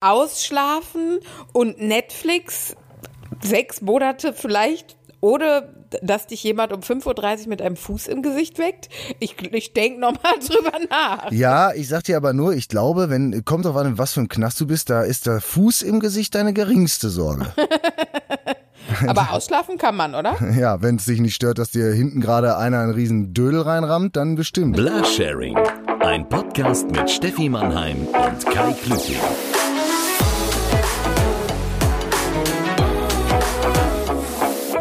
Ausschlafen 0.00 1.18
und 1.52 1.80
Netflix 1.80 2.76
sechs 3.42 3.80
Monate 3.80 4.32
vielleicht 4.32 4.96
oder 5.20 5.74
dass 6.02 6.26
dich 6.26 6.42
jemand 6.44 6.72
um 6.72 6.80
5.30 6.80 7.42
Uhr 7.42 7.48
mit 7.48 7.62
einem 7.62 7.76
Fuß 7.76 8.08
im 8.08 8.22
Gesicht 8.22 8.58
weckt? 8.58 8.88
Ich, 9.20 9.36
ich 9.52 9.72
denke 9.72 10.00
nochmal 10.00 10.34
drüber 10.46 10.78
nach. 10.90 11.30
Ja, 11.32 11.72
ich 11.72 11.88
sag 11.88 12.04
dir 12.04 12.16
aber 12.16 12.32
nur, 12.32 12.52
ich 12.52 12.68
glaube, 12.68 13.10
wenn, 13.10 13.44
kommt 13.44 13.64
drauf 13.64 13.76
an, 13.76 13.98
was 13.98 14.12
für 14.12 14.20
ein 14.20 14.28
Knast 14.28 14.60
du 14.60 14.66
bist, 14.66 14.90
da 14.90 15.02
ist 15.02 15.26
der 15.26 15.40
Fuß 15.40 15.82
im 15.82 16.00
Gesicht 16.00 16.34
deine 16.34 16.52
geringste 16.52 17.08
Sorge. 17.08 17.46
aber 19.06 19.32
ausschlafen 19.32 19.78
kann 19.78 19.96
man, 19.96 20.14
oder? 20.14 20.36
Ja, 20.58 20.82
wenn 20.82 20.96
es 20.96 21.06
dich 21.06 21.20
nicht 21.20 21.34
stört, 21.34 21.58
dass 21.58 21.70
dir 21.70 21.92
hinten 21.92 22.20
gerade 22.20 22.56
einer 22.56 22.80
einen 22.80 22.92
riesen 22.92 23.32
Dödel 23.32 23.62
reinrammt, 23.62 24.16
dann 24.16 24.34
bestimmt. 24.34 24.76
Blasharing, 24.76 25.58
ein 26.00 26.28
Podcast 26.28 26.90
mit 26.90 27.10
Steffi 27.10 27.48
Mannheim 27.48 28.06
und 28.06 28.46
Kai 28.46 28.72
Klüting. 28.72 29.16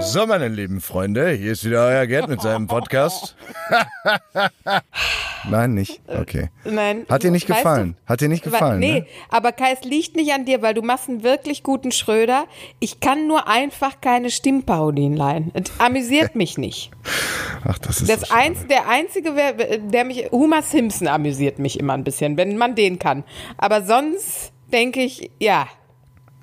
So, 0.09 0.25
meine 0.25 0.47
lieben 0.47 0.79
Freunde, 0.81 1.29
hier 1.31 1.52
ist 1.52 1.63
wieder 1.66 1.85
euer 1.85 2.05
Gerd 2.07 2.29
mit 2.29 2.41
seinem 2.41 2.67
Podcast. 2.67 3.35
Nein, 5.49 5.73
nicht. 5.73 6.02
Okay. 6.07 6.49
Nein. 6.63 7.05
Hat 7.09 7.23
dir 7.23 7.31
nicht 7.31 7.48
Weißt 7.49 7.59
gefallen? 7.59 7.95
du- 8.05 8.09
Hat 8.13 8.21
dir 8.21 8.29
nicht 8.29 8.43
gefallen? 8.43 8.79
Nee, 8.79 9.01
Ne? 9.01 9.05
aber 9.29 9.51
Kai, 9.51 9.73
es 9.73 9.84
liegt 9.84 10.15
nicht 10.15 10.31
an 10.34 10.45
dir, 10.45 10.62
weil 10.62 10.73
du 10.73 10.81
machst 10.81 11.09
einen 11.09 11.23
wirklich 11.23 11.62
guten 11.63 11.91
Schröder. 11.91 12.45
Ich 12.79 12.99
kann 12.99 13.27
nur 13.27 13.48
einfach 13.48 13.99
keine 14.01 14.29
Stimmparodien 14.31 15.15
leihen. 15.15 15.51
Es 15.53 15.71
amüsiert 15.79 16.35
mich 16.35 16.57
nicht. 16.57 16.91
Ach, 17.65 17.77
das 17.77 18.01
ist 18.01 18.09
Das 18.09 18.21
so 18.21 18.26
schade. 18.27 18.41
eins, 18.41 18.67
der 18.67 18.87
einzige, 18.89 19.35
wer- 19.35 19.77
der 19.77 20.05
mich, 20.05 20.31
Homer 20.31 20.62
Simpson 20.63 21.07
amüsiert 21.07 21.59
mich 21.59 21.79
immer 21.79 21.93
ein 21.93 22.03
bisschen, 22.03 22.37
wenn 22.37 22.57
man 22.57 22.76
den 22.76 22.98
kann. 22.98 23.23
Aber 23.57 23.84
sonst 23.84 24.51
denke 24.71 25.01
ich, 25.01 25.29
ja, 25.39 25.67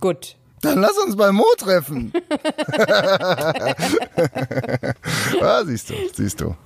gut. 0.00 0.36
Dann 0.64 0.80
lass 0.80 0.96
uns 1.04 1.16
bei 1.16 1.30
Mo 1.30 1.44
treffen. 1.58 2.12
ah, 5.40 5.62
siehst 5.64 5.90
du, 5.90 5.94
siehst 6.14 6.40
du. 6.40 6.56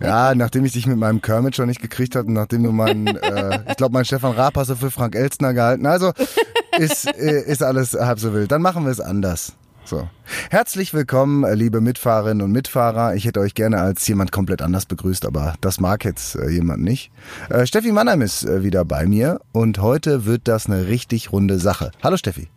Ja, 0.00 0.34
nachdem 0.34 0.64
ich 0.64 0.72
dich 0.72 0.86
mit 0.86 0.96
meinem 0.96 1.20
Kermit 1.20 1.56
schon 1.56 1.66
nicht 1.66 1.82
gekriegt 1.82 2.16
habe 2.16 2.28
und 2.28 2.34
nachdem 2.34 2.62
du 2.62 2.72
meinen, 2.72 3.06
äh, 3.16 3.60
ich 3.68 3.76
glaube, 3.76 3.92
meinen 3.94 4.04
Stefan 4.04 4.32
Raab 4.32 4.56
hast 4.56 4.70
du 4.70 4.76
für 4.76 4.90
Frank 4.90 5.14
Elstner 5.14 5.54
gehalten. 5.54 5.86
Also 5.86 6.12
ist, 6.78 7.06
äh, 7.06 7.42
ist 7.42 7.62
alles 7.62 7.94
halb 7.94 8.18
so 8.18 8.32
wild. 8.32 8.52
Dann 8.52 8.62
machen 8.62 8.84
wir 8.84 8.92
es 8.92 9.00
anders. 9.00 9.54
So. 9.84 10.08
Herzlich 10.50 10.94
willkommen, 10.94 11.44
äh, 11.44 11.54
liebe 11.54 11.80
Mitfahrerinnen 11.80 12.42
und 12.42 12.50
Mitfahrer. 12.50 13.14
Ich 13.14 13.24
hätte 13.24 13.38
euch 13.40 13.54
gerne 13.54 13.80
als 13.80 14.06
jemand 14.08 14.32
komplett 14.32 14.60
anders 14.60 14.84
begrüßt, 14.86 15.24
aber 15.24 15.54
das 15.60 15.78
mag 15.78 16.04
jetzt 16.04 16.34
äh, 16.34 16.48
jemand 16.48 16.82
nicht. 16.82 17.12
Äh, 17.50 17.66
Steffi 17.66 17.92
Mannheim 17.92 18.20
ist 18.22 18.44
äh, 18.44 18.64
wieder 18.64 18.84
bei 18.84 19.06
mir 19.06 19.40
und 19.52 19.78
heute 19.80 20.26
wird 20.26 20.48
das 20.48 20.66
eine 20.66 20.88
richtig 20.88 21.32
runde 21.32 21.58
Sache. 21.58 21.92
Hallo 22.02 22.16
Steffi. 22.16 22.48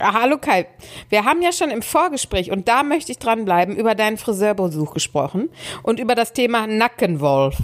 Ah, 0.00 0.12
Hallo 0.14 0.38
Kai, 0.38 0.66
wir 1.08 1.24
haben 1.24 1.40
ja 1.40 1.52
schon 1.52 1.70
im 1.70 1.82
Vorgespräch, 1.82 2.50
und 2.50 2.66
da 2.66 2.82
möchte 2.82 3.12
ich 3.12 3.18
dranbleiben, 3.18 3.76
über 3.76 3.94
deinen 3.94 4.16
Friseurbesuch 4.16 4.94
gesprochen 4.94 5.50
und 5.82 6.00
über 6.00 6.14
das 6.14 6.32
Thema 6.32 6.66
Nackenwolf. 6.66 7.56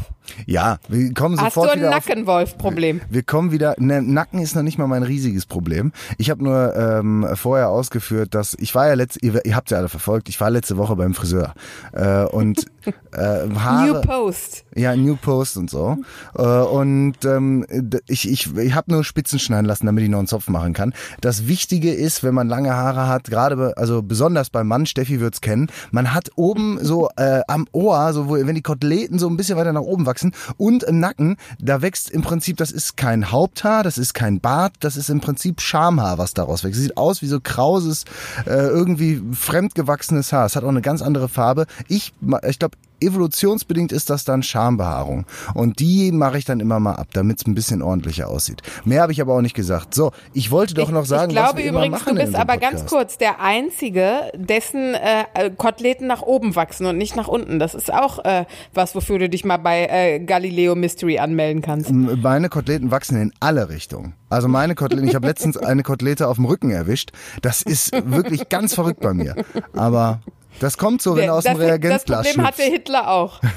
Ja, 0.46 0.78
wir 0.88 1.12
kommen 1.14 1.40
Hast 1.40 1.56
du 1.56 1.60
sofort 1.60 1.70
ein 1.70 1.80
wieder 1.80 1.90
Nackenwolf-Problem? 1.90 3.00
Wir 3.08 3.22
kommen 3.22 3.52
wieder. 3.52 3.74
Ne, 3.78 4.02
Nacken 4.02 4.40
ist 4.40 4.54
noch 4.54 4.62
nicht 4.62 4.78
mal 4.78 4.86
mein 4.86 5.02
riesiges 5.02 5.46
Problem. 5.46 5.92
Ich 6.18 6.30
habe 6.30 6.42
nur 6.42 6.74
ähm, 6.76 7.26
vorher 7.34 7.68
ausgeführt, 7.68 8.34
dass 8.34 8.56
ich 8.58 8.74
war 8.74 8.88
ja 8.88 8.94
letzte, 8.94 9.20
ihr, 9.20 9.44
ihr 9.44 9.56
habt 9.56 9.70
ja 9.70 9.78
alle 9.78 9.88
verfolgt. 9.88 10.28
Ich 10.28 10.40
war 10.40 10.50
letzte 10.50 10.76
Woche 10.76 10.96
beim 10.96 11.14
Friseur 11.14 11.54
äh, 11.92 12.24
und 12.24 12.66
äh, 13.12 13.48
Haare. 13.58 13.86
New 13.86 14.00
Post. 14.00 14.64
Ja, 14.74 14.96
New 14.96 15.16
Post 15.16 15.56
und 15.56 15.70
so. 15.70 15.98
Äh, 16.36 16.42
und 16.42 17.24
ähm, 17.24 17.66
ich, 18.08 18.28
ich, 18.28 18.56
ich 18.56 18.74
habe 18.74 18.92
nur 18.92 19.04
Spitzen 19.04 19.38
schneiden 19.38 19.66
lassen, 19.66 19.86
damit 19.86 20.04
ich 20.04 20.10
noch 20.10 20.18
einen 20.18 20.26
Zopf 20.26 20.48
machen 20.48 20.72
kann. 20.72 20.94
Das 21.20 21.46
Wichtige 21.46 21.92
ist, 21.92 22.24
wenn 22.24 22.34
man 22.34 22.48
lange 22.48 22.74
Haare 22.74 23.08
hat, 23.08 23.24
gerade 23.24 23.76
also 23.76 24.02
besonders 24.02 24.50
beim 24.50 24.68
Mann, 24.68 24.86
Steffi 24.86 25.20
wird's 25.20 25.40
kennen, 25.40 25.68
man 25.90 26.12
hat 26.12 26.30
oben 26.36 26.78
so 26.82 27.08
äh, 27.16 27.42
am 27.46 27.66
Ohr, 27.72 28.12
so 28.12 28.28
wo, 28.28 28.34
wenn 28.34 28.54
die 28.54 28.62
Koteletten 28.62 29.18
so 29.18 29.28
ein 29.28 29.36
bisschen 29.36 29.56
weiter 29.56 29.72
nach 29.72 29.82
oben 29.82 30.06
wachsen 30.06 30.13
und 30.56 30.82
im 30.82 31.00
Nacken, 31.00 31.36
da 31.58 31.82
wächst 31.82 32.10
im 32.10 32.22
Prinzip, 32.22 32.56
das 32.56 32.70
ist 32.70 32.96
kein 32.96 33.30
Haupthaar, 33.30 33.82
das 33.82 33.98
ist 33.98 34.14
kein 34.14 34.40
Bart, 34.40 34.74
das 34.80 34.96
ist 34.96 35.10
im 35.10 35.20
Prinzip 35.20 35.60
Schamhaar, 35.60 36.18
was 36.18 36.34
daraus 36.34 36.64
wächst. 36.64 36.80
Sieht 36.80 36.96
aus 36.96 37.22
wie 37.22 37.26
so 37.26 37.40
krauses, 37.40 38.04
äh, 38.46 38.50
irgendwie 38.50 39.22
fremdgewachsenes 39.32 40.32
Haar. 40.32 40.46
Es 40.46 40.56
hat 40.56 40.64
auch 40.64 40.68
eine 40.68 40.82
ganz 40.82 41.02
andere 41.02 41.28
Farbe. 41.28 41.66
Ich, 41.88 42.12
ich 42.48 42.58
glaube, 42.58 42.76
evolutionsbedingt 43.06 43.92
ist 43.92 44.10
das 44.10 44.24
dann 44.24 44.42
Schambehaarung. 44.42 45.26
Und 45.54 45.80
die 45.80 46.12
mache 46.12 46.38
ich 46.38 46.44
dann 46.44 46.60
immer 46.60 46.80
mal 46.80 46.94
ab, 46.94 47.08
damit 47.12 47.40
es 47.40 47.46
ein 47.46 47.54
bisschen 47.54 47.82
ordentlicher 47.82 48.28
aussieht. 48.28 48.62
Mehr 48.84 49.02
habe 49.02 49.12
ich 49.12 49.20
aber 49.20 49.34
auch 49.34 49.40
nicht 49.40 49.54
gesagt. 49.54 49.94
So, 49.94 50.12
ich 50.32 50.50
wollte 50.50 50.74
doch 50.74 50.90
noch 50.90 51.04
sagen, 51.04 51.30
ich 51.30 51.36
glaube 51.36 51.58
was 51.58 51.64
wir 51.64 51.70
übrigens, 51.70 52.00
machen 52.00 52.16
du 52.16 52.22
bist 52.22 52.34
aber 52.34 52.56
ganz 52.56 52.86
kurz 52.86 53.18
der 53.18 53.40
Einzige, 53.40 54.32
dessen 54.36 54.94
äh, 54.94 55.50
Koteletten 55.56 56.06
nach 56.06 56.22
oben 56.22 56.56
wachsen 56.56 56.86
und 56.86 56.98
nicht 56.98 57.16
nach 57.16 57.28
unten. 57.28 57.58
Das 57.58 57.74
ist 57.74 57.92
auch 57.92 58.24
äh, 58.24 58.44
was, 58.72 58.94
wofür 58.94 59.18
du 59.18 59.28
dich 59.28 59.44
mal 59.44 59.58
bei 59.58 59.86
äh, 59.86 60.20
Galileo 60.20 60.74
Mystery 60.74 61.18
anmelden 61.18 61.62
kannst. 61.62 61.90
Meine 61.90 62.48
Koteletten 62.48 62.90
wachsen 62.90 63.20
in 63.20 63.32
alle 63.40 63.68
Richtungen. 63.68 64.14
Also 64.28 64.48
meine 64.48 64.74
Koteletten, 64.74 65.08
ich 65.08 65.14
habe 65.14 65.26
letztens 65.26 65.56
eine 65.56 65.82
Kotelette 65.82 66.28
auf 66.28 66.36
dem 66.36 66.44
Rücken 66.44 66.70
erwischt. 66.70 67.12
Das 67.42 67.62
ist 67.62 67.92
wirklich 68.10 68.48
ganz 68.48 68.74
verrückt 68.74 69.00
bei 69.00 69.14
mir. 69.14 69.36
Aber 69.74 70.20
das 70.60 70.78
kommt 70.78 71.02
so, 71.02 71.16
wenn 71.16 71.30
aus 71.30 71.44
das, 71.44 71.52
dem 71.54 71.60
das 71.60 71.68
Reagenzglas 71.68 72.26
Problem 72.28 72.46
hatte. 72.46 72.62
Hitler 72.62 73.08
auch. 73.10 73.40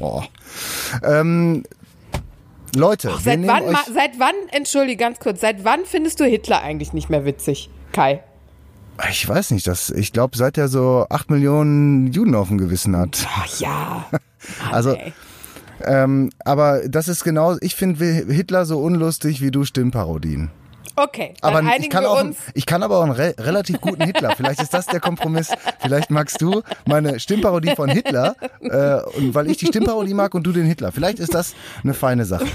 Oh. 0.00 0.22
Ähm, 1.04 1.64
Leute, 2.74 3.08
wir 3.08 3.18
Seit 3.20 3.46
wann, 3.46 3.70
ma- 3.72 3.84
seit 3.92 4.18
wann, 4.18 4.34
entschuldige 4.50 4.96
ganz 4.96 5.18
kurz, 5.20 5.40
seit 5.40 5.64
wann 5.64 5.80
findest 5.84 6.18
du 6.20 6.24
Hitler 6.24 6.62
eigentlich 6.62 6.92
nicht 6.94 7.10
mehr 7.10 7.24
witzig, 7.26 7.68
Kai? 7.92 8.22
Ich 9.10 9.28
weiß 9.28 9.50
nicht, 9.50 9.66
das, 9.66 9.90
ich 9.90 10.12
glaube, 10.12 10.36
seit 10.36 10.56
er 10.58 10.68
so 10.68 11.06
acht 11.10 11.30
Millionen 11.30 12.10
Juden 12.12 12.34
auf 12.34 12.48
dem 12.48 12.58
Gewissen 12.58 12.96
hat. 12.96 13.26
Ach 13.28 13.60
ja. 13.60 14.06
Mann, 14.10 14.20
Also, 14.72 14.94
ey. 14.94 15.12
Ähm, 15.84 16.30
aber 16.44 16.88
das 16.88 17.08
ist 17.08 17.24
genau, 17.24 17.56
ich 17.60 17.74
finde 17.74 18.04
Hitler 18.04 18.64
so 18.66 18.80
unlustig 18.80 19.40
wie 19.40 19.50
du 19.50 19.64
Stimmparodien. 19.64 20.50
Okay, 20.94 21.34
Aber 21.40 21.62
ich 21.78 21.88
kann, 21.88 22.04
auch, 22.04 22.20
uns. 22.20 22.36
ich 22.54 22.66
kann 22.66 22.82
aber 22.82 22.98
auch 22.98 23.02
einen 23.02 23.12
re 23.12 23.34
relativ 23.38 23.80
guten 23.80 24.02
Hitler. 24.04 24.34
Vielleicht 24.36 24.60
ist 24.60 24.74
das 24.74 24.86
der 24.86 25.00
Kompromiss. 25.00 25.50
Vielleicht 25.80 26.10
magst 26.10 26.40
du 26.42 26.62
meine 26.86 27.18
Stimmparodie 27.18 27.74
von 27.74 27.88
Hitler, 27.88 28.36
äh, 28.60 29.00
und 29.16 29.34
weil 29.34 29.50
ich 29.50 29.56
die 29.56 29.66
Stimmparodie 29.66 30.14
mag 30.14 30.34
und 30.34 30.42
du 30.44 30.52
den 30.52 30.66
Hitler. 30.66 30.92
Vielleicht 30.92 31.18
ist 31.18 31.34
das 31.34 31.54
eine 31.82 31.94
feine 31.94 32.24
Sache. 32.24 32.46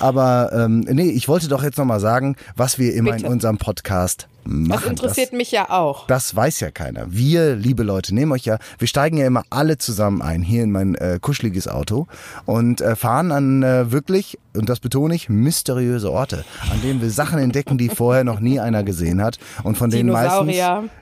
Aber 0.00 0.50
ähm, 0.54 0.80
nee, 0.80 1.10
ich 1.10 1.28
wollte 1.28 1.48
doch 1.48 1.62
jetzt 1.62 1.78
nochmal 1.78 2.00
sagen, 2.00 2.36
was 2.56 2.78
wir 2.78 2.94
immer 2.94 3.12
Bitte. 3.12 3.26
in 3.26 3.32
unserem 3.32 3.58
Podcast 3.58 4.26
machen. 4.44 4.68
Das 4.68 4.84
interessiert 4.84 5.32
mich 5.32 5.50
ja 5.52 5.70
auch. 5.70 6.06
Das 6.06 6.34
weiß 6.34 6.60
ja 6.60 6.70
keiner. 6.70 7.06
Wir, 7.08 7.56
liebe 7.56 7.82
Leute, 7.82 8.14
nehmen 8.14 8.32
euch 8.32 8.44
ja, 8.44 8.58
wir 8.78 8.88
steigen 8.88 9.16
ja 9.16 9.26
immer 9.26 9.44
alle 9.50 9.78
zusammen 9.78 10.22
ein, 10.22 10.42
hier 10.42 10.62
in 10.62 10.72
mein 10.72 10.94
äh, 10.94 11.18
kuscheliges 11.20 11.68
Auto 11.68 12.06
und 12.44 12.80
äh, 12.80 12.96
fahren 12.96 13.32
an 13.32 13.62
äh, 13.62 13.90
wirklich, 13.92 14.38
und 14.54 14.68
das 14.68 14.80
betone 14.80 15.14
ich, 15.14 15.28
mysteriöse 15.28 16.10
Orte, 16.10 16.44
an 16.70 16.80
denen 16.82 17.00
wir 17.00 17.10
Sachen 17.10 17.38
entdecken, 17.38 17.78
die 17.78 17.88
vorher 17.88 18.24
noch 18.24 18.40
nie 18.40 18.60
einer 18.60 18.82
gesehen 18.82 19.22
hat 19.22 19.38
und 19.62 19.76
von 19.76 19.90
denen 19.90 20.10
meistens 20.10 20.56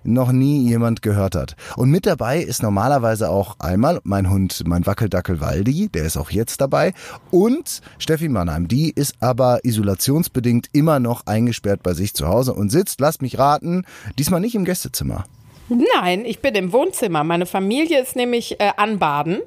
noch 0.05 0.33
nie 0.33 0.69
jemand 0.69 1.03
gehört 1.03 1.35
hat. 1.35 1.57
Und 1.77 1.91
mit 1.91 2.07
dabei 2.07 2.41
ist 2.41 2.63
normalerweise 2.63 3.31
auch 3.31 3.57
einmal 3.59 4.01
mein 4.05 4.31
Hund, 4.31 4.63
mein 4.67 4.87
Wackeldackel 4.87 5.41
Waldi, 5.41 5.89
der 5.89 6.05
ist 6.05 6.17
auch 6.17 6.31
jetzt 6.31 6.61
dabei, 6.61 6.93
und 7.31 7.81
Steffi 7.99 8.29
Mannheim, 8.29 8.69
die 8.69 8.91
ist 8.91 9.15
aber 9.21 9.65
isolationsbedingt 9.65 10.69
immer 10.73 11.01
noch 11.01 11.27
eingesperrt 11.27 11.83
bei 11.83 11.95
sich 11.95 12.15
zu 12.15 12.29
Hause 12.29 12.55
und 12.55 12.71
sitzt, 12.71 13.01
lasst 13.01 13.23
mich 13.23 13.30
raten, 13.39 13.85
diesmal 14.19 14.41
nicht 14.41 14.55
im 14.55 14.65
Gästezimmer. 14.65 15.25
Nein, 15.71 16.25
ich 16.25 16.41
bin 16.41 16.55
im 16.57 16.73
Wohnzimmer. 16.73 17.23
Meine 17.23 17.47
Familie 17.47 18.01
ist 18.01 18.17
nämlich 18.17 18.61
äh, 18.61 18.73
anbaden. 18.77 19.41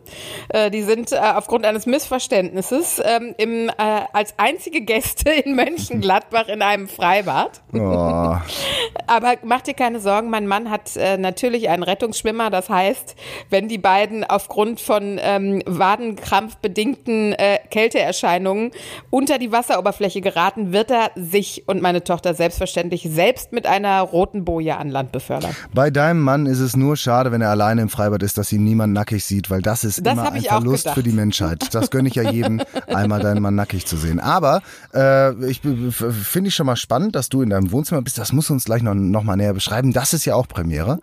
Äh, 0.49 0.71
die 0.71 0.81
sind 0.81 1.11
äh, 1.11 1.17
aufgrund 1.17 1.65
eines 1.65 1.85
Missverständnisses 1.85 3.01
ähm, 3.03 3.35
im, 3.37 3.69
äh, 3.69 3.71
als 4.13 4.33
einzige 4.37 4.81
Gäste 4.81 5.29
in 5.31 5.55
Mönchengladbach 5.55 6.47
in 6.47 6.61
einem 6.61 6.87
Freibad. 6.87 7.61
Oh, 7.73 7.77
Aber 9.07 9.33
mach 9.43 9.61
dir 9.61 9.73
keine 9.73 9.99
Sorgen, 9.99 10.29
mein 10.29 10.47
Mann 10.47 10.69
hat 10.69 10.95
äh, 10.95 11.17
natürlich 11.17 11.67
einen 11.67 11.83
Rettungsschwimmer. 11.83 12.49
Das 12.49 12.69
heißt, 12.69 13.15
wenn 13.49 13.67
die 13.67 13.77
beiden 13.77 14.23
aufgrund 14.23 14.79
von 14.79 15.19
ähm, 15.21 15.61
wadenkrampfbedingten 15.65 17.33
äh, 17.33 17.59
Kälteerscheinungen 17.69 18.71
unter 19.09 19.39
die 19.39 19.51
Wasseroberfläche 19.51 20.21
geraten, 20.21 20.71
wird 20.71 20.89
er 20.89 21.11
sich 21.15 21.67
und 21.67 21.81
meine 21.81 22.03
Tochter 22.03 22.33
selbstverständlich 22.33 23.07
selbst 23.09 23.51
mit 23.51 23.67
einer 23.67 23.99
roten 24.01 24.45
Boje 24.45 24.77
an 24.77 24.89
Land 24.89 25.11
befördern. 25.11 25.55
bei 25.73 25.89
deinem 25.89 26.12
meinem 26.13 26.21
Mann 26.23 26.45
ist 26.45 26.59
es 26.59 26.75
nur 26.75 26.95
schade, 26.97 27.31
wenn 27.31 27.41
er 27.41 27.49
alleine 27.49 27.81
im 27.81 27.89
Freibad 27.89 28.21
ist, 28.23 28.37
dass 28.37 28.51
ihn 28.51 28.63
niemand 28.63 28.93
nackig 28.93 29.23
sieht, 29.25 29.49
weil 29.49 29.61
das 29.61 29.83
ist 29.83 30.05
Das 30.05 30.13
immer 30.13 30.31
ein 30.31 30.41
Verlust 30.41 30.89
für 30.89 31.03
die 31.03 31.11
Menschheit. 31.11 31.73
Das 31.73 31.89
gönne 31.89 32.09
ich 32.09 32.15
ja 32.15 32.29
jedem, 32.29 32.61
einmal 32.87 33.19
deinen 33.21 33.41
Mann 33.41 33.55
nackig 33.55 33.85
zu 33.85 33.97
sehen. 33.97 34.19
Aber 34.19 34.61
äh, 34.93 35.33
ich 35.45 35.61
f- 35.63 36.05
finde 36.23 36.47
ich 36.49 36.55
schon 36.55 36.65
mal 36.65 36.75
spannend, 36.75 37.15
dass 37.15 37.29
du 37.29 37.41
in 37.41 37.49
deinem 37.49 37.71
Wohnzimmer 37.71 38.01
bist. 38.01 38.17
Das 38.17 38.31
musst 38.33 38.49
du 38.49 38.53
uns 38.53 38.65
gleich 38.65 38.83
noch, 38.83 38.93
noch 38.93 39.23
mal 39.23 39.35
näher 39.35 39.53
beschreiben. 39.53 39.93
Das 39.93 40.13
ist 40.13 40.25
ja 40.25 40.35
auch 40.35 40.47
Premiere. 40.47 40.99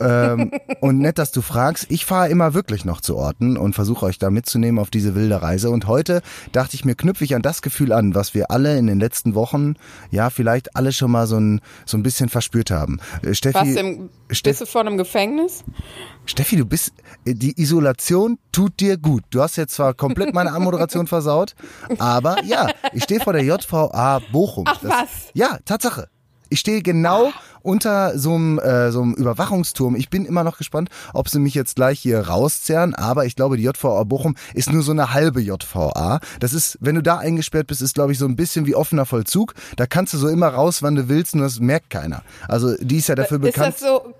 ähm, 0.00 0.50
und 0.80 0.98
nett, 0.98 1.18
dass 1.18 1.32
du 1.32 1.42
fragst. 1.42 1.86
Ich 1.88 2.04
fahre 2.06 2.28
immer 2.28 2.54
wirklich 2.54 2.84
noch 2.84 3.00
zu 3.00 3.16
Orten 3.16 3.56
und 3.56 3.74
versuche 3.74 4.06
euch 4.06 4.18
da 4.18 4.30
mitzunehmen 4.30 4.78
auf 4.78 4.90
diese 4.90 5.14
wilde 5.14 5.42
Reise. 5.42 5.70
Und 5.70 5.86
heute 5.86 6.22
dachte 6.52 6.74
ich 6.74 6.84
mir, 6.84 6.94
knüpfe 6.94 7.24
ich 7.24 7.34
an 7.34 7.42
das 7.42 7.62
Gefühl 7.62 7.92
an, 7.92 8.14
was 8.14 8.34
wir 8.34 8.50
alle 8.50 8.76
in 8.78 8.86
den 8.86 9.00
letzten 9.00 9.34
Wochen, 9.34 9.74
ja, 10.10 10.30
vielleicht 10.30 10.76
alle 10.76 10.92
schon 10.92 11.10
mal 11.10 11.26
so 11.26 11.38
ein, 11.38 11.60
so 11.84 11.96
ein 11.96 12.02
bisschen 12.02 12.28
verspürt 12.28 12.70
haben. 12.70 12.98
Äh, 13.22 13.34
Steffi, 13.34 13.58
im, 13.78 14.10
bist 14.42 14.60
du 14.60 14.66
vor 14.66 14.80
einem 14.82 14.96
Gefängnis? 14.96 15.64
Steffi, 16.24 16.56
du 16.56 16.64
bist, 16.64 16.92
äh, 17.24 17.34
die 17.34 17.60
Isolation 17.60 18.38
tut 18.52 18.80
dir 18.80 18.96
gut. 18.96 19.24
Du 19.30 19.40
hast 19.42 19.56
jetzt 19.56 19.74
zwar 19.74 19.94
komplett 19.94 20.34
meine 20.34 20.52
Anmoderation 20.52 21.06
versaut, 21.16 21.54
aber 21.98 22.42
ja, 22.44 22.68
ich 22.92 23.04
stehe 23.04 23.20
vor 23.20 23.32
der 23.32 23.42
JVA 23.44 24.20
Bochum. 24.32 24.64
Ach, 24.66 24.78
was? 24.82 25.08
Ja, 25.34 25.58
Tatsache. 25.64 26.08
Ich 26.48 26.60
stehe 26.60 26.80
genau 26.80 27.32
unter 27.62 28.16
so 28.16 28.34
einem, 28.34 28.60
äh, 28.60 28.92
so 28.92 29.02
einem 29.02 29.14
Überwachungsturm. 29.14 29.96
Ich 29.96 30.10
bin 30.10 30.24
immer 30.24 30.44
noch 30.44 30.58
gespannt, 30.58 30.90
ob 31.12 31.28
sie 31.28 31.40
mich 31.40 31.54
jetzt 31.54 31.74
gleich 31.74 31.98
hier 31.98 32.20
rauszerren, 32.20 32.94
aber 32.94 33.26
ich 33.26 33.34
glaube, 33.34 33.56
die 33.56 33.64
JVA 33.64 34.04
Bochum 34.04 34.36
ist 34.54 34.72
nur 34.72 34.82
so 34.82 34.92
eine 34.92 35.12
halbe 35.12 35.40
JVA. 35.40 36.20
Das 36.38 36.52
ist, 36.52 36.78
wenn 36.80 36.94
du 36.94 37.02
da 37.02 37.18
eingesperrt 37.18 37.66
bist, 37.66 37.82
ist, 37.82 37.94
glaube 37.94 38.12
ich, 38.12 38.18
so 38.18 38.26
ein 38.26 38.36
bisschen 38.36 38.66
wie 38.66 38.76
offener 38.76 39.06
Vollzug. 39.06 39.54
Da 39.76 39.86
kannst 39.86 40.14
du 40.14 40.18
so 40.18 40.28
immer 40.28 40.46
raus, 40.46 40.82
wann 40.84 40.94
du 40.94 41.08
willst 41.08 41.34
und 41.34 41.40
das 41.40 41.58
merkt 41.58 41.90
keiner. 41.90 42.22
Also 42.46 42.76
die 42.78 42.98
ist 42.98 43.08
ja 43.08 43.16
dafür 43.16 43.38
Ist 43.38 43.54
bekannt. 43.54 43.74
das 43.74 43.80
so? 43.80 44.14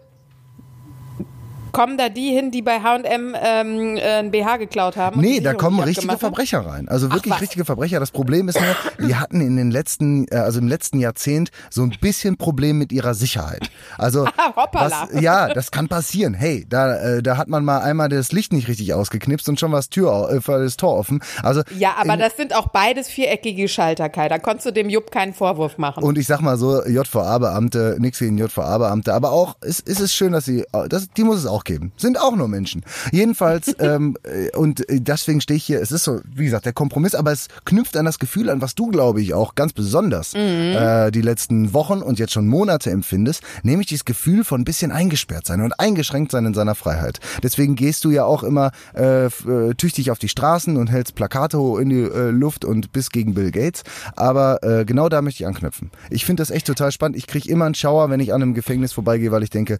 Kommen 1.76 1.98
da 1.98 2.08
die 2.08 2.30
hin, 2.30 2.50
die 2.50 2.62
bei 2.62 2.80
H&M 2.80 3.36
ähm, 3.38 3.96
äh, 3.98 4.00
ein 4.00 4.30
BH 4.30 4.56
geklaut 4.56 4.96
haben? 4.96 5.20
Nee, 5.20 5.40
da 5.40 5.52
kommen 5.52 5.78
richtige? 5.78 6.16
Verbrecher 6.16 6.60
rein. 6.60 6.88
Also 6.88 7.12
wirklich 7.12 7.34
was? 7.34 7.42
richtige 7.42 7.66
Verbrecher. 7.66 8.00
Das 8.00 8.10
Problem 8.10 8.48
ist 8.48 8.58
nur, 8.58 9.06
die 9.06 9.14
hatten 9.14 9.42
in 9.42 9.58
den 9.58 9.70
letzten, 9.70 10.26
äh, 10.28 10.36
also 10.36 10.58
im 10.58 10.68
letzten 10.68 11.00
Jahrzehnt 11.00 11.50
so 11.68 11.82
ein 11.82 11.92
bisschen 12.00 12.38
Problem 12.38 12.78
mit 12.78 12.92
ihrer 12.92 13.12
Sicherheit. 13.12 13.68
Also 13.98 14.26
Ah, 14.38 14.68
was, 14.72 15.20
ja, 15.20 15.52
das 15.52 15.70
kann 15.70 15.88
passieren. 15.88 16.32
Hey, 16.32 16.64
da, 16.66 16.96
äh, 16.96 17.22
da 17.22 17.36
hat 17.36 17.48
man 17.48 17.62
mal 17.62 17.80
einmal 17.80 18.08
das 18.08 18.32
Licht 18.32 18.54
nicht 18.54 18.68
richtig 18.68 18.94
ausgeknipst 18.94 19.46
und 19.50 19.60
schon 19.60 19.70
war 19.70 19.80
das 19.80 19.90
Tür, 19.90 20.30
äh, 20.30 20.40
das 20.46 20.78
Tor 20.78 20.96
offen. 20.96 21.20
Also 21.42 21.60
Ja, 21.78 21.96
aber 21.98 22.14
in, 22.14 22.20
das 22.20 22.38
sind 22.38 22.54
auch 22.54 22.68
beides 22.68 23.08
viereckige 23.08 23.68
Schalter, 23.68 24.08
Kai. 24.08 24.28
Da 24.28 24.38
konntest 24.38 24.66
du 24.66 24.72
dem 24.72 24.88
Jupp 24.88 25.10
keinen 25.10 25.34
Vorwurf 25.34 25.76
machen. 25.76 26.02
und 26.04 26.16
ich 26.16 26.26
sag 26.26 26.40
mal 26.40 26.56
so, 26.56 26.82
JVA-Beamte, 26.86 27.96
nix 27.98 28.18
gegen 28.18 28.38
JVA-Beamte, 28.38 29.12
aber 29.12 29.32
auch, 29.32 29.56
es, 29.60 29.82
es 29.84 30.00
ist 30.00 30.14
schön, 30.14 30.32
dass 30.32 30.46
sie, 30.46 30.64
das, 30.88 31.08
die 31.10 31.24
muss 31.24 31.36
es 31.36 31.46
auch 31.46 31.64
geben. 31.66 31.92
Sind 31.96 32.18
auch 32.18 32.34
nur 32.34 32.48
Menschen. 32.48 32.82
Jedenfalls, 33.12 33.76
ähm, 33.78 34.16
äh, 34.22 34.56
und 34.56 34.88
äh, 34.88 35.00
deswegen 35.00 35.40
stehe 35.40 35.56
ich 35.56 35.64
hier, 35.64 35.82
es 35.82 35.92
ist 35.92 36.04
so, 36.04 36.20
wie 36.24 36.46
gesagt, 36.46 36.64
der 36.64 36.72
Kompromiss, 36.72 37.14
aber 37.14 37.32
es 37.32 37.48
knüpft 37.64 37.96
an 37.96 38.06
das 38.06 38.18
Gefühl 38.18 38.48
an, 38.48 38.62
was 38.62 38.74
du, 38.74 38.86
glaube 38.86 39.20
ich, 39.20 39.34
auch 39.34 39.54
ganz 39.54 39.72
besonders 39.72 40.34
äh, 40.34 41.10
die 41.10 41.20
letzten 41.20 41.74
Wochen 41.74 42.00
und 42.00 42.18
jetzt 42.18 42.32
schon 42.32 42.46
Monate 42.48 42.90
empfindest, 42.90 43.42
nämlich 43.62 43.88
dieses 43.88 44.04
Gefühl 44.04 44.44
von 44.44 44.62
ein 44.62 44.64
bisschen 44.64 44.92
eingesperrt 44.92 45.46
sein 45.46 45.60
und 45.60 45.78
eingeschränkt 45.78 46.32
sein 46.32 46.46
in 46.46 46.54
seiner 46.54 46.74
Freiheit. 46.74 47.20
Deswegen 47.42 47.74
gehst 47.74 48.04
du 48.04 48.10
ja 48.10 48.24
auch 48.24 48.42
immer 48.42 48.70
äh, 48.94 49.26
äh, 49.26 49.74
tüchtig 49.76 50.10
auf 50.10 50.18
die 50.18 50.28
Straßen 50.28 50.76
und 50.76 50.88
hältst 50.88 51.14
Plakate 51.14 51.58
in 51.80 51.88
die 51.88 52.02
äh, 52.02 52.30
Luft 52.30 52.64
und 52.64 52.92
bist 52.92 53.12
gegen 53.12 53.34
Bill 53.34 53.50
Gates. 53.50 53.82
Aber 54.14 54.62
äh, 54.62 54.84
genau 54.84 55.08
da 55.08 55.22
möchte 55.22 55.42
ich 55.42 55.46
anknüpfen. 55.46 55.90
Ich 56.10 56.24
finde 56.24 56.40
das 56.40 56.50
echt 56.50 56.66
total 56.66 56.92
spannend. 56.92 57.16
Ich 57.16 57.26
kriege 57.26 57.48
immer 57.48 57.64
einen 57.64 57.74
Schauer, 57.74 58.10
wenn 58.10 58.20
ich 58.20 58.32
an 58.32 58.42
einem 58.42 58.54
Gefängnis 58.54 58.92
vorbeigehe, 58.92 59.32
weil 59.32 59.42
ich 59.42 59.50
denke, 59.50 59.78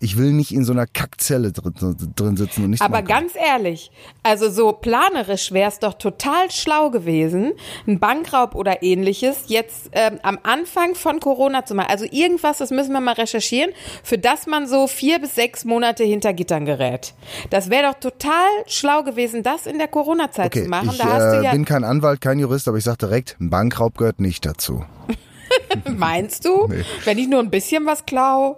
ich 0.00 0.16
will 0.16 0.32
nicht 0.32 0.54
in 0.54 0.64
so 0.64 0.72
einer 0.78 0.86
Kackzelle 0.86 1.52
drin, 1.52 1.74
drin 2.14 2.36
sitzen 2.36 2.64
und 2.64 2.70
nicht 2.70 2.82
Aber 2.82 3.02
ganz 3.02 3.32
ehrlich, 3.34 3.90
also 4.22 4.50
so 4.50 4.72
planerisch 4.72 5.52
wäre 5.52 5.68
es 5.68 5.78
doch 5.78 5.94
total 5.94 6.50
schlau 6.50 6.90
gewesen, 6.90 7.52
ein 7.86 7.98
Bankraub 7.98 8.54
oder 8.54 8.82
ähnliches 8.82 9.44
jetzt 9.48 9.90
ähm, 9.92 10.18
am 10.22 10.38
Anfang 10.42 10.94
von 10.94 11.20
Corona 11.20 11.64
zu 11.64 11.74
machen. 11.74 11.88
Also 11.90 12.04
irgendwas, 12.10 12.58
das 12.58 12.70
müssen 12.70 12.92
wir 12.92 13.00
mal 13.00 13.14
recherchieren, 13.14 13.70
für 14.02 14.18
das 14.18 14.46
man 14.46 14.66
so 14.66 14.86
vier 14.86 15.18
bis 15.18 15.34
sechs 15.34 15.64
Monate 15.64 16.04
hinter 16.04 16.32
Gittern 16.32 16.64
gerät. 16.64 17.14
Das 17.50 17.70
wäre 17.70 17.92
doch 17.92 18.00
total 18.00 18.48
schlau 18.66 19.02
gewesen, 19.02 19.42
das 19.42 19.66
in 19.66 19.78
der 19.78 19.88
Corona-Zeit 19.88 20.46
Okay, 20.46 20.64
zu 20.64 20.68
machen. 20.68 20.90
ich 20.92 21.00
äh, 21.00 21.44
ja, 21.44 21.52
bin 21.52 21.64
kein 21.64 21.84
Anwalt, 21.84 22.20
kein 22.20 22.38
Jurist, 22.38 22.68
aber 22.68 22.78
ich 22.78 22.84
sage 22.84 22.98
direkt, 22.98 23.36
ein 23.40 23.50
Bankraub 23.50 23.96
gehört 23.96 24.20
nicht 24.20 24.44
dazu. 24.44 24.84
meinst 25.96 26.44
du, 26.44 26.68
wenn 27.04 27.18
ich 27.18 27.28
nur 27.28 27.40
ein 27.40 27.50
bisschen 27.50 27.86
was 27.86 28.06
klau? 28.06 28.56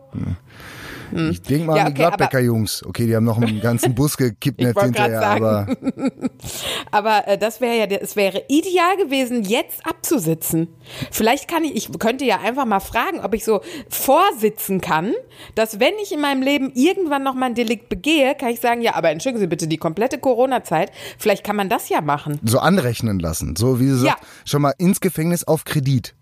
Ich 1.31 1.43
denk 1.43 1.66
mal 1.66 1.76
Ja, 1.76 1.84
an 1.84 1.94
die 1.94 2.00
okay, 2.00 2.05
aber- 2.06 2.16
Gladbecker-Jungs. 2.16 2.84
Okay, 2.87 3.06
die 3.06 3.16
haben 3.16 3.25
noch 3.25 3.38
einen 3.40 3.60
ganzen 3.60 3.94
Bus 3.94 4.16
grad 4.16 4.34
hinterher, 4.43 5.22
aber 5.26 5.66
Aber 6.90 7.26
äh, 7.28 7.38
das 7.38 7.60
wäre 7.60 7.76
ja, 7.76 7.84
es 7.87 8.16
wäre 8.16 8.43
ideal 8.49 8.96
gewesen, 8.96 9.43
jetzt 9.43 9.84
abzusitzen. 9.87 10.69
Vielleicht 11.10 11.49
kann 11.49 11.64
ich, 11.64 11.75
ich 11.76 11.99
könnte 11.99 12.25
ja 12.25 12.40
einfach 12.40 12.64
mal 12.64 12.81
fragen, 12.81 13.20
ob 13.20 13.34
ich 13.34 13.44
so 13.44 13.60
vorsitzen 13.88 14.81
kann, 14.81 15.12
dass 15.55 15.81
wenn 15.81 15.94
ich 16.02 16.12
in 16.12 16.20
meinem 16.20 16.43
Leben 16.43 16.72
irgendwann 16.75 17.22
noch 17.22 17.34
mal 17.34 17.46
ein 17.46 17.54
Delikt 17.54 17.88
begehe, 17.88 18.34
kann 18.34 18.50
ich 18.50 18.61
sagen, 18.61 18.81
ja, 18.82 18.94
aber 18.94 19.11
entschuldigen 19.11 19.40
Sie 19.40 19.46
bitte 19.46 19.66
die 19.69 19.76
komplette 19.76 20.19
Corona-Zeit. 20.19 20.90
Vielleicht 21.19 21.44
kann 21.44 21.56
man 21.56 21.69
das 21.69 21.88
ja 21.88 22.00
machen. 22.00 22.38
so 22.44 22.58
anrechnen 22.58 23.19
lassen. 23.19 23.56
So 23.56 23.81
wie 23.81 23.90
sie 23.90 24.06
Ja. 24.06 24.12
sagt, 24.12 24.25
schon 24.44 24.62
mal 24.62 24.72
ins 24.78 25.00
Gefängnis 25.00 25.44
auf 25.44 25.64
Kredit. 25.64 26.14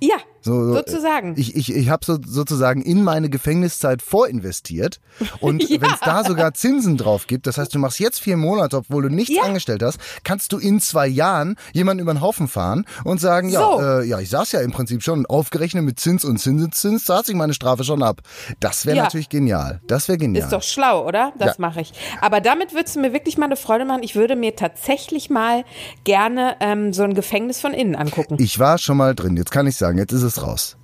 Ja, 0.00 0.16
So, 0.44 0.64
so, 0.66 0.74
sozusagen. 0.74 1.34
Ich, 1.38 1.56
ich, 1.56 1.74
ich 1.74 1.88
habe 1.88 2.04
so, 2.04 2.18
sozusagen 2.24 2.82
in 2.82 3.02
meine 3.02 3.30
Gefängniszeit 3.30 4.02
vorinvestiert. 4.02 5.00
Und 5.40 5.62
Ja. 5.68 5.80
wenn 5.80 5.90
es 5.92 6.00
da 6.00 6.22
sogar 6.24 6.52
Zinsen 6.54 6.96
drauf 6.96 7.26
gibt, 7.26 7.46
das 7.46 7.56
heißt, 7.58 7.74
du 7.74 7.78
machst 7.78 7.98
jetzt 7.98 8.20
vier 8.20 8.36
Monate, 8.36 8.76
obwohl 8.76 9.02
du 9.04 9.08
nichts 9.08 9.34
Ja. 9.34 9.42
angestellt 9.44 9.82
hast, 9.82 9.98
kannst 10.22 10.52
du 10.52 10.58
in 10.58 10.80
zwei 10.80 11.06
Jahren 11.06 11.56
jemanden 11.72 12.02
über 12.02 12.12
den 12.12 12.20
Haufen 12.20 12.46
fahren 12.48 12.84
und 13.04 13.20
sagen, 13.20 13.48
ja, 13.48 13.60
So. 13.60 13.80
äh, 13.80 14.04
ja, 14.06 14.20
ich 14.20 14.28
saß 14.30 14.52
ja 14.52 14.60
im 14.60 14.72
Prinzip 14.72 15.02
schon, 15.02 15.24
aufgerechnet 15.26 15.82
mit 15.84 15.98
Zins 15.98 16.24
und 16.24 16.38
Zinseszins, 16.38 17.06
saß 17.06 17.28
ich 17.30 17.34
meine 17.34 17.54
Strafe 17.54 17.84
schon 17.84 18.02
ab. 18.02 18.20
Das 18.60 18.84
wäre 18.86 18.98
Ja. 18.98 19.02
natürlich 19.04 19.28
genial. 19.30 19.80
Das 19.86 20.08
wäre 20.08 20.18
genial. 20.18 20.44
Ist 20.44 20.52
doch 20.52 20.62
schlau, 20.62 21.06
oder? 21.06 21.32
Das 21.38 21.46
Ja. 21.48 21.54
mache 21.58 21.80
ich. 21.80 21.92
Aber 22.20 22.40
damit 22.40 22.74
würdest 22.74 22.96
du 22.96 23.00
mir 23.00 23.12
wirklich 23.12 23.38
mal 23.38 23.46
eine 23.46 23.56
Freude 23.56 23.84
machen. 23.86 24.02
Ich 24.02 24.14
würde 24.14 24.36
mir 24.36 24.54
tatsächlich 24.56 25.30
mal 25.30 25.64
gerne 26.04 26.56
ähm, 26.60 26.92
so 26.92 27.02
ein 27.02 27.14
Gefängnis 27.14 27.60
von 27.60 27.72
innen 27.72 27.94
angucken. 27.96 28.36
ich 28.38 28.58
war 28.58 28.78
schon 28.78 28.96
mal 28.98 29.14
drin, 29.14 29.36
jetzt 29.36 29.50
kann 29.50 29.66
ich 29.66 29.76
sagen, 29.76 29.96
jetzt 29.98 30.12
ist 30.12 30.22
es 30.22 30.33
raus. 30.42 30.76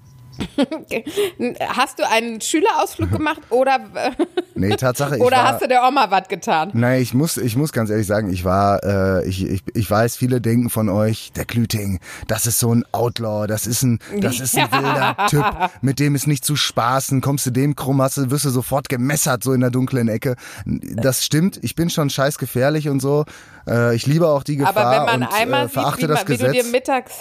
Hast 1.68 1.98
du 1.98 2.08
einen 2.08 2.40
Schülerausflug 2.40 3.10
gemacht 3.10 3.40
oder, 3.50 3.80
Nee, 4.54 4.76
Tatsache, 4.76 5.16
ich 5.16 5.22
oder 5.22 5.38
war, 5.38 5.44
hast 5.52 5.62
du 5.62 5.68
der 5.68 5.86
Oma 5.86 6.10
was 6.10 6.28
getan? 6.28 6.70
Nein, 6.74 7.00
ich 7.00 7.14
muss, 7.14 7.36
ich 7.36 7.56
muss 7.56 7.72
ganz 7.72 7.90
ehrlich 7.90 8.06
sagen, 8.06 8.32
ich 8.32 8.44
war, 8.44 8.82
äh, 8.84 9.26
ich, 9.26 9.46
ich, 9.46 9.62
ich 9.74 9.90
weiß, 9.90 10.16
viele 10.16 10.40
denken 10.40 10.70
von 10.70 10.88
euch, 10.88 11.32
der 11.34 11.44
Klüting, 11.44 12.00
das 12.26 12.46
ist 12.46 12.58
so 12.58 12.74
ein 12.74 12.84
Outlaw, 12.92 13.46
das 13.46 13.66
ist 13.66 13.82
ein, 13.82 13.98
das 14.20 14.40
ist 14.40 14.56
ein 14.56 14.70
wilder 14.72 15.16
Typ, 15.28 15.44
mit 15.80 15.98
dem 15.98 16.14
ist 16.14 16.26
nicht 16.26 16.44
zu 16.44 16.56
spaßen, 16.56 17.20
kommst 17.20 17.46
du 17.46 17.50
dem 17.50 17.76
krumm, 17.76 18.02
hast 18.02 18.16
du, 18.16 18.30
wirst 18.30 18.44
du 18.44 18.50
sofort 18.50 18.88
gemessert, 18.88 19.42
so 19.42 19.52
in 19.52 19.60
der 19.60 19.70
dunklen 19.70 20.08
Ecke. 20.08 20.36
Das 20.66 21.24
stimmt, 21.24 21.58
ich 21.62 21.74
bin 21.74 21.90
schon 21.90 22.10
scheiß 22.10 22.38
gefährlich 22.38 22.88
und 22.88 23.00
so. 23.00 23.24
Äh, 23.66 23.94
ich 23.94 24.06
liebe 24.06 24.28
auch 24.28 24.42
die 24.42 24.56
Gefahr 24.56 24.76
Aber 24.76 24.90
wenn 24.90 25.20
man 25.20 25.28
und 25.28 25.34
einmal 25.34 25.64
äh, 25.64 25.68
sieht, 25.68 25.74
verachte 25.74 26.02
wie, 26.02 26.06
das 26.06 26.28
wie 26.28 26.36
du 26.36 26.44
dir 26.44 26.52
Gesetz. 26.52 26.72
mittags 26.72 27.12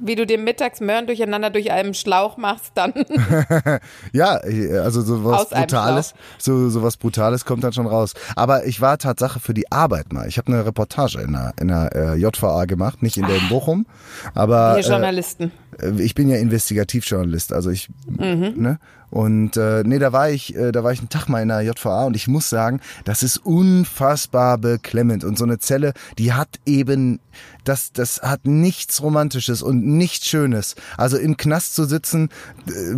wie 0.00 0.14
du 0.14 0.26
dir 0.26 0.38
mittags 0.38 0.80
Möhren 0.80 1.06
durcheinander 1.06 1.50
durch 1.50 1.70
einen 1.70 1.94
Schlauch 1.94 2.36
machst, 2.36 2.72
dann 2.74 2.92
Ja, 4.12 4.36
also 4.82 5.02
sowas 5.02 5.42
Aus 5.42 5.50
Brutales, 5.50 6.14
so 6.38 6.68
sowas 6.68 6.96
Brutales 6.96 7.44
kommt 7.44 7.64
dann 7.64 7.72
schon 7.72 7.86
raus. 7.86 8.14
Aber 8.36 8.66
ich 8.66 8.80
war 8.80 8.98
Tatsache 8.98 9.40
für 9.40 9.54
die 9.54 9.70
Arbeit 9.70 10.12
mal. 10.12 10.28
Ich 10.28 10.38
habe 10.38 10.52
eine 10.52 10.64
Reportage 10.64 11.20
in 11.20 11.32
der, 11.32 11.52
in 11.60 11.68
der 11.68 11.94
äh, 11.94 12.14
JVA 12.16 12.64
gemacht, 12.64 13.02
nicht 13.02 13.16
in 13.16 13.26
der 13.26 13.36
in 13.36 13.48
Bochum, 13.48 13.86
aber 14.34 14.76
wir 14.76 14.82
Journalisten. 14.82 15.52
äh, 15.80 16.00
ich 16.00 16.14
bin 16.14 16.28
ja 16.28 16.36
Investigativjournalist, 16.36 17.52
also 17.52 17.70
ich, 17.70 17.88
ne? 18.06 18.78
Und 19.10 19.56
äh, 19.56 19.82
nee, 19.84 19.98
da 19.98 20.12
war 20.12 20.30
ich, 20.30 20.54
äh, 20.54 20.72
da 20.72 20.84
war 20.84 20.92
ich 20.92 20.98
einen 20.98 21.08
Tag 21.08 21.28
mal 21.28 21.42
in 21.42 21.48
der 21.48 21.62
JVA 21.62 22.04
und 22.04 22.14
ich 22.14 22.28
muss 22.28 22.48
sagen, 22.50 22.80
das 23.04 23.22
ist 23.22 23.38
unfassbar 23.38 24.58
beklemmend. 24.58 25.24
Und 25.24 25.38
so 25.38 25.44
eine 25.44 25.58
Zelle, 25.58 25.94
die 26.18 26.32
hat 26.32 26.48
eben, 26.66 27.20
das, 27.64 27.92
das 27.92 28.20
hat 28.22 28.46
nichts 28.46 29.02
Romantisches 29.02 29.62
und 29.62 29.84
nichts 29.84 30.26
Schönes. 30.26 30.74
Also 30.96 31.16
im 31.16 31.36
Knast 31.36 31.74
zu 31.74 31.84
sitzen, 31.84 32.28
äh, 32.66 32.96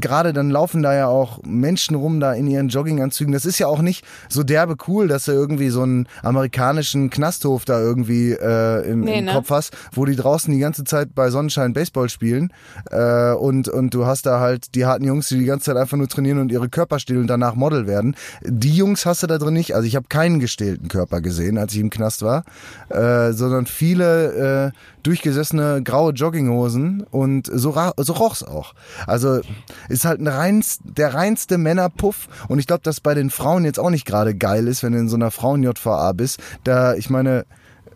gerade 0.00 0.32
dann 0.32 0.50
laufen 0.50 0.82
da 0.82 0.94
ja 0.94 1.06
auch 1.08 1.40
Menschen 1.42 1.96
rum 1.96 2.20
da 2.20 2.32
in 2.32 2.46
ihren 2.46 2.68
Jogginganzügen. 2.68 3.32
Das 3.32 3.44
ist 3.44 3.58
ja 3.58 3.66
auch 3.66 3.82
nicht 3.82 4.04
so 4.28 4.42
derbe 4.42 4.76
cool, 4.86 5.08
dass 5.08 5.24
du 5.24 5.32
irgendwie 5.32 5.70
so 5.70 5.82
einen 5.82 6.08
amerikanischen 6.22 7.10
Knasthof 7.10 7.64
da 7.64 7.80
irgendwie 7.80 8.32
äh, 8.32 8.88
im, 8.88 9.00
Nee, 9.00 9.18
im 9.18 9.24
ne? 9.26 9.32
Kopf 9.32 9.50
hast, 9.50 9.76
wo 9.92 10.04
die 10.04 10.16
draußen 10.16 10.52
die 10.52 10.60
ganze 10.60 10.84
Zeit 10.84 11.14
bei 11.14 11.30
Sonnenschein 11.30 11.72
Baseball 11.72 12.08
spielen 12.08 12.52
äh, 12.90 13.32
und 13.32 13.68
und 13.68 13.94
du 13.94 14.06
hast 14.06 14.26
da 14.26 14.40
halt 14.40 14.74
die 14.74 14.84
harten 14.84 15.04
Jungs, 15.04 15.28
die 15.28 15.39
die 15.40 15.46
ganze 15.46 15.66
Zeit 15.66 15.76
einfach 15.76 15.96
nur 15.96 16.08
trainieren 16.08 16.38
und 16.38 16.52
ihre 16.52 16.68
Körper 16.68 16.98
stehlen 16.98 17.22
und 17.22 17.26
danach 17.26 17.54
Model 17.54 17.86
werden. 17.86 18.14
Die 18.42 18.74
Jungs 18.74 19.06
hast 19.06 19.22
du 19.22 19.26
da 19.26 19.38
drin 19.38 19.54
nicht. 19.54 19.74
Also 19.74 19.86
ich 19.86 19.96
habe 19.96 20.06
keinen 20.08 20.38
gestählten 20.38 20.88
Körper 20.88 21.20
gesehen, 21.20 21.58
als 21.58 21.72
ich 21.74 21.80
im 21.80 21.90
Knast 21.90 22.22
war, 22.22 22.44
äh, 22.88 23.32
sondern 23.32 23.66
viele 23.66 24.72
äh, 24.72 24.78
durchgesessene 25.02 25.82
graue 25.82 26.12
Jogginghosen 26.12 27.04
und 27.10 27.50
so, 27.52 27.74
so 27.96 28.12
roch's 28.12 28.42
auch. 28.42 28.74
Also 29.06 29.40
ist 29.88 30.04
halt 30.04 30.20
ein 30.20 30.28
reinst, 30.28 30.82
der 30.84 31.14
reinste 31.14 31.58
Männerpuff 31.58 32.28
und 32.48 32.58
ich 32.58 32.66
glaube, 32.66 32.82
dass 32.82 33.00
bei 33.00 33.14
den 33.14 33.30
Frauen 33.30 33.64
jetzt 33.64 33.78
auch 33.78 33.90
nicht 33.90 34.06
gerade 34.06 34.34
geil 34.34 34.68
ist, 34.68 34.82
wenn 34.82 34.92
du 34.92 34.98
in 34.98 35.08
so 35.08 35.16
einer 35.16 35.30
Frauen-JVA 35.30 36.12
bist. 36.12 36.40
Da, 36.64 36.94
ich 36.94 37.10
meine, 37.10 37.40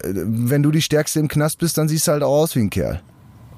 äh, 0.02 0.12
wenn 0.12 0.62
du 0.62 0.70
die 0.70 0.82
Stärkste 0.82 1.20
im 1.20 1.28
Knast 1.28 1.58
bist, 1.58 1.78
dann 1.78 1.88
siehst 1.88 2.06
du 2.06 2.12
halt 2.12 2.22
auch 2.22 2.42
aus 2.42 2.56
wie 2.56 2.60
ein 2.60 2.70
Kerl. 2.70 3.00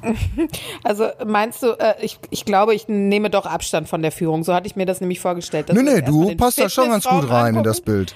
Also 0.83 1.09
meinst 1.25 1.63
du, 1.63 1.73
äh, 1.79 1.95
ich, 2.01 2.19
ich 2.31 2.45
glaube, 2.45 2.75
ich 2.75 2.89
nehme 2.89 3.31
doch 3.31 3.47
Abstand 3.47 3.89
von 3.89 4.03
der 4.03 4.13
Führung. 4.13 4.45
So 4.45 4.55
hatte 4.55 4.67
ich 4.67 4.77
mir 4.77 4.87
das 4.87 5.01
nämlich 5.01 5.21
vorgestellt. 5.21 5.73
Nee, 5.73 5.83
nee, 5.83 6.03
du 6.03 6.37
passt 6.37 6.59
da 6.59 6.69
schon 6.69 6.91
ganz 6.91 7.05
gut 7.05 7.29
rein 7.29 7.57
in 7.57 7.63
das 7.63 7.79
angucken. 7.79 7.97
Bild. 7.97 8.15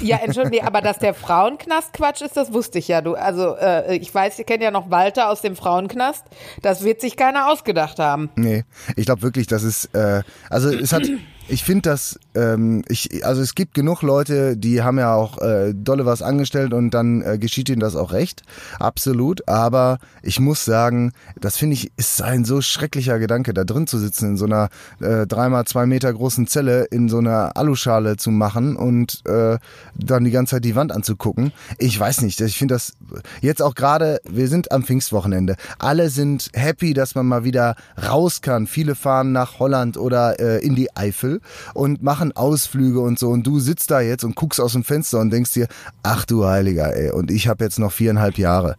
Ja, 0.00 0.18
entschuldige, 0.18 0.64
aber 0.64 0.80
dass 0.80 0.98
der 0.98 1.14
Frauenknast 1.14 1.92
Quatsch 1.92 2.20
ist, 2.22 2.36
das 2.36 2.52
wusste 2.52 2.78
ich 2.78 2.88
ja. 2.88 3.00
Du, 3.00 3.14
also 3.14 3.56
äh, 3.56 3.96
ich 3.96 4.14
weiß, 4.14 4.38
ihr 4.38 4.44
kennt 4.44 4.62
ja 4.62 4.70
noch 4.70 4.90
Walter 4.90 5.30
aus 5.30 5.40
dem 5.40 5.56
Frauenknast. 5.56 6.24
Das 6.62 6.84
wird 6.84 7.00
sich 7.00 7.16
keiner 7.16 7.50
ausgedacht 7.50 7.98
haben. 7.98 8.30
Nee, 8.36 8.64
ich 8.96 9.06
glaube 9.06 9.22
wirklich, 9.22 9.46
das 9.46 9.62
ist, 9.62 9.94
äh, 9.94 10.22
also 10.50 10.70
es 10.70 10.92
hat, 10.92 11.02
ich 11.48 11.62
finde 11.62 11.82
das, 11.82 12.18
ähm, 12.34 12.82
ich, 12.88 13.24
also 13.24 13.40
es 13.40 13.54
gibt 13.54 13.74
genug 13.74 14.02
Leute, 14.02 14.56
die 14.56 14.82
haben 14.82 14.98
ja 14.98 15.14
auch 15.14 15.38
äh, 15.38 15.72
dolle 15.74 16.04
was 16.04 16.22
angestellt 16.22 16.72
und 16.72 16.90
dann 16.90 17.22
äh, 17.22 17.38
geschieht 17.38 17.68
ihnen 17.68 17.80
das 17.80 17.94
auch 17.94 18.12
recht, 18.12 18.42
absolut. 18.80 19.48
Aber 19.48 19.98
ich 20.22 20.40
muss 20.40 20.64
sagen, 20.64 21.12
das 21.40 21.56
finde 21.56 21.74
ich 21.74 21.92
ist 21.96 22.20
ein 22.20 22.44
so 22.44 22.60
schrecklicher 22.60 23.18
Gedanke, 23.18 23.54
da 23.54 23.64
drin 23.64 23.86
zu 23.86 23.98
sitzen 23.98 24.30
in 24.30 24.36
so 24.36 24.46
einer 24.46 24.70
äh, 25.00 25.26
dreimal 25.26 25.66
zwei 25.66 25.86
Meter 25.86 26.12
großen 26.12 26.46
Zelle 26.48 26.84
in 26.84 27.08
so 27.08 27.18
einer 27.18 27.56
Aluschale 27.56 28.16
zu 28.16 28.30
machen 28.30 28.76
und 28.76 29.24
äh, 29.26 29.58
dann 29.94 30.24
die 30.24 30.32
ganze 30.32 30.56
Zeit 30.56 30.64
die 30.64 30.74
Wand 30.74 30.90
anzugucken. 30.90 31.52
Ich 31.78 31.98
weiß 31.98 32.22
nicht, 32.22 32.40
ich 32.40 32.58
finde 32.58 32.74
das 32.74 32.94
jetzt 33.40 33.62
auch 33.62 33.74
gerade, 33.74 34.20
wir 34.28 34.48
sind 34.48 34.72
am 34.72 34.82
Pfingstwochenende. 34.82 35.56
Alle 35.78 36.10
sind 36.10 36.50
happy, 36.54 36.92
dass 36.92 37.14
man 37.14 37.26
mal 37.26 37.44
wieder 37.44 37.76
raus 38.04 38.40
kann. 38.42 38.66
Viele 38.66 38.96
fahren 38.96 39.30
nach 39.32 39.60
Holland 39.60 39.96
oder 39.96 40.40
äh, 40.40 40.64
in 40.64 40.74
die 40.74 40.94
Eifel 40.96 41.35
und 41.74 42.02
machen 42.02 42.36
Ausflüge 42.36 43.00
und 43.00 43.18
so. 43.18 43.28
Und 43.28 43.46
du 43.46 43.60
sitzt 43.60 43.90
da 43.90 44.00
jetzt 44.00 44.24
und 44.24 44.36
guckst 44.36 44.60
aus 44.60 44.72
dem 44.72 44.84
Fenster 44.84 45.20
und 45.20 45.30
denkst 45.30 45.52
dir, 45.52 45.68
ach 46.02 46.24
du 46.24 46.44
Heiliger, 46.46 46.94
ey, 46.94 47.10
und 47.10 47.30
ich 47.30 47.48
habe 47.48 47.64
jetzt 47.64 47.78
noch 47.78 47.92
viereinhalb 47.92 48.38
Jahre. 48.38 48.76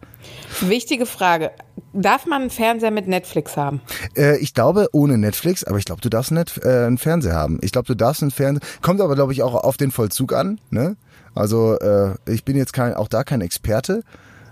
Wichtige 0.60 1.06
Frage. 1.06 1.50
Darf 1.92 2.26
man 2.26 2.42
einen 2.42 2.50
Fernseher 2.50 2.90
mit 2.90 3.08
Netflix 3.08 3.56
haben? 3.56 3.80
Äh, 4.16 4.38
ich 4.38 4.54
glaube 4.54 4.88
ohne 4.92 5.18
Netflix, 5.18 5.64
aber 5.64 5.78
ich 5.78 5.84
glaube, 5.84 6.00
du 6.00 6.08
darfst 6.08 6.32
nicht, 6.32 6.60
äh, 6.64 6.86
einen 6.86 6.98
Fernseher 6.98 7.34
haben. 7.34 7.58
Ich 7.62 7.72
glaube, 7.72 7.86
du 7.86 7.94
darfst 7.94 8.22
einen 8.22 8.30
Fernseher. 8.30 8.66
Kommt 8.82 9.00
aber, 9.00 9.14
glaube 9.14 9.32
ich, 9.32 9.42
auch 9.42 9.54
auf 9.54 9.76
den 9.76 9.90
Vollzug 9.90 10.32
an. 10.32 10.60
Ne? 10.70 10.96
Also 11.34 11.78
äh, 11.78 12.14
ich 12.26 12.44
bin 12.44 12.56
jetzt 12.56 12.72
kein, 12.72 12.94
auch 12.94 13.08
da 13.08 13.24
kein 13.24 13.40
Experte, 13.40 14.02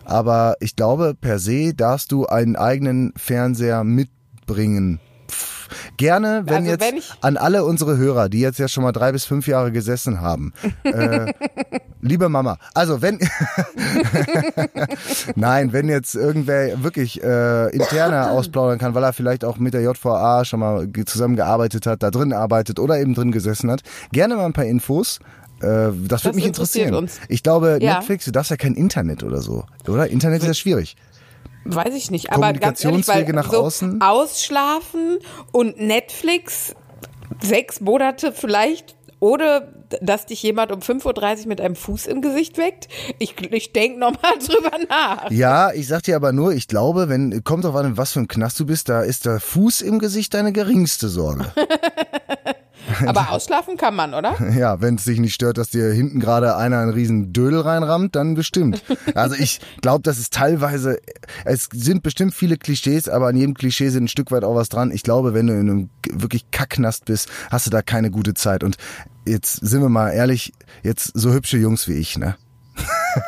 aber 0.05 0.57
ich 0.61 0.77
glaube, 0.77 1.15
per 1.21 1.39
se 1.39 1.75
darfst 1.75 2.13
du 2.13 2.27
einen 2.27 2.57
eigenen 2.57 3.13
Fernseher 3.17 3.85
mitbringen. 3.85 5.01
Pff. 5.29 5.56
Gerne, 5.97 6.43
wenn 6.47 6.57
Also 6.59 6.71
jetzt 6.71 6.81
wenn 6.81 7.03
an 7.21 7.37
alle 7.37 7.65
unsere 7.65 7.97
Hörer, 7.97 8.29
die 8.29 8.41
jetzt 8.41 8.59
ja 8.59 8.69
schon 8.69 8.85
mal 8.85 8.93
drei 8.93 9.13
bis 9.13 9.25
fünf 9.25 9.47
Jahre 9.49 9.73
gesessen 9.73 10.21
haben, 10.21 10.53
äh, 10.85 11.33
liebe 12.01 12.29
Mama, 12.29 12.59
also 12.75 13.03
wenn 13.03 13.19
Nein, 15.35 15.73
wenn 15.73 15.89
jetzt 15.89 16.15
irgendwer 16.15 16.83
wirklich 16.83 17.23
äh, 17.23 17.71
interner 17.75 18.31
ausplaudern 18.31 18.79
kann, 18.79 18.95
weil 18.95 19.05
er 19.05 19.13
vielleicht 19.13 19.45
auch 19.45 19.59
mit 19.59 19.75
der 19.75 19.83
JVA 19.83 20.45
schon 20.45 20.61
mal 20.61 20.87
ge- 20.87 21.05
zusammengearbeitet 21.05 21.87
hat, 21.87 22.03
da 22.03 22.11
drin 22.11 22.33
arbeitet 22.33 22.79
oder 22.79 22.99
eben 22.99 23.15
drin 23.15 23.33
gesessen 23.33 23.71
hat, 23.71 23.81
gerne 24.13 24.37
mal 24.37 24.47
ein 24.47 24.53
paar 24.53 24.65
Infos. 24.65 25.19
Äh, 25.61 25.63
das 25.63 25.93
würde 25.93 26.09
Das 26.11 26.35
mich 26.35 26.47
interessieren. 26.47 26.95
uns. 26.95 27.19
Ich 27.29 27.43
glaube, 27.43 27.79
Ja. 27.81 27.97
Netflix, 27.99 28.27
du 28.27 28.31
darfst 28.33 28.51
ja 28.51 28.57
kein 28.57 28.75
Internet 28.75 29.23
oder 29.23 29.41
so, 29.41 29.65
oder? 29.89 30.09
Internet 30.09 30.43
ist 30.43 30.49
ja 30.49 30.55
schwierig. 30.55 30.97
Weiß 31.75 31.95
ich 31.95 32.11
nicht. 32.11 32.33
Aber 32.33 32.53
ganz 32.53 32.85
ehrlich, 32.85 33.07
weil 33.09 33.25
nach 33.33 33.51
so 33.51 33.63
außen? 33.63 34.01
Ausschlafen 34.01 35.19
und 35.53 35.81
Netflix 35.81 36.75
sechs 37.41 37.81
Monate 37.81 38.33
vielleicht 38.33 38.97
oder 39.21 39.73
dass 40.03 40.27
dich 40.27 40.43
jemand 40.43 40.73
um 40.73 40.81
5.30 40.81 41.43
Uhr 41.43 41.49
mit 41.49 41.61
einem 41.61 41.77
Fuß 41.77 42.07
im 42.07 42.21
Gesicht 42.21 42.59
weckt. 42.59 42.89
Ich, 43.19 43.35
ich 43.41 43.73
denke 43.73 43.99
nochmal 43.99 44.39
drüber 44.47 44.73
nach. 44.89 45.31
Ja, 45.31 45.73
ich 45.73 45.87
sag 45.87 46.03
dir 46.03 46.17
aber 46.17 46.33
nur, 46.33 46.53
ich 46.53 46.69
glaube, 46.69 47.09
wenn, 47.09 47.45
kommt 47.45 47.65
drauf 47.65 47.77
an, 47.77 47.97
was 47.97 48.13
für 48.13 48.21
ein 48.21 48.29
Knast 48.29 48.59
du 48.61 48.67
bist, 48.67 48.89
da 48.89 49.03
ist 49.03 49.27
der 49.27 49.41
Fuß 49.41 49.83
im 49.83 49.99
Gesicht 49.99 50.35
deine 50.35 50.53
geringste 50.53 51.09
Sorge. 51.09 51.47
Aber 53.07 53.31
ausschlafen 53.31 53.77
kann 53.77 53.95
man, 53.95 54.15
oder? 54.15 54.35
Ja, 54.57 54.81
wenn 54.81 54.95
es 54.95 55.05
dich 55.05 55.19
nicht 55.19 55.35
stört, 55.35 55.59
dass 55.59 55.71
dir 55.71 55.93
hinten 55.93 56.21
gerade 56.21 56.57
einer 56.57 56.79
einen 56.79 56.93
riesen 56.93 57.33
Dödel 57.33 57.61
reinrammt, 57.61 58.17
dann 58.17 58.35
bestimmt. 58.35 58.83
Also 59.15 59.35
ich 59.37 59.61
glaube, 59.83 60.03
das 60.03 60.19
ist 60.19 60.33
teilweise, 60.33 60.99
es 61.45 61.69
sind 61.73 62.03
bestimmt 62.03 62.35
viele 62.35 62.57
Klischees, 62.57 63.09
aber 63.09 63.29
an 63.29 63.37
jedem 63.37 63.55
Klischee 63.55 63.89
sind 63.89 64.05
ein 64.05 64.09
Stück 64.09 64.31
weit 64.31 64.45
auch 64.45 64.55
was 64.55 64.69
dran. 64.69 64.91
Ich 64.91 65.03
glaube, 65.03 65.33
wenn 65.35 65.47
du 65.47 65.55
in 65.55 65.61
einem 65.71 65.91
wirklich 66.11 66.51
Kacknast 66.51 67.05
bist, 67.07 67.29
hast 67.51 67.67
du 67.67 67.71
da 67.71 67.83
keine 67.83 68.11
gute 68.11 68.35
Zeit. 68.35 68.63
Und 68.63 68.77
jetzt 69.27 69.55
sind 69.57 69.81
wir 69.81 69.89
mal 69.89 70.11
ehrlich, 70.11 70.53
jetzt 70.83 71.13
so 71.15 71.33
hübsche 71.33 71.57
Jungs 71.59 71.89
wie 71.89 71.95
ich, 71.95 72.19
ne? 72.19 72.37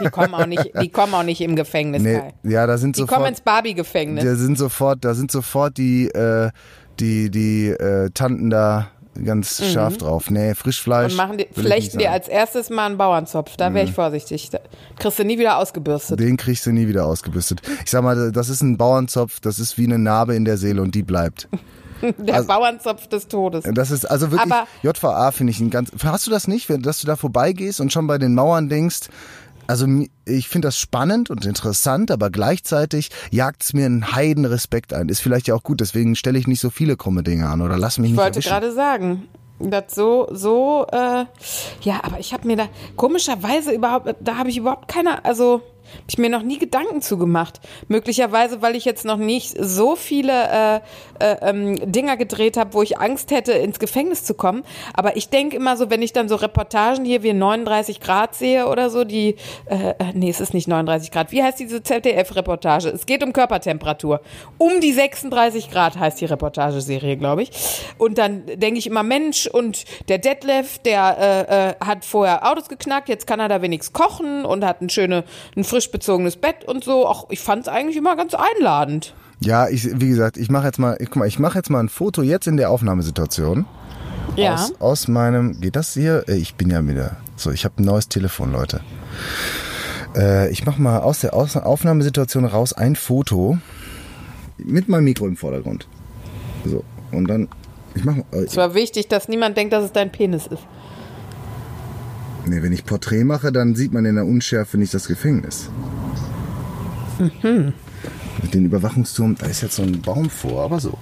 Die 0.02 0.10
kommen 0.10 0.34
auch 0.34 0.46
nicht, 0.46 0.70
die 0.82 0.90
kommen 0.90 1.14
auch 1.14 1.22
nicht 1.22 1.40
im 1.40 1.56
Gefängnis. 1.56 2.02
Nee, 2.02 2.18
Kai. 2.18 2.34
ja, 2.42 2.66
da 2.66 2.76
sind 2.76 2.96
Die 2.96 3.00
sofort. 3.00 3.16
kommen 3.16 3.28
ins 3.30 3.40
Barbie-Gefängnis. 3.40 4.22
Da 4.24 4.34
sind 4.36 4.58
sofort, 4.58 5.04
da 5.04 5.14
sind 5.14 5.30
sofort 5.30 5.78
die, 5.78 6.08
äh, 6.08 6.50
die, 7.00 7.30
die 7.30 7.68
äh, 7.68 8.10
Tanten 8.10 8.50
da 8.50 8.90
ganz 9.24 9.62
scharf 9.64 9.98
drauf. 9.98 10.30
Nee, 10.30 10.54
Frischfleisch. 10.54 11.14
Mhm. 11.14 11.18
Und 11.20 11.26
machen 11.26 11.38
die, 11.38 11.48
flechten 11.52 11.98
dir 11.98 12.12
als 12.12 12.28
erstes 12.28 12.70
mal 12.70 12.86
einen 12.86 12.98
Bauernzopf. 12.98 13.56
Da 13.56 13.74
wäre 13.74 13.84
ich 13.86 13.92
vorsichtig. 13.92 14.50
Da 14.50 14.58
kriegst 14.98 15.18
du 15.18 15.24
nie 15.24 15.38
wieder 15.38 15.58
ausgebürstet. 15.58 16.20
Den 16.20 16.36
kriegst 16.36 16.66
du 16.66 16.72
nie 16.72 16.88
wieder 16.88 17.06
ausgebürstet. 17.06 17.60
Ich 17.84 17.90
sag 17.90 18.02
mal, 18.02 18.32
das 18.32 18.48
ist 18.48 18.62
ein 18.62 18.76
Bauernzopf, 18.76 19.40
das 19.40 19.58
ist 19.58 19.78
wie 19.78 19.84
eine 19.84 19.98
Narbe 19.98 20.34
in 20.34 20.44
der 20.44 20.56
Seele 20.56 20.82
und 20.82 20.94
die 20.94 21.02
bleibt. 21.02 21.48
Der 22.18 22.36
also- 22.36 22.46
Bauernzopf 22.46 23.08
des 23.08 23.26
Todes. 23.26 23.64
Das 23.72 23.90
ist 23.90 24.04
also 24.04 24.30
wirklich, 24.30 24.52
Aber- 24.52 24.68
JVA 24.82 25.32
finde 25.32 25.50
ich 25.50 25.60
ein 25.60 25.70
ganz, 25.70 25.90
hast 26.04 26.26
du 26.26 26.30
das 26.30 26.46
nicht, 26.46 26.70
dass 26.86 27.00
du 27.00 27.06
da 27.06 27.16
vorbeigehst 27.16 27.80
und 27.80 27.92
schon 27.92 28.06
bei 28.06 28.18
den 28.18 28.34
Mauern 28.34 28.68
denkst, 28.68 29.08
also 29.68 29.86
ich 30.24 30.48
finde 30.48 30.66
das 30.68 30.78
spannend 30.78 31.30
und 31.30 31.44
interessant, 31.46 32.10
aber 32.10 32.30
gleichzeitig 32.30 33.10
jagt 33.30 33.62
es 33.62 33.72
mir 33.74 33.86
einen 33.86 34.12
heiden 34.12 34.44
Respekt 34.44 34.92
ein. 34.92 35.08
Ist 35.08 35.20
vielleicht 35.20 35.46
ja 35.46 35.54
auch 35.54 35.62
gut, 35.62 35.80
deswegen 35.80 36.16
stelle 36.16 36.38
ich 36.38 36.46
nicht 36.48 36.60
so 36.60 36.70
viele 36.70 36.96
krumme 36.96 37.22
Dinge 37.22 37.48
an 37.48 37.60
oder 37.60 37.76
lass 37.78 37.98
mich 37.98 38.06
Ich 38.06 38.12
nicht 38.12 38.18
wollte 38.18 38.36
erwischen. 38.38 38.48
gerade 38.48 38.72
sagen, 38.72 39.28
das 39.60 39.94
so, 39.94 40.28
so, 40.32 40.86
äh, 40.90 41.24
ja, 41.82 42.00
aber 42.02 42.18
ich 42.18 42.32
habe 42.32 42.46
mir 42.46 42.56
da 42.56 42.68
komischerweise 42.96 43.72
überhaupt, 43.72 44.14
da 44.20 44.36
habe 44.36 44.50
ich 44.50 44.56
überhaupt 44.56 44.88
keine, 44.88 45.24
also 45.24 45.62
habe 45.92 46.04
ich 46.08 46.18
mir 46.18 46.30
noch 46.30 46.42
nie 46.42 46.58
Gedanken 46.58 47.02
zu 47.02 47.18
gemacht. 47.18 47.60
Möglicherweise, 47.88 48.62
weil 48.62 48.76
ich 48.76 48.84
jetzt 48.84 49.04
noch 49.04 49.16
nicht 49.16 49.54
so 49.58 49.96
viele 49.96 50.32
äh, 50.32 50.80
äh, 51.20 51.36
ähm, 51.42 51.92
Dinger 51.92 52.16
gedreht 52.16 52.56
habe, 52.56 52.74
wo 52.74 52.82
ich 52.82 52.98
Angst 52.98 53.30
hätte, 53.30 53.52
ins 53.52 53.78
Gefängnis 53.78 54.24
zu 54.24 54.34
kommen. 54.34 54.64
Aber 54.94 55.16
ich 55.16 55.28
denke 55.28 55.56
immer 55.56 55.76
so, 55.76 55.90
wenn 55.90 56.02
ich 56.02 56.12
dann 56.12 56.28
so 56.28 56.36
Reportagen 56.36 57.04
hier 57.04 57.22
wie 57.22 57.32
39 57.32 58.00
Grad 58.00 58.34
sehe 58.34 58.68
oder 58.68 58.90
so, 58.90 59.04
die, 59.04 59.36
äh, 59.66 59.90
äh, 59.90 59.94
nee, 60.14 60.30
es 60.30 60.40
ist 60.40 60.54
nicht 60.54 60.68
39 60.68 61.10
Grad. 61.10 61.32
Wie 61.32 61.42
heißt 61.42 61.58
diese 61.58 61.82
ZDF-Reportage? 61.82 62.88
Es 62.88 63.06
geht 63.06 63.22
um 63.22 63.32
Körpertemperatur. 63.32 64.20
Um 64.58 64.80
die 64.80 64.92
36 64.92 65.70
Grad 65.70 65.98
heißt 65.98 66.20
die 66.20 66.26
Reportageserie, 66.26 67.16
glaube 67.16 67.42
ich. 67.42 67.50
Und 67.98 68.18
dann 68.18 68.44
denke 68.46 68.78
ich 68.78 68.86
immer, 68.86 69.02
Mensch, 69.02 69.46
und 69.46 69.84
der 70.08 70.18
Detlef, 70.18 70.78
der 70.78 71.16
äh, 71.18 71.70
äh, 71.70 71.74
hat 71.84 72.04
vorher 72.04 72.50
Autos 72.50 72.68
geknackt, 72.68 73.08
jetzt 73.08 73.26
kann 73.26 73.40
er 73.40 73.48
da 73.48 73.62
wenigstens 73.62 73.92
kochen 73.92 74.44
und 74.44 74.64
hat 74.64 74.80
ein 74.80 74.90
schöne, 74.90 75.24
ein 75.56 75.64
frisch 75.78 75.90
bezogenes 75.92 76.36
Bett 76.36 76.64
und 76.64 76.82
so. 76.82 77.06
Auch 77.06 77.30
ich 77.30 77.40
fand 77.40 77.62
es 77.62 77.68
eigentlich 77.68 77.96
immer 77.96 78.16
ganz 78.16 78.34
einladend. 78.34 79.14
Ja, 79.40 79.68
ich, 79.68 80.00
wie 80.00 80.08
gesagt, 80.08 80.36
ich 80.36 80.50
mache 80.50 80.66
jetzt 80.66 80.78
mal, 80.78 80.96
guck 80.98 81.16
mal, 81.16 81.28
ich 81.28 81.38
mache 81.38 81.56
jetzt 81.58 81.70
mal 81.70 81.78
ein 81.78 81.88
Foto 81.88 82.22
jetzt 82.22 82.48
in 82.48 82.56
der 82.56 82.70
Aufnahmesituation. 82.70 83.64
Ja. 84.34 84.54
Aus, 84.54 84.72
aus 84.80 85.08
meinem, 85.08 85.60
geht 85.60 85.76
das 85.76 85.94
hier? 85.94 86.24
Äh, 86.28 86.36
Ich 86.36 86.56
bin 86.56 86.70
ja 86.70 86.84
wieder, 86.86 87.16
so, 87.36 87.52
ich 87.52 87.64
habe 87.64 87.80
ein 87.80 87.84
neues 87.84 88.08
Telefon, 88.08 88.50
Leute. 88.52 88.80
Äh, 90.16 90.50
ich 90.50 90.66
mache 90.66 90.82
mal 90.82 90.98
aus 90.98 91.20
der 91.20 91.34
aus 91.34 91.56
Aufnahmesituation 91.56 92.44
raus 92.44 92.72
ein 92.72 92.96
Foto 92.96 93.58
mit 94.56 94.88
meinem 94.88 95.04
Mikro 95.04 95.26
im 95.28 95.36
Vordergrund. 95.36 95.86
So, 96.64 96.82
und 97.12 97.28
dann, 97.28 97.48
ich 97.94 98.04
mache, 98.04 98.24
äh, 98.32 98.42
Es 98.44 98.56
war 98.56 98.74
wichtig, 98.74 99.06
dass 99.06 99.28
niemand 99.28 99.56
denkt, 99.56 99.72
dass 99.72 99.84
es 99.84 99.92
dein 99.92 100.10
Penis 100.10 100.48
ist. 100.48 100.62
Nee, 102.48 102.62
wenn 102.62 102.72
ich 102.72 102.84
Porträt 102.84 103.24
mache, 103.24 103.52
dann 103.52 103.74
sieht 103.74 103.92
man 103.92 104.04
in 104.04 104.16
der 104.16 104.24
Unschärfe 104.24 104.78
nicht 104.78 104.94
das 104.94 105.06
Gefängnis. 105.06 105.70
Mhm. 107.18 107.72
Mit 108.42 108.54
dem 108.54 108.64
Überwachungsturm, 108.64 109.36
da 109.36 109.46
ist 109.46 109.62
jetzt 109.62 109.76
so 109.76 109.82
ein 109.82 110.00
Baum 110.00 110.30
vor, 110.30 110.62
aber 110.62 110.80
so. 110.80 110.96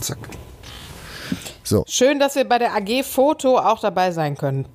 Zack. 0.00 0.18
So, 1.62 1.84
Schön, 1.86 2.18
dass 2.18 2.34
wir 2.34 2.44
bei 2.44 2.58
der 2.58 2.74
AG 2.74 3.02
Foto 3.04 3.58
auch 3.58 3.80
dabei 3.80 4.10
sein 4.12 4.36
können. 4.36 4.66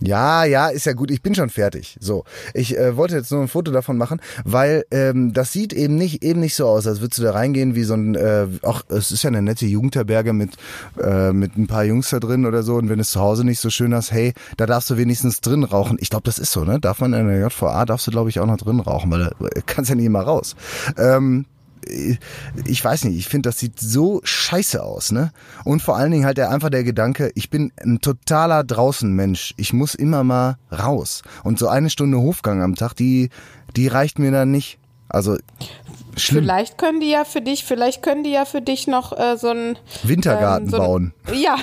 Ja, 0.00 0.44
ja, 0.44 0.68
ist 0.68 0.86
ja 0.86 0.92
gut. 0.92 1.10
Ich 1.10 1.22
bin 1.22 1.34
schon 1.34 1.50
fertig. 1.50 1.96
So, 2.00 2.24
ich 2.54 2.76
äh, 2.76 2.96
wollte 2.96 3.16
jetzt 3.16 3.32
nur 3.32 3.40
ein 3.40 3.48
Foto 3.48 3.72
davon 3.72 3.96
machen, 3.96 4.20
weil 4.44 4.84
ähm, 4.90 5.32
das 5.32 5.52
sieht 5.52 5.72
eben 5.72 5.96
nicht 5.96 6.22
eben 6.22 6.40
nicht 6.40 6.54
so 6.54 6.66
aus, 6.66 6.86
als 6.86 7.00
würdest 7.00 7.18
du 7.18 7.24
da 7.24 7.32
reingehen 7.32 7.74
wie 7.74 7.82
so 7.82 7.94
ein. 7.94 8.14
Äh, 8.14 8.46
auch 8.62 8.82
es 8.88 9.10
ist 9.10 9.24
ja 9.24 9.28
eine 9.28 9.42
nette 9.42 9.66
Jugendherberge 9.66 10.32
mit 10.32 10.56
äh, 11.02 11.32
mit 11.32 11.56
ein 11.56 11.66
paar 11.66 11.84
Jungs 11.84 12.10
da 12.10 12.20
drin 12.20 12.46
oder 12.46 12.62
so. 12.62 12.76
Und 12.76 12.88
wenn 12.88 13.00
es 13.00 13.10
zu 13.10 13.20
Hause 13.20 13.44
nicht 13.44 13.60
so 13.60 13.70
schön 13.70 13.94
hast, 13.94 14.12
hey, 14.12 14.34
da 14.56 14.66
darfst 14.66 14.88
du 14.90 14.96
wenigstens 14.96 15.40
drin 15.40 15.64
rauchen. 15.64 15.98
Ich 16.00 16.10
glaube, 16.10 16.24
das 16.24 16.38
ist 16.38 16.52
so, 16.52 16.64
ne? 16.64 16.78
Darf 16.78 17.00
man 17.00 17.12
in 17.12 17.26
der 17.26 17.40
JVA 17.40 17.84
darfst 17.84 18.06
du 18.06 18.10
glaube 18.10 18.30
ich 18.30 18.38
auch 18.40 18.46
noch 18.46 18.58
drin 18.58 18.80
rauchen, 18.80 19.10
weil 19.10 19.20
da 19.40 19.48
kannst 19.66 19.90
ja 19.90 19.96
nicht 19.96 20.06
immer 20.06 20.22
raus. 20.22 20.54
Ähm, 20.96 21.46
ich 21.88 22.84
weiß 22.84 23.04
nicht, 23.04 23.16
ich 23.16 23.28
finde, 23.28 23.48
das 23.48 23.58
sieht 23.58 23.80
so 23.80 24.20
scheiße 24.24 24.82
aus, 24.82 25.12
ne? 25.12 25.32
Und 25.64 25.82
vor 25.82 25.96
allen 25.96 26.10
Dingen 26.10 26.24
halt 26.24 26.38
einfach 26.40 26.70
der 26.70 26.84
Gedanke, 26.84 27.30
ich 27.34 27.50
bin 27.50 27.72
ein 27.82 28.00
totaler 28.00 28.64
Draußenmensch. 28.64 29.54
Ich 29.56 29.72
muss 29.72 29.94
immer 29.94 30.24
mal 30.24 30.58
raus. 30.70 31.22
Und 31.44 31.58
so 31.58 31.68
eine 31.68 31.90
Stunde 31.90 32.18
Hofgang 32.18 32.62
am 32.62 32.74
Tag, 32.74 32.94
die, 32.94 33.30
die 33.76 33.88
reicht 33.88 34.18
mir 34.18 34.30
dann 34.30 34.50
nicht. 34.50 34.78
Also 35.08 35.38
schlimm. 36.18 36.44
Vielleicht 36.44 36.78
können 36.78 37.00
die 37.00 37.10
ja 37.10 37.24
für 37.24 37.40
dich, 37.40 37.64
vielleicht 37.64 38.02
können 38.02 38.24
die 38.24 38.30
ja 38.30 38.44
für 38.44 38.60
dich 38.60 38.86
noch 38.86 39.16
äh, 39.16 39.36
so 39.36 39.48
einen 39.48 39.78
Wintergarten 40.02 40.66
ähm, 40.66 40.70
so 40.70 40.76
bauen. 40.78 41.12
Ja, 41.34 41.56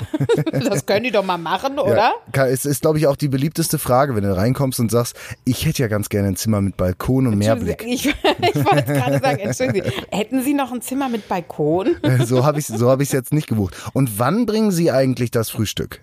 das 0.52 0.86
können 0.86 1.04
die 1.04 1.10
doch 1.10 1.24
mal 1.24 1.38
machen, 1.38 1.80
oder? 1.80 2.14
Ja, 2.34 2.46
es 2.46 2.64
ist, 2.64 2.82
glaube 2.82 2.98
ich, 2.98 3.08
auch 3.08 3.16
die 3.16 3.26
beliebteste 3.26 3.78
Frage, 3.78 4.14
wenn 4.14 4.22
du 4.22 4.34
reinkommst 4.34 4.78
und 4.78 4.92
sagst, 4.92 5.16
ich 5.44 5.66
hätte 5.66 5.82
ja 5.82 5.88
ganz 5.88 6.08
gerne 6.08 6.28
ein 6.28 6.36
Zimmer 6.36 6.60
mit 6.60 6.76
Balkon 6.76 7.26
und 7.26 7.36
Meerblick. 7.36 7.82
Ich, 7.84 8.06
ich 8.06 8.64
wollte 8.64 8.84
gerade 8.84 9.18
sagen, 9.18 9.38
entschuldigen 9.40 9.90
Sie, 9.90 10.16
hätten 10.16 10.42
Sie 10.42 10.54
noch 10.54 10.72
ein 10.72 10.82
Zimmer 10.82 11.08
mit 11.08 11.28
Balkon? 11.28 11.96
so 12.24 12.44
habe 12.44 12.60
ich 12.60 12.66
so 12.66 12.88
hab 12.88 13.02
jetzt 13.02 13.32
nicht 13.32 13.48
gebucht. 13.48 13.74
Und 13.92 14.18
wann 14.20 14.46
bringen 14.46 14.70
Sie 14.70 14.90
eigentlich 14.90 15.32
das 15.32 15.50
Frühstück? 15.50 16.00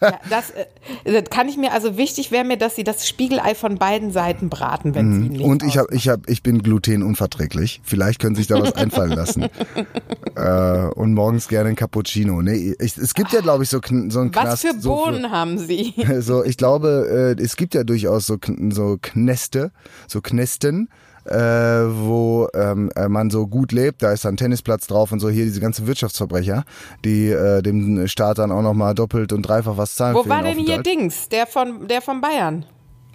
ja, 0.00 0.18
das, 0.30 0.50
äh, 0.50 0.64
das 1.04 1.30
kann 1.30 1.48
ich 1.48 1.58
mir, 1.58 1.72
also 1.72 1.98
wichtig 1.98 2.30
wäre 2.30 2.44
mir, 2.44 2.56
dass 2.56 2.76
Sie 2.76 2.84
das 2.84 3.06
Spiegelei 3.06 3.54
von 3.54 3.76
beiden 3.76 4.10
Seiten 4.10 4.48
braten, 4.48 4.94
wenn 4.94 5.12
Sie 5.12 5.28
nicht 5.28 5.36
Mhm. 5.36 5.44
Und 5.50 5.62
ich, 5.62 5.78
hab, 5.78 5.92
ich, 5.92 6.08
hab, 6.08 6.28
ich 6.28 6.42
bin 6.42 6.62
glutenunverträglich. 6.62 7.75
Vielleicht 7.82 8.20
können 8.20 8.34
Sie 8.34 8.42
sich 8.42 8.48
da 8.48 8.60
was 8.60 8.74
einfallen 8.74 9.12
lassen. 9.12 9.46
äh, 10.36 10.86
und 10.94 11.14
morgens 11.14 11.48
gerne 11.48 11.70
ein 11.70 11.76
Cappuccino. 11.76 12.42
Nee, 12.42 12.74
ich, 12.78 12.96
es 12.96 13.14
gibt 13.14 13.32
ja, 13.32 13.40
glaube 13.40 13.64
ich, 13.64 13.70
so, 13.70 13.80
so 14.08 14.20
ein 14.20 14.34
Was 14.34 14.42
Knast. 14.42 14.66
für 14.66 14.80
so 14.80 14.94
Bohnen 14.94 15.30
haben 15.30 15.58
Sie? 15.58 15.94
so, 16.20 16.44
ich 16.44 16.56
glaube, 16.56 17.34
äh, 17.38 17.42
es 17.42 17.56
gibt 17.56 17.74
ja 17.74 17.84
durchaus 17.84 18.26
so, 18.26 18.36
so 18.70 18.98
Knäste, 19.00 19.72
so 20.06 20.20
Knästen, 20.20 20.88
äh, 21.24 21.36
wo 21.36 22.48
ähm, 22.54 22.90
äh, 22.94 23.08
man 23.08 23.30
so 23.30 23.46
gut 23.46 23.72
lebt. 23.72 24.02
Da 24.02 24.12
ist 24.12 24.24
dann 24.24 24.36
Tennisplatz 24.36 24.86
drauf 24.86 25.12
und 25.12 25.20
so 25.20 25.28
hier 25.28 25.44
diese 25.44 25.60
ganzen 25.60 25.86
Wirtschaftsverbrecher, 25.86 26.64
die 27.04 27.28
äh, 27.30 27.62
dem 27.62 28.06
Staat 28.08 28.38
dann 28.38 28.52
auch 28.52 28.62
nochmal 28.62 28.94
doppelt 28.94 29.32
und 29.32 29.42
dreifach 29.42 29.76
was 29.76 29.96
zahlen. 29.96 30.14
Wo 30.14 30.22
für 30.22 30.28
war 30.28 30.42
den 30.42 30.56
denn 30.56 30.64
hier. 30.64 30.82
Dings, 30.82 31.28
der 31.28 31.46
von, 31.46 31.88
der 31.88 32.02
von 32.02 32.20
Bayern? 32.20 32.64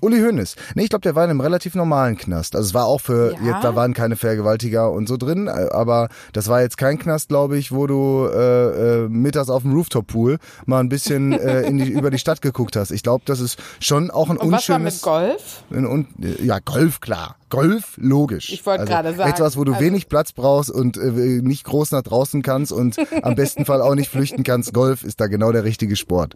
Uli 0.02 0.20
Hoeneß. 0.20 0.56
Nee, 0.76 0.84
ich 0.84 0.90
glaube, 0.90 1.04
der 1.04 1.16
war 1.16 1.24
in 1.24 1.30
einem 1.30 1.42
relativ 1.42 1.76
normalen 1.76 2.18
Knast. 2.18 2.56
Also 2.56 2.68
es 2.70 2.74
war 2.74 2.86
auch 2.86 3.00
für, 3.02 3.34
Ja? 3.34 3.54
jetzt, 3.54 3.64
da 3.64 3.76
waren 3.76 3.94
keine 3.94 4.16
Vergewaltiger 4.16 4.92
und 4.92 5.08
so 5.08 5.18
drin, 5.18 5.48
äh, 5.48 5.52
aber 5.72 6.10
das 6.34 6.48
war 6.48 6.62
jetzt 6.62 6.78
kein 6.78 6.98
Knast, 7.00 7.30
glaube 7.30 7.58
ich, 7.58 7.72
wo 7.72 7.88
du 7.88 8.28
äh, 8.34 9.04
äh, 9.06 9.10
mittags 9.10 9.50
auf 9.50 9.62
dem 9.62 9.74
Rooftop-Pool 9.74 10.38
mal 10.66 10.80
ein 10.80 10.90
bisschen 10.90 11.32
äh, 11.40 11.62
in 11.62 11.78
die, 11.78 11.90
über 11.90 12.10
die 12.12 12.20
Stadt 12.20 12.42
geguckt 12.42 12.76
hast. 12.76 12.92
Ich 12.92 13.04
glaube, 13.04 13.24
das 13.26 13.40
ist 13.40 13.60
schon 13.80 14.12
auch 14.12 14.30
ein 14.30 14.38
Und 14.38 14.52
was 14.52 14.68
war 14.70 14.76
unschönes... 14.78 14.96
mit 14.96 15.02
Golf? 15.04 15.64
Ein 15.72 15.86
un 15.86 16.08
ja, 16.18 16.60
Golf, 16.60 17.00
klar. 17.00 17.36
Golf, 17.52 17.98
logisch. 17.98 18.52
Ich 18.52 18.66
wollte 18.66 18.86
gerade 18.86 19.14
sagen, 19.14 19.30
Etwas, 19.30 19.58
wo 19.58 19.64
du 19.64 19.74
also- 19.74 19.86
wenig 19.86 20.10
Platz 20.10 20.32
brauchst 20.32 20.72
und 20.72 20.98
äh, 20.98 21.42
nicht 21.42 21.64
groß 21.66 21.92
nach 21.92 22.02
draußen 22.02 22.42
kannst 22.42 22.72
und 22.72 22.96
am 23.22 23.36
besten 23.36 23.66
Fall 23.66 23.82
auch 23.82 23.94
nicht 23.94 24.10
flüchten 24.10 24.44
kannst. 24.44 24.74
Golf 24.74 25.04
ist 25.04 25.20
da 25.22 25.28
genau 25.28 25.52
der 25.52 25.64
richtige 25.64 25.96
Sport. 25.96 26.36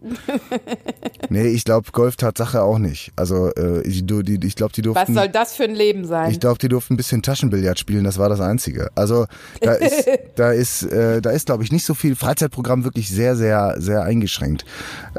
nee, 1.30 1.48
ich 1.48 1.64
glaube, 1.64 1.90
Golf 1.92 2.16
Tatsache 2.16 2.62
auch 2.62 2.78
nicht. 2.78 3.12
Also, 3.16 3.50
äh, 3.54 3.82
ich, 3.86 4.06
du, 4.06 4.22
die, 4.22 4.38
ich 4.46 4.54
glaube, 4.54 4.72
die 4.72 4.84
Was 4.84 4.94
durften. 4.94 5.14
soll 5.14 5.28
das 5.28 5.54
für 5.54 5.64
ein 5.64 5.74
Leben 5.74 6.04
sein? 6.04 6.30
Ich 6.30 6.40
glaube, 6.40 6.58
die 6.58 6.68
durften 6.68 6.94
ein 6.94 6.96
bisschen 6.96 7.22
Taschenbillard 7.22 7.78
spielen, 7.78 8.04
das 8.04 8.18
war 8.18 8.28
das 8.28 8.40
Einzige. 8.40 8.90
Also 8.94 9.26
da 9.60 9.72
ist, 9.72 10.08
da 10.36 10.52
ist, 10.52 10.82
äh, 10.84 11.20
da 11.22 11.30
ist, 11.30 11.46
glaube 11.46 11.64
ich, 11.64 11.72
nicht 11.72 11.84
so 11.84 11.94
viel 11.94 12.14
Freizeitprogramm 12.14 12.84
wirklich 12.84 13.08
sehr, 13.10 13.36
sehr, 13.36 13.76
sehr 13.78 14.02
eingeschränkt. 14.02 14.64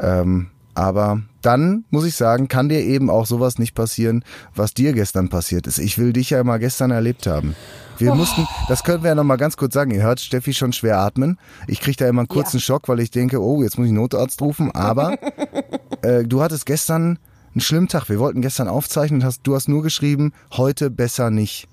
Ähm, 0.00 0.48
aber 0.78 1.22
dann 1.42 1.84
muss 1.90 2.04
ich 2.04 2.14
sagen, 2.14 2.46
kann 2.46 2.68
dir 2.68 2.80
eben 2.80 3.10
auch 3.10 3.26
sowas 3.26 3.58
nicht 3.58 3.74
passieren, 3.74 4.24
was 4.54 4.74
dir 4.74 4.92
gestern 4.92 5.28
passiert 5.28 5.66
ist. 5.66 5.78
Ich 5.78 5.98
will 5.98 6.12
dich 6.12 6.30
ja 6.30 6.44
mal 6.44 6.58
gestern 6.58 6.92
erlebt 6.92 7.26
haben. 7.26 7.56
Wir 7.98 8.14
mussten, 8.14 8.46
das 8.68 8.84
können 8.84 9.02
wir 9.02 9.08
ja 9.08 9.14
noch 9.16 9.24
mal 9.24 9.36
ganz 9.38 9.56
kurz 9.56 9.74
sagen. 9.74 9.90
Ihr 9.90 10.02
hört 10.02 10.20
Steffi 10.20 10.54
schon 10.54 10.72
schwer 10.72 11.00
atmen. 11.00 11.36
Ich 11.66 11.80
kriege 11.80 11.96
da 11.96 12.08
immer 12.08 12.20
einen 12.20 12.28
kurzen 12.28 12.60
Schock, 12.60 12.88
weil 12.88 13.00
ich 13.00 13.10
denke, 13.10 13.42
oh, 13.42 13.60
jetzt 13.60 13.76
muss 13.76 13.88
ich 13.88 13.92
Notarzt 13.92 14.40
rufen. 14.40 14.70
Aber 14.70 15.16
äh, 16.02 16.22
du 16.22 16.42
hattest 16.42 16.64
gestern 16.64 17.18
einen 17.54 17.60
schlimmen 17.60 17.88
Tag. 17.88 18.08
Wir 18.08 18.20
wollten 18.20 18.40
gestern 18.40 18.68
aufzeichnen. 18.68 19.24
Hast, 19.24 19.40
du 19.42 19.56
hast 19.56 19.68
nur 19.68 19.82
geschrieben, 19.82 20.32
heute 20.56 20.90
besser 20.90 21.30
nicht. 21.30 21.66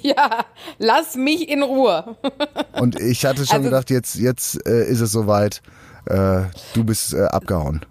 ja, 0.00 0.46
lass 0.78 1.16
mich 1.16 1.50
in 1.50 1.62
Ruhe. 1.62 2.16
Und 2.80 2.98
ich 2.98 3.26
hatte 3.26 3.44
schon 3.44 3.58
Also- 3.58 3.68
gedacht, 3.68 3.90
jetzt, 3.90 4.14
jetzt 4.14 4.66
äh, 4.66 4.88
ist 4.88 5.00
es 5.00 5.12
soweit. 5.12 5.60
Äh, 6.06 6.44
du 6.72 6.84
bist 6.84 7.12
äh, 7.12 7.24
abgehauen. 7.24 7.84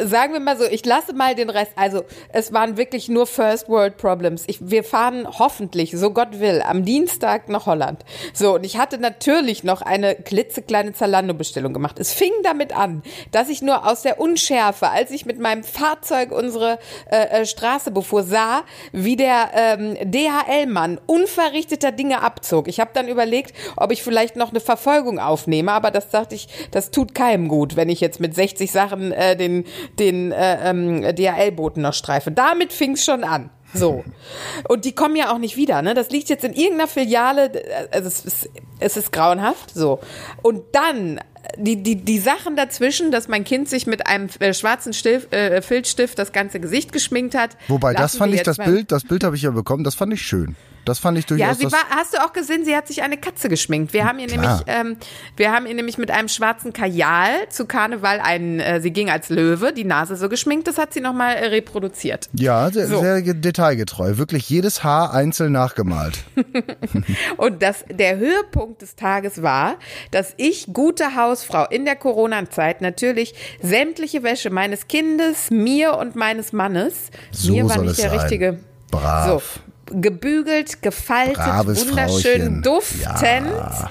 Sagen 0.00 0.32
wir 0.32 0.40
mal 0.40 0.56
so, 0.56 0.64
ich 0.64 0.84
lasse 0.84 1.12
mal 1.12 1.34
den 1.34 1.50
Rest. 1.50 1.72
Also, 1.76 2.04
es 2.32 2.52
waren 2.52 2.76
wirklich 2.76 3.08
nur 3.08 3.26
First 3.26 3.68
World 3.68 3.96
Problems. 3.96 4.44
Ich, 4.46 4.58
wir 4.60 4.84
fahren 4.84 5.26
hoffentlich, 5.38 5.92
so 5.92 6.10
Gott 6.10 6.40
will, 6.40 6.62
am 6.62 6.84
Dienstag 6.84 7.48
nach 7.48 7.66
Holland. 7.66 8.04
So, 8.32 8.54
und 8.54 8.64
ich 8.64 8.78
hatte 8.78 8.98
natürlich 8.98 9.64
noch 9.64 9.82
eine 9.82 10.14
klitzekleine 10.14 10.92
Zalando-Bestellung 10.92 11.72
gemacht. 11.72 11.98
Es 11.98 12.12
fing 12.12 12.32
damit 12.42 12.76
an, 12.76 13.02
dass 13.30 13.48
ich 13.48 13.62
nur 13.62 13.86
aus 13.86 14.02
der 14.02 14.20
Unschärfe, 14.20 14.88
als 14.88 15.10
ich 15.10 15.26
mit 15.26 15.38
meinem 15.38 15.64
Fahrzeug 15.64 16.32
unsere 16.32 16.78
äh, 17.10 17.42
äh, 17.42 17.46
Straße 17.46 17.90
befuhr, 17.90 18.22
sah, 18.22 18.62
wie 18.92 19.16
der 19.16 19.50
ähm, 19.54 19.96
DHL-Mann 20.02 21.00
unverrichteter 21.06 21.92
Dinge 21.92 22.22
abzog. 22.22 22.68
Ich 22.68 22.80
habe 22.80 22.90
dann 22.94 23.08
überlegt, 23.08 23.54
ob 23.76 23.92
ich 23.92 24.02
vielleicht 24.02 24.36
noch 24.36 24.50
eine 24.50 24.60
Verfolgung 24.60 25.18
aufnehme, 25.18 25.72
aber 25.72 25.90
das 25.90 26.10
dachte 26.10 26.34
ich, 26.34 26.48
das 26.70 26.90
tut 26.90 27.14
keinem 27.14 27.48
gut, 27.48 27.76
wenn 27.76 27.88
ich 27.88 28.00
jetzt 28.00 28.20
mit 28.20 28.34
60 28.34 28.70
Sachen 28.70 29.12
äh, 29.12 29.36
den, 29.36 29.64
den 29.98 30.32
äh, 30.32 30.70
ähm, 30.70 31.02
DHL-Boten 31.02 31.82
noch 31.82 31.94
streife. 31.94 32.30
Damit 32.30 32.72
fing 32.72 32.92
es 32.92 33.04
schon 33.04 33.24
an. 33.24 33.50
So. 33.72 34.04
Und 34.68 34.84
die 34.84 34.92
kommen 34.92 35.16
ja 35.16 35.32
auch 35.32 35.38
nicht 35.38 35.56
wieder, 35.56 35.82
ne? 35.82 35.94
Das 35.94 36.10
liegt 36.10 36.28
jetzt 36.28 36.44
in 36.44 36.52
irgendeiner 36.52 36.88
Filiale, 36.88 37.52
äh, 37.54 37.88
also 37.92 38.08
es 38.08 38.24
ist, 38.24 38.50
es 38.78 38.96
ist 38.96 39.12
grauenhaft, 39.12 39.72
so. 39.74 40.00
Und 40.42 40.62
dann 40.72 41.20
die, 41.56 41.82
die, 41.82 41.96
die 41.96 42.18
Sachen 42.18 42.56
dazwischen, 42.56 43.10
dass 43.10 43.28
mein 43.28 43.44
Kind 43.44 43.68
sich 43.68 43.86
mit 43.86 44.06
einem 44.06 44.28
äh, 44.40 44.54
schwarzen 44.54 44.92
Stift, 44.92 45.32
äh, 45.32 45.62
Filzstift 45.62 46.18
das 46.18 46.32
ganze 46.32 46.60
Gesicht 46.60 46.92
geschminkt 46.92 47.34
hat. 47.34 47.56
Wobei, 47.68 47.94
das 47.94 48.16
fand 48.16 48.34
ich, 48.34 48.42
das 48.42 48.58
Bild, 48.58 48.92
das 48.92 49.04
Bild 49.04 49.24
habe 49.24 49.36
ich 49.36 49.42
ja 49.42 49.50
bekommen, 49.50 49.84
das 49.84 49.94
fand 49.94 50.12
ich 50.12 50.22
schön. 50.22 50.56
Das 50.84 50.98
fand 50.98 51.18
ich 51.18 51.26
durchaus. 51.26 51.46
Ja, 51.46 51.54
sie 51.54 51.70
war, 51.72 51.80
hast 51.90 52.14
du 52.14 52.18
auch 52.24 52.32
gesehen, 52.32 52.64
sie 52.64 52.74
hat 52.74 52.88
sich 52.88 53.02
eine 53.02 53.16
Katze 53.18 53.48
geschminkt. 53.48 53.92
Wir 53.92 54.04
haben 54.06 54.18
ihr 54.18 54.26
Klar. 54.28 54.40
nämlich, 54.42 54.62
ähm, 54.66 54.96
wir 55.36 55.52
haben 55.52 55.66
ihr 55.66 55.74
nämlich 55.74 55.98
mit 55.98 56.10
einem 56.10 56.28
schwarzen 56.28 56.72
Kajal 56.72 57.48
zu 57.50 57.66
Karneval 57.66 58.18
einen, 58.20 58.60
äh, 58.60 58.80
sie 58.80 58.90
ging 58.90 59.10
als 59.10 59.28
Löwe, 59.28 59.72
die 59.72 59.84
Nase 59.84 60.16
so 60.16 60.28
geschminkt, 60.28 60.66
das 60.68 60.78
hat 60.78 60.92
sie 60.94 61.00
nochmal 61.00 61.36
äh, 61.36 61.46
reproduziert. 61.46 62.28
ja, 62.32 62.70
sehr, 62.70 62.86
So. 62.86 63.00
sehr 63.00 63.22
ge- 63.22 63.34
detailgetreu. 63.34 64.16
Wirklich 64.16 64.48
jedes 64.48 64.82
Haar 64.82 65.12
einzeln 65.12 65.52
nachgemalt. 65.52 66.24
Und 67.36 67.62
das, 67.62 67.84
der 67.90 68.16
Höhepunkt 68.18 68.82
des 68.82 68.96
Tages 68.96 69.42
war, 69.42 69.76
dass 70.10 70.34
ich, 70.36 70.66
gute 70.72 71.14
Hausfrau 71.16 71.66
in 71.66 71.84
der 71.84 71.96
Corona-Zeit, 71.96 72.80
natürlich 72.80 73.34
sämtliche 73.62 74.22
Wäsche 74.22 74.50
meines 74.50 74.88
Kindes, 74.88 75.50
mir 75.50 75.96
und 75.96 76.16
meines 76.16 76.52
Mannes, 76.52 77.10
So 77.30 77.52
mir 77.52 77.68
war 77.68 77.78
nicht 77.78 77.98
der 77.98 78.10
sein. 78.10 78.18
richtige, 78.18 78.58
Brav. 78.90 79.26
so, 79.26 79.42
gebügelt, 79.90 80.82
gefaltet, 80.82 81.36
Braves 81.36 81.88
wunderschön 81.88 82.40
Frauchen. 82.40 82.62
duftend. 82.62 83.48
Ja. 83.50 83.90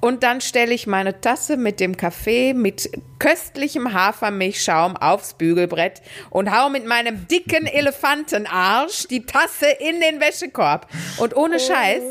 Und 0.00 0.22
dann 0.22 0.40
stelle 0.40 0.74
ich 0.74 0.86
meine 0.86 1.20
Tasse 1.20 1.56
mit 1.56 1.80
dem 1.80 1.96
Kaffee 1.96 2.54
mit 2.54 2.90
köstlichem 3.18 3.92
Hafermilchschaum 3.92 4.96
aufs 4.96 5.34
Bügelbrett 5.34 6.02
und 6.30 6.54
hau 6.56 6.68
mit 6.68 6.86
meinem 6.86 7.26
dicken 7.28 7.66
Elefantenarsch 7.66 9.08
die 9.08 9.24
Tasse 9.24 9.66
in 9.66 10.00
den 10.00 10.20
Wäschekorb. 10.20 10.88
Und 11.18 11.36
ohne 11.36 11.58
Scheiß, 11.58 12.02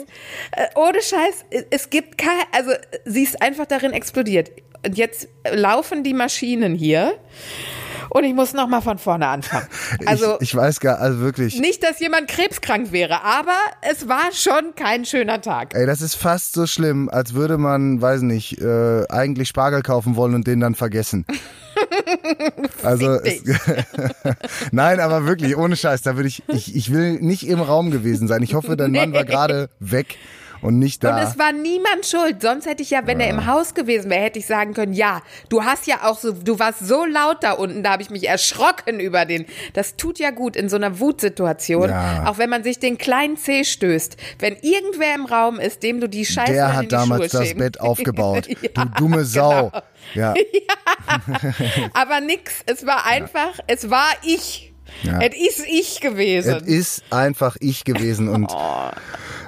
äh, 0.51 0.67
ohne 0.75 1.01
Scheiß, 1.01 1.45
äh, 1.51 1.63
es 1.69 1.89
gibt 1.89 2.17
kein, 2.17 2.41
also 2.51 2.71
sie 3.05 3.23
ist 3.23 3.41
einfach 3.41 3.65
darin 3.65 3.93
explodiert. 3.93 4.51
Und 4.85 4.97
jetzt 4.97 5.27
laufen 5.51 6.03
die 6.03 6.13
Maschinen 6.13 6.75
hier 6.75 7.13
und 8.09 8.23
ich 8.23 8.33
muss 8.33 8.53
noch 8.53 8.67
mal 8.67 8.81
von 8.81 8.97
vorne 8.97 9.27
anfangen. 9.27 9.67
Also 10.05 10.35
ich, 10.35 10.49
ich 10.49 10.55
weiß 10.55 10.79
gar, 10.79 10.99
also 10.99 11.19
wirklich. 11.19 11.59
nicht, 11.59 11.83
dass 11.83 11.99
jemand 11.99 12.27
krebskrank 12.27 12.91
wäre, 12.91 13.23
aber 13.23 13.55
es 13.81 14.07
war 14.07 14.31
schon 14.33 14.75
kein 14.75 15.05
schöner 15.05 15.41
Tag. 15.41 15.73
Ey, 15.73 15.85
das 15.85 16.01
ist 16.01 16.15
fast 16.15 16.53
so 16.53 16.67
schlimm, 16.67 17.09
als 17.09 17.33
würde 17.33 17.57
man, 17.57 18.01
weiß 18.01 18.21
nicht, 18.21 18.61
äh, 18.61 19.05
eigentlich 19.09 19.49
Spargel 19.49 19.81
kaufen 19.81 20.15
wollen 20.15 20.35
und 20.35 20.47
den 20.47 20.59
dann 20.59 20.75
vergessen. 20.75 21.25
Also 22.83 23.15
es, 23.15 23.43
nein, 24.71 24.99
aber 24.99 25.25
wirklich 25.25 25.57
ohne 25.57 25.75
Scheiß, 25.75 26.03
da 26.03 26.15
würde 26.15 26.29
ich, 26.29 26.43
ich, 26.47 26.75
ich 26.75 26.93
will 26.93 27.19
nicht 27.19 27.47
im 27.47 27.59
Raum 27.59 27.91
gewesen 27.91 28.27
sein. 28.27 28.43
Ich 28.43 28.53
hoffe, 28.53 28.77
dein 28.77 28.91
Mann 28.91 29.11
war 29.11 29.25
gerade 29.25 29.69
weg 29.79 30.17
und 30.65 30.79
nicht 30.79 31.03
da. 31.03 31.15
Und 31.15 31.23
es 31.23 31.37
war 31.39 31.51
niemand 31.51 32.05
schuld. 32.05 32.41
Sonst 32.41 32.65
hätte 32.65 32.83
ich 32.83 32.89
ja, 32.89 33.05
wenn 33.05 33.19
er 33.19 33.29
im 33.29 33.45
Haus 33.45 33.73
gewesen 33.73 34.09
wäre, 34.09 34.21
hätte 34.23 34.39
ich 34.39 34.45
sagen 34.45 34.73
können, 34.73 34.93
ja, 34.93 35.21
du 35.49 35.63
hast 35.63 35.87
ja 35.87 36.03
auch 36.03 36.17
so, 36.17 36.31
du 36.31 36.59
warst 36.59 36.79
so 36.85 37.05
laut 37.05 37.43
da 37.43 37.53
unten, 37.53 37.83
da 37.83 37.91
habe 37.91 38.01
ich 38.01 38.09
mich 38.09 38.27
erschrocken 38.27 38.99
über 38.99 39.25
den. 39.25 39.45
Das 39.73 39.95
tut 39.95 40.19
ja 40.19 40.31
gut 40.31 40.55
in 40.55 40.69
so 40.69 40.75
einer 40.75 40.99
Wutsituation, 40.99 41.89
Ja. 41.89 42.25
auch 42.27 42.37
wenn 42.37 42.49
man 42.49 42.63
sich 42.63 42.79
den 42.79 42.97
kleinen 42.97 43.37
Zeh 43.37 43.63
stößt. 43.63 44.17
Wenn 44.39 44.55
irgendwer 44.61 45.15
im 45.15 45.25
Raum 45.25 45.59
ist, 45.59 45.83
dem 45.83 45.99
du 45.99 46.09
die 46.09 46.25
Scheiße 46.25 46.51
Der 46.53 46.75
hat 46.75 46.91
damals 46.91 47.31
Schuhe 47.31 47.39
das 47.39 47.47
schieben. 47.47 47.59
Bett 47.63 47.79
aufgebaut. 47.79 48.47
Ja, 48.75 48.85
du 48.85 48.91
dumme 48.97 49.25
Sau. 49.25 49.69
genau. 50.13 50.33
Ja. 50.33 50.33
Aber 51.93 52.21
nix, 52.21 52.61
es 52.65 52.85
war 52.85 53.05
einfach, 53.05 53.59
es 53.67 53.89
war 53.89 54.09
ich. 54.23 54.71
Ja. 55.03 55.19
Es 55.19 55.35
ist 55.59 55.65
ich 55.67 55.99
gewesen. 56.01 56.55
Es 56.57 56.61
ist 56.63 57.03
einfach 57.11 57.57
ich 57.59 57.83
gewesen 57.83 58.27
und 58.29 58.51
Oh. 58.51 58.89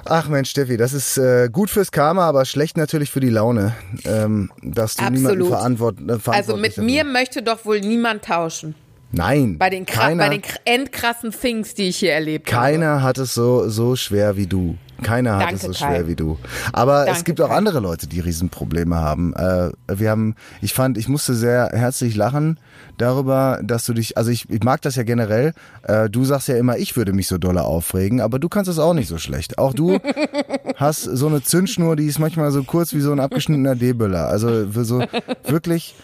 Ach 0.04 0.28
Mensch, 0.28 0.50
Steffi, 0.50 0.76
das 0.76 0.92
ist 0.92 1.18
äh, 1.18 1.48
gut 1.50 1.70
fürs 1.70 1.90
Karma, 1.92 2.28
aber 2.28 2.44
schlecht 2.44 2.76
natürlich 2.76 3.10
für 3.10 3.20
die 3.20 3.30
Laune, 3.30 3.74
ähm, 4.04 4.50
dass 4.62 4.96
du 4.96 5.04
niemanden 5.04 5.26
Absolut. 5.26 5.48
verantwort, 5.48 5.96
äh, 6.08 6.30
also 6.30 6.56
mit 6.56 6.76
mir 6.78 7.02
dafür- 7.02 7.12
möchte 7.12 7.42
doch 7.42 7.64
wohl 7.64 7.80
niemand 7.80 8.24
tauschen. 8.24 8.74
Nein, 9.10 9.56
Bei 9.58 9.70
den, 9.70 9.86
keiner, 9.86 10.24
bei 10.24 10.28
den 10.36 10.42
kr- 10.42 10.58
endkrassen 10.66 11.30
Things, 11.32 11.72
die 11.74 11.88
ich 11.88 11.96
hier 11.96 12.12
erlebt 12.12 12.52
habe. 12.52 12.62
keiner 12.72 13.02
hat 13.02 13.16
es 13.16 13.32
so 13.32 13.68
so 13.68 13.96
schwer 13.96 14.36
wie 14.36 14.46
du. 14.46 14.76
Keiner 15.02 15.36
hat 15.36 15.42
Danke, 15.42 15.54
es 15.56 15.62
so 15.62 15.68
Kai. 15.68 15.94
schwer 15.94 16.08
wie 16.08 16.16
du. 16.16 16.38
Aber 16.72 17.02
es 17.02 17.06
Danke, 17.06 17.24
gibt 17.24 17.40
auch 17.40 17.48
Kai. 17.48 17.56
andere 17.56 17.80
Leute, 17.80 18.06
die 18.06 18.20
Riesenprobleme 18.20 18.96
haben. 18.96 19.34
Äh, 19.34 19.70
wir 19.88 20.10
haben, 20.10 20.34
ich 20.60 20.74
fand, 20.74 20.98
ich 20.98 21.08
musste 21.08 21.34
sehr 21.34 21.70
herzlich 21.72 22.16
lachen 22.16 22.58
darüber, 22.96 23.60
dass 23.62 23.84
du 23.86 23.92
dich, 23.94 24.16
also 24.16 24.30
ich, 24.30 24.50
ich 24.50 24.62
mag 24.62 24.82
das 24.82 24.96
ja 24.96 25.04
generell. 25.04 25.52
Äh, 25.84 26.10
du 26.10 26.24
sagst 26.24 26.48
ja 26.48 26.56
immer, 26.56 26.78
ich 26.78 26.96
würde 26.96 27.12
mich 27.12 27.28
so 27.28 27.38
dolle 27.38 27.62
aufregen, 27.62 28.20
aber 28.20 28.38
du 28.38 28.48
kannst 28.48 28.70
es 28.70 28.78
auch 28.78 28.94
nicht 28.94 29.08
so 29.08 29.18
schlecht. 29.18 29.58
Auch 29.58 29.72
du 29.72 29.98
hast 30.76 31.02
so 31.02 31.26
eine 31.28 31.42
Zündschnur, 31.42 31.96
die 31.96 32.06
ist 32.06 32.18
manchmal 32.18 32.50
so 32.50 32.64
kurz 32.64 32.92
wie 32.92 33.00
so 33.00 33.12
ein 33.12 33.20
abgeschnittener 33.20 33.76
D-Böller. 33.76 34.28
Also 34.28 34.70
so 34.70 35.02
wirklich, 35.44 35.94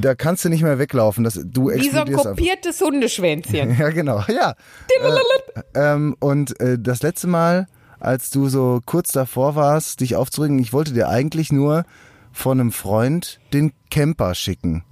da 0.00 0.14
kannst 0.14 0.44
du 0.44 0.48
nicht 0.48 0.62
mehr 0.62 0.78
weglaufen. 0.78 1.24
Das, 1.24 1.40
du 1.42 1.70
Wie 1.70 1.88
so 1.88 2.00
ein 2.00 2.08
einfach. 2.08 2.22
kopiertes 2.24 2.80
Hundeschwänzchen. 2.80 3.76
Ja, 3.82 3.88
genau. 3.90 4.22
Ja. 4.28 4.54
Äh, 5.00 5.62
ähm, 5.74 6.14
und 6.20 6.58
äh, 6.60 6.78
das 6.78 7.02
letzte 7.02 7.26
Mal, 7.26 7.66
als 8.02 8.30
du 8.30 8.48
so 8.48 8.80
kurz 8.84 9.12
davor 9.12 9.54
warst, 9.54 10.00
dich 10.00 10.16
aufzuregen, 10.16 10.58
ich 10.58 10.72
wollte 10.72 10.92
dir 10.92 11.08
eigentlich 11.08 11.52
nur 11.52 11.84
von 12.32 12.60
einem 12.60 12.72
Freund 12.72 13.38
den 13.52 13.72
Camper 13.90 14.34
schicken. 14.34 14.82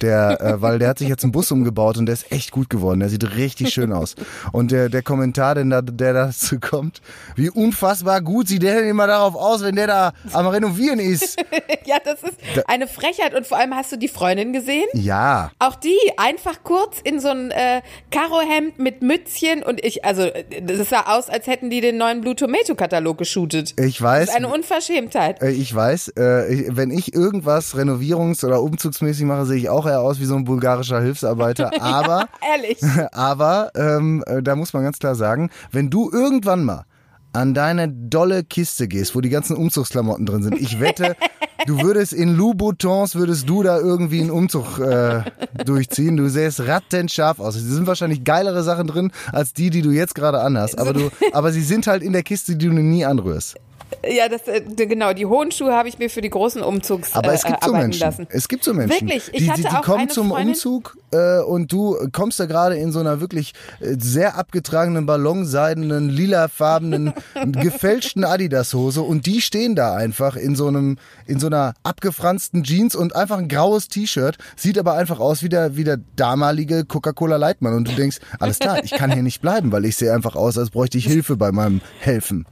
Der, 0.00 0.40
äh, 0.40 0.60
weil 0.62 0.78
der 0.78 0.88
hat 0.88 0.98
sich 0.98 1.08
jetzt 1.08 1.22
einen 1.24 1.32
Bus 1.32 1.50
umgebaut 1.50 1.98
und 1.98 2.06
der 2.06 2.12
ist 2.14 2.30
echt 2.32 2.50
gut 2.50 2.70
geworden. 2.70 3.00
Der 3.00 3.08
sieht 3.08 3.36
richtig 3.36 3.70
schön 3.72 3.92
aus. 3.92 4.14
Und 4.52 4.70
der, 4.70 4.88
der 4.88 5.02
Kommentar, 5.02 5.54
den 5.54 5.70
da, 5.70 5.82
der 5.82 6.12
dazu 6.12 6.58
kommt, 6.60 7.00
wie 7.36 7.50
unfassbar 7.50 8.20
gut 8.20 8.48
sieht 8.48 8.62
der 8.62 8.76
denn 8.76 8.88
immer 8.88 9.06
darauf 9.06 9.34
aus, 9.34 9.62
wenn 9.62 9.76
der 9.76 9.86
da 9.86 10.12
am 10.32 10.46
Renovieren 10.46 10.98
ist. 11.00 11.36
ja, 11.84 11.96
das 12.04 12.22
ist 12.22 12.36
eine 12.68 12.86
Frechheit. 12.86 13.34
Und 13.34 13.46
vor 13.46 13.58
allem 13.58 13.74
hast 13.74 13.90
du 13.92 13.96
die 13.96 14.08
Freundin 14.08 14.52
gesehen? 14.52 14.86
Ja. 14.94 15.50
Auch 15.58 15.74
die 15.74 15.96
einfach 16.16 16.62
kurz 16.62 16.98
in 17.02 17.18
so 17.20 17.28
ein 17.28 17.50
äh, 17.50 17.82
Karohemd 18.10 18.78
mit 18.78 19.02
Mützchen 19.02 19.62
und 19.62 19.84
ich, 19.84 20.04
also 20.04 20.22
äh, 20.22 20.44
das 20.62 20.88
sah 20.88 21.02
aus, 21.16 21.28
als 21.28 21.46
hätten 21.46 21.70
die 21.70 21.80
den 21.80 21.96
neuen 21.96 22.20
Blue 22.20 22.36
Tomato 22.36 22.74
Katalog 22.74 23.18
geshootet. 23.18 23.74
Ich 23.80 23.98
Das 23.98 24.02
weiß. 24.02 24.28
ist 24.28 24.36
eine 24.36 24.48
Unverschämtheit. 24.48 25.42
Äh, 25.42 25.50
Ich 25.50 25.74
weiß, 25.74 26.08
äh, 26.16 26.66
wenn 26.70 26.90
ich 26.90 27.14
irgendwas 27.14 27.74
renovierungs- 27.74 28.44
oder 28.44 28.62
umzugsmäßig 28.62 29.24
mache, 29.24 29.46
sehe 29.46 29.56
ich 29.58 29.70
auch 29.72 29.86
eher 29.86 30.00
aus 30.00 30.20
wie 30.20 30.24
so 30.24 30.36
ein 30.36 30.44
bulgarischer 30.44 31.00
Hilfsarbeiter. 31.00 31.70
Aber, 31.82 32.28
Ehrlich. 32.40 32.78
aber 33.12 33.70
ähm, 33.74 34.22
äh, 34.26 34.42
da 34.42 34.56
muss 34.56 34.72
man 34.72 34.82
ganz 34.82 34.98
klar 34.98 35.14
sagen, 35.14 35.50
wenn 35.70 35.90
du 35.90 36.10
irgendwann 36.10 36.64
mal 36.64 36.84
an 37.32 37.54
deine 37.54 37.88
dolle 37.88 38.44
Kiste 38.44 38.88
gehst, 38.88 39.14
wo 39.14 39.20
die 39.20 39.30
ganzen 39.30 39.56
Umzugsklamotten 39.56 40.26
drin 40.26 40.42
sind, 40.42 40.60
ich 40.60 40.80
wette, 40.80 41.16
du 41.66 41.80
würdest 41.80 42.12
in 42.12 42.36
Louboutins, 42.36 43.14
würdest 43.14 43.48
du 43.48 43.62
da 43.62 43.78
irgendwie 43.78 44.20
einen 44.20 44.30
Umzug 44.30 44.78
äh, 44.78 45.22
durchziehen. 45.64 46.16
Du 46.16 46.28
sähst 46.28 46.60
rattenscharf 46.60 47.40
aus. 47.40 47.56
Es 47.56 47.62
sind 47.62 47.86
wahrscheinlich 47.86 48.24
geilere 48.24 48.62
Sachen 48.62 48.86
drin, 48.86 49.12
als 49.32 49.54
die, 49.54 49.70
die 49.70 49.82
du 49.82 49.90
jetzt 49.90 50.14
gerade 50.14 50.40
anhast. 50.40 50.78
Aber, 50.78 50.92
du, 50.92 51.10
aber 51.32 51.52
sie 51.52 51.62
sind 51.62 51.86
halt 51.86 52.02
in 52.02 52.12
der 52.12 52.22
Kiste, 52.22 52.56
die 52.56 52.66
du 52.66 52.72
nie 52.74 53.04
anrührst. 53.04 53.56
Ja, 54.08 54.28
das 54.28 54.46
äh, 54.48 54.60
genau. 54.60 55.12
Die 55.12 55.26
hohen 55.26 55.50
Schuhe 55.52 55.72
habe 55.74 55.88
ich 55.88 55.98
mir 55.98 56.10
für 56.10 56.20
die 56.20 56.30
großen 56.30 56.62
Umzugs 56.62 57.14
Aber 57.14 57.32
äh, 57.32 57.34
es 57.36 57.42
gibt 57.44 57.62
so 57.62 57.70
arbeiten 57.70 57.84
Menschen. 57.88 58.00
lassen. 58.00 58.26
Es 58.30 58.48
gibt 58.48 58.64
so 58.64 58.74
Menschen. 58.74 59.00
Wirklich? 59.00 59.30
Ich 59.32 59.44
die, 59.44 59.50
hatte 59.50 59.62
die, 59.62 59.68
die 59.68 59.74
auch 59.74 59.82
kommen 59.82 60.08
zum 60.08 60.28
Freundin- 60.30 60.48
Umzug 60.54 60.96
äh, 61.12 61.40
und 61.40 61.72
du 61.72 61.96
kommst 62.12 62.40
da 62.40 62.46
gerade 62.46 62.76
in 62.76 62.92
so 62.92 63.00
einer 63.00 63.20
wirklich 63.20 63.52
äh, 63.80 63.96
sehr 63.98 64.36
abgetragenen, 64.36 65.06
ballonseidenen, 65.06 66.08
lilafarbenen, 66.08 67.12
gefälschten 67.52 68.24
Adidas-Hose 68.24 69.02
und 69.02 69.26
die 69.26 69.40
stehen 69.40 69.74
da 69.74 69.94
einfach 69.94 70.36
in 70.36 70.56
so 70.56 70.66
einem, 70.66 70.98
in 71.26 71.38
so 71.38 71.46
einer 71.46 71.74
abgefransten 71.82 72.62
Jeans 72.64 72.94
und 72.94 73.14
einfach 73.16 73.38
ein 73.38 73.48
graues 73.48 73.88
T-Shirt, 73.88 74.36
sieht 74.56 74.78
aber 74.78 74.94
einfach 74.94 75.20
aus 75.20 75.42
wie 75.42 75.48
der, 75.48 75.76
wie 75.76 75.84
der 75.84 75.98
damalige 76.16 76.84
Coca-Cola 76.84 77.36
Leitmann 77.36 77.74
und 77.74 77.88
du 77.88 77.92
denkst, 77.92 78.18
alles 78.40 78.58
klar, 78.58 78.82
ich 78.82 78.92
kann 78.92 79.12
hier 79.12 79.22
nicht 79.22 79.40
bleiben, 79.40 79.72
weil 79.72 79.84
ich 79.84 79.96
sehe 79.96 80.12
einfach 80.12 80.36
aus, 80.36 80.58
als 80.58 80.70
bräuchte 80.70 80.98
ich 80.98 81.06
Hilfe 81.06 81.36
bei 81.36 81.52
meinem 81.52 81.80
Helfen. 82.00 82.46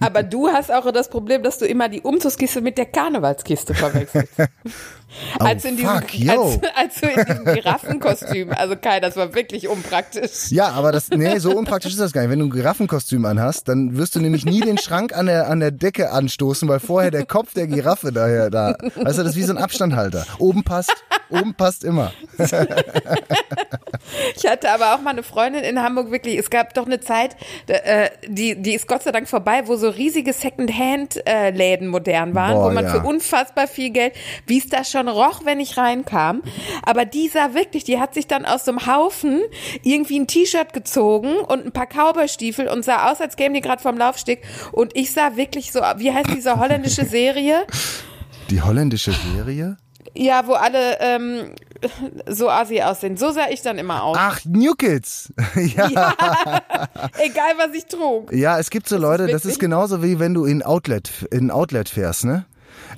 Aber 0.00 0.22
du 0.22 0.48
hast 0.48 0.72
auch 0.72 0.90
das 0.92 1.08
Problem, 1.08 1.42
dass 1.42 1.58
du 1.58 1.66
immer 1.66 1.88
die 1.88 2.00
Umzugskiste 2.00 2.60
mit 2.60 2.78
der 2.78 2.86
Karnevalskiste 2.86 3.74
verwechselst. 3.74 4.32
als, 5.38 5.64
in 5.64 5.76
diesem, 5.76 5.90
Oh, 5.90 6.00
fuck, 6.00 6.14
yo. 6.14 6.60
als, 6.74 7.02
als 7.02 7.02
in 7.02 7.24
diesem 7.24 7.44
Giraffenkostüm. 7.44 8.52
Also 8.52 8.76
Kai, 8.76 9.00
das 9.00 9.16
war 9.16 9.34
wirklich 9.34 9.68
unpraktisch. 9.68 10.50
Ja, 10.50 10.70
aber 10.70 10.92
das, 10.92 11.10
nee, 11.10 11.38
so 11.38 11.56
unpraktisch 11.56 11.92
ist 11.92 12.00
das 12.00 12.12
gar 12.12 12.22
nicht. 12.22 12.30
Wenn 12.30 12.38
du 12.40 12.46
ein 12.46 12.50
Giraffenkostüm 12.50 13.24
anhast, 13.24 13.68
dann 13.68 13.96
wirst 13.96 14.14
du 14.16 14.20
nämlich 14.20 14.44
nie 14.44 14.60
den 14.60 14.78
Schrank 14.78 15.16
an 15.16 15.26
der, 15.26 15.48
an 15.48 15.60
der 15.60 15.70
Decke 15.70 16.10
anstoßen, 16.10 16.68
weil 16.68 16.80
vorher 16.80 17.10
der 17.10 17.26
Kopf 17.26 17.54
der 17.54 17.66
Giraffe 17.66 18.12
daher 18.12 18.50
da. 18.50 18.76
Weißt 18.96 19.18
du, 19.18 19.22
das 19.22 19.32
ist 19.32 19.36
wie 19.36 19.42
so 19.42 19.52
ein 19.52 19.58
Abstandhalter. 19.58 20.26
Oben 20.38 20.64
passt, 20.64 20.92
oben 21.30 21.54
passt 21.54 21.84
immer. 21.84 22.12
Ich 24.36 24.46
hatte 24.46 24.70
aber 24.70 24.94
auch 24.94 25.00
mal 25.00 25.10
eine 25.10 25.22
Freundin 25.22 25.64
in 25.64 25.80
Hamburg, 25.80 26.10
wirklich, 26.10 26.36
es 26.38 26.50
gab 26.50 26.74
doch 26.74 26.86
eine 26.86 27.00
Zeit, 27.00 27.36
äh, 27.66 28.10
die, 28.26 28.60
die 28.60 28.74
ist 28.74 28.86
Gott 28.86 29.02
sei 29.02 29.12
Dank 29.12 29.28
vorbei, 29.28 29.62
wo 29.66 29.76
so 29.76 29.88
riesige 29.88 30.32
Second-Hand-Läden 30.32 31.88
modern 31.88 32.34
waren, 32.34 32.54
Boah, 32.54 32.70
wo 32.70 32.74
man 32.74 32.84
ja. 32.84 32.90
für 32.90 33.00
unfassbar 33.00 33.66
viel 33.66 33.90
Geld, 33.90 34.14
wie 34.46 34.58
es 34.58 34.68
da 34.68 34.84
schon 34.84 35.03
roch, 35.08 35.44
wenn 35.44 35.60
ich 35.60 35.76
reinkam. 35.76 36.42
Aber 36.84 37.04
die 37.04 37.28
sah 37.28 37.54
wirklich, 37.54 37.84
die 37.84 37.98
hat 37.98 38.14
sich 38.14 38.26
dann 38.26 38.44
aus 38.44 38.64
so 38.64 38.72
einem 38.72 38.86
Haufen 38.86 39.42
irgendwie 39.82 40.18
ein 40.18 40.26
T-Shirt 40.26 40.72
gezogen 40.72 41.36
und 41.36 41.66
ein 41.66 41.72
paar 41.72 41.86
Cowboystiefel 41.86 42.68
und 42.68 42.84
sah 42.84 43.10
aus, 43.10 43.20
als 43.20 43.36
kämen 43.36 43.54
die 43.54 43.60
gerade 43.60 43.82
vom 43.82 43.96
Laufsteg. 43.96 44.42
Und 44.72 44.96
ich 44.96 45.12
sah 45.12 45.36
wirklich 45.36 45.72
so, 45.72 45.80
wie 45.96 46.12
heißt 46.12 46.30
diese 46.34 46.58
holländische 46.58 47.04
Serie? 47.04 47.66
Die 48.50 48.62
holländische 48.62 49.12
Serie? 49.12 49.76
Ja, 50.16 50.46
wo 50.46 50.52
alle 50.52 50.98
ähm, 51.00 51.54
so 52.26 52.48
assi 52.48 52.80
aussehen. 52.82 53.16
So 53.16 53.32
sah 53.32 53.48
ich 53.50 53.62
dann 53.62 53.78
immer 53.78 54.02
aus. 54.04 54.16
Ach, 54.18 54.40
New 54.44 54.74
Kids. 54.74 55.32
Ja. 55.56 55.88
ja. 55.88 56.14
Egal, 57.18 57.54
was 57.56 57.74
ich 57.74 57.86
trug. 57.86 58.32
es 58.58 58.70
gibt 58.70 58.88
so 58.88 58.96
Leute, 58.96 59.24
das 59.26 59.36
witzig. 59.36 59.52
ist 59.52 59.58
genauso 59.60 60.02
wie 60.02 60.18
wenn 60.18 60.34
du 60.34 60.44
in 60.44 60.62
Outlet, 60.62 61.26
in 61.30 61.50
Outlet 61.50 61.88
fährst, 61.88 62.24
ne? 62.24 62.44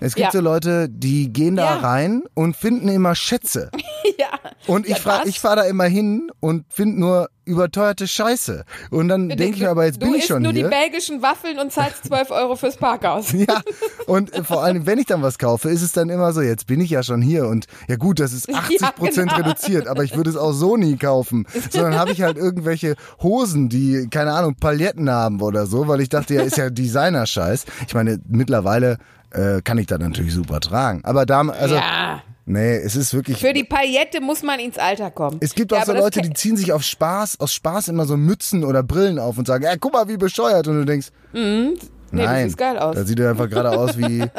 Es 0.00 0.14
gibt 0.14 0.26
Ja. 0.26 0.32
so 0.32 0.40
Leute, 0.40 0.88
die 0.88 1.32
gehen 1.32 1.56
da 1.56 1.76
Ja. 1.76 1.80
rein 1.80 2.22
und 2.34 2.56
finden 2.56 2.88
immer 2.88 3.14
Schätze. 3.14 3.70
Ja. 4.18 4.28
Und 4.66 4.86
ich 4.88 5.04
Ja, 5.04 5.22
ich 5.24 5.40
fahr 5.40 5.56
da 5.56 5.62
immer 5.64 5.84
hin 5.84 6.30
und 6.40 6.64
finde 6.70 6.98
nur 7.00 7.28
überteuerte 7.44 8.08
Scheiße. 8.08 8.64
Und 8.90 9.08
dann 9.08 9.28
denke 9.28 9.56
ich 9.56 9.60
mir 9.60 9.68
aber, 9.70 9.84
jetzt 9.84 10.00
du 10.00 10.06
bin 10.06 10.14
ich 10.14 10.24
schon 10.26 10.42
nur 10.42 10.52
hier. 10.52 10.64
die 10.64 10.68
belgischen 10.70 11.22
Waffeln 11.22 11.58
und 11.58 11.70
zahlst 11.72 12.04
12 12.06 12.30
Euro 12.30 12.56
fürs 12.56 12.76
Parkhaus. 12.76 13.32
Ja, 13.32 13.60
und 14.06 14.30
vor 14.46 14.62
allem, 14.64 14.86
wenn 14.86 14.98
ich 14.98 15.06
dann 15.06 15.22
was 15.22 15.38
kaufe, 15.38 15.68
ist 15.70 15.82
es 15.82 15.92
dann 15.92 16.08
immer 16.08 16.32
so, 16.32 16.40
jetzt 16.40 16.66
bin 16.66 16.80
ich 16.80 16.90
ja 16.90 17.02
schon 17.02 17.20
hier 17.20 17.46
und 17.46 17.66
ja 17.88 17.96
gut, 17.96 18.20
das 18.20 18.32
ist 18.32 18.48
80 18.52 18.80
Prozent 18.94 19.30
genau. 19.32 19.42
reduziert, 19.48 19.86
aber 19.88 20.02
ich 20.04 20.16
würde 20.16 20.30
es 20.30 20.36
auch 20.36 20.52
so 20.52 20.76
nie 20.76 20.96
kaufen. 20.96 21.46
Sondern 21.70 21.96
habe 21.96 22.12
ich 22.12 22.22
halt 22.22 22.36
irgendwelche 22.36 22.94
Hosen, 23.22 23.68
die, 23.68 24.08
keine 24.10 24.32
Ahnung, 24.32 24.54
Paletten 24.54 25.10
haben 25.10 25.40
oder 25.42 25.66
so, 25.66 25.88
weil 25.88 26.00
ich 26.00 26.08
dachte, 26.08 26.34
ja, 26.34 26.42
ist 26.42 26.56
ja 26.56 26.70
Designer-Scheiß. 26.70 27.64
Ich 27.86 27.94
meine, 27.94 28.18
mittlerweile 28.28 28.98
äh, 29.32 29.60
kann 29.62 29.78
ich 29.78 29.86
das 29.86 29.98
natürlich 29.98 30.34
super 30.34 30.60
tragen. 30.60 31.00
Aber 31.04 31.26
da, 31.26 31.40
also, 31.42 31.74
Ja. 31.76 32.22
nee, 32.44 32.76
es 32.76 32.96
ist 32.96 33.12
wirklich... 33.14 33.38
Für 33.38 33.52
die 33.52 33.64
Paillette 33.64 34.20
muss 34.20 34.42
man 34.42 34.58
ins 34.60 34.78
Alter 34.78 35.10
kommen. 35.10 35.38
Es 35.40 35.54
gibt 35.54 35.72
ja, 35.72 35.78
auch 35.78 35.84
so 35.84 35.92
das 35.92 36.00
Leute, 36.02 36.22
die 36.22 36.32
ziehen 36.32 36.56
sich 36.56 36.72
auf 36.72 36.82
Spaß, 36.82 37.40
aus 37.40 37.52
Spaß 37.52 37.88
immer 37.88 38.04
so 38.06 38.16
Mützen 38.16 38.64
oder 38.64 38.82
Brillen 38.82 39.18
auf 39.18 39.38
und 39.38 39.46
sagen, 39.46 39.64
ja, 39.64 39.74
guck 39.78 39.92
mal, 39.92 40.08
wie 40.08 40.16
bescheuert. 40.16 40.66
Und 40.68 40.78
du 40.78 40.84
denkst, 40.84 41.08
Nee, 41.32 41.76
du 42.12 42.16
nein, 42.18 42.44
siehst 42.46 42.58
geil 42.58 42.78
aus. 42.78 42.94
da 42.94 43.04
sieht 43.04 43.18
er 43.20 43.30
einfach 43.30 43.48
gerade 43.50 43.70
aus 43.70 43.96
wie... 43.98 44.24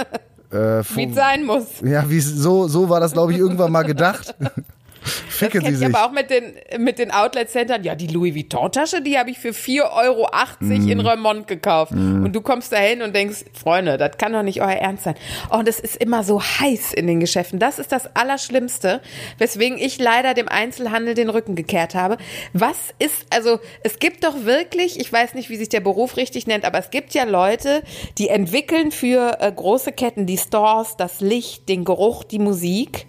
Äh, 0.50 0.82
Wie 0.96 1.10
es 1.10 1.14
sein 1.14 1.44
muss. 1.44 1.66
ja, 1.84 2.10
wie 2.10 2.22
so, 2.22 2.70
so 2.70 2.88
war 2.88 3.02
das, 3.02 3.12
glaube 3.12 3.34
ich, 3.34 3.38
irgendwann 3.38 3.70
mal 3.70 3.84
gedacht. 3.84 4.34
Ficken 5.38 5.62
das 5.62 5.70
Sie 5.70 5.74
kenn 5.74 5.74
ich 5.74 5.80
sich. 5.88 5.96
aber 5.96 6.06
auch 6.08 6.12
mit 6.12 6.30
den, 6.30 6.54
mit 6.84 7.00
den 7.00 7.12
Outlet-Centern. 7.12 7.84
Ja, 7.84 7.96
die 7.96 8.08
Louis 8.08 8.34
Vuitton-Tasche, 8.36 9.02
die 9.02 9.18
habe 9.18 9.30
ich 9.32 9.40
für 9.40 9.50
4,80 9.54 9.92
Euro 10.06 10.28
Mhm. 10.60 10.90
in 10.90 11.00
Remont 11.00 11.48
gekauft. 11.48 11.92
Und 11.92 12.34
du 12.34 12.42
kommst 12.42 12.72
da 12.72 12.78
hin 12.78 13.02
und 13.02 13.16
denkst, 13.16 13.46
Freunde, 13.54 13.98
das 13.98 14.18
kann 14.18 14.34
doch 14.34 14.44
nicht 14.44 14.62
euer 14.62 14.70
Ernst 14.72 15.04
sein. 15.06 15.16
Oh, 15.52 15.58
und 15.58 15.68
es 15.68 15.80
ist 15.80 15.98
immer 15.98 16.24
so 16.24 16.42
heiß 16.42 16.94
in 16.94 17.08
den 17.08 17.20
Geschäften. 17.20 17.60
Das 17.60 17.80
ist 17.80 17.92
das 17.92 18.16
Allerschlimmste, 18.16 19.02
weswegen 19.38 19.78
ich 19.78 20.00
leider 20.00 20.34
dem 20.34 20.48
Einzelhandel 20.48 21.14
den 21.14 21.30
Rücken 21.30 21.56
gekehrt 21.56 21.96
habe. 21.96 22.18
Was 22.54 22.78
ist, 23.00 23.26
also 23.30 23.60
es 23.84 24.00
gibt 24.00 24.24
doch 24.24 24.46
wirklich, 24.46 25.00
ich 25.00 25.12
weiß 25.12 25.34
nicht, 25.34 25.50
wie 25.50 25.58
sich 25.58 25.70
der 25.70 25.80
Beruf 25.80 26.18
richtig 26.18 26.48
nennt, 26.48 26.66
aber 26.66 26.80
es 26.80 26.90
gibt 26.90 27.14
ja 27.14 27.24
Leute, 27.24 27.84
die 28.18 28.30
entwickeln 28.30 28.92
für 28.92 29.38
äh, 29.40 29.52
große 29.52 29.92
Ketten 29.92 30.26
die 30.26 30.38
Stores, 30.38 30.96
das 30.98 31.22
Licht, 31.22 31.70
den 31.70 31.86
Geruch, 31.86 32.24
die 32.24 32.40
Musik. 32.40 33.06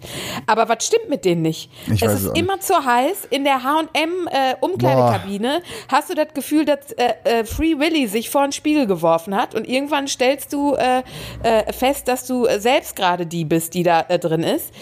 Aber 0.47 0.69
was 0.69 0.85
stimmt 0.85 1.09
mit 1.09 1.25
denen 1.25 1.41
nicht? 1.41 1.69
Ich 1.87 2.01
es 2.01 2.09
weiß 2.09 2.18
es 2.19 2.29
auch 2.29 2.33
nicht. 2.33 2.41
immer 2.41 2.59
zu 2.59 2.85
heiß. 2.85 3.25
In 3.29 3.43
der 3.43 3.63
H&M 3.63 4.27
äh, 4.31 4.55
Umkleidekabine 4.59 5.61
hast 5.89 6.09
du 6.09 6.15
das 6.15 6.33
Gefühl, 6.33 6.65
dass 6.65 6.91
äh, 6.93 7.13
äh, 7.23 7.45
Free 7.45 7.77
Willy 7.79 8.07
sich 8.07 8.29
vor 8.29 8.43
den 8.43 8.51
Spiegel 8.51 8.87
geworfen 8.87 9.35
hat 9.35 9.55
und 9.55 9.67
irgendwann 9.67 10.07
stellst 10.07 10.53
du 10.53 10.75
äh, 10.75 11.03
äh, 11.43 11.71
fest, 11.73 12.07
dass 12.07 12.25
du 12.25 12.45
äh, 12.45 12.59
selbst 12.59 12.95
gerade 12.95 13.25
die 13.25 13.45
bist, 13.45 13.73
die 13.73 13.83
da 13.83 14.03
drin 14.03 14.43
ist. 14.43 14.73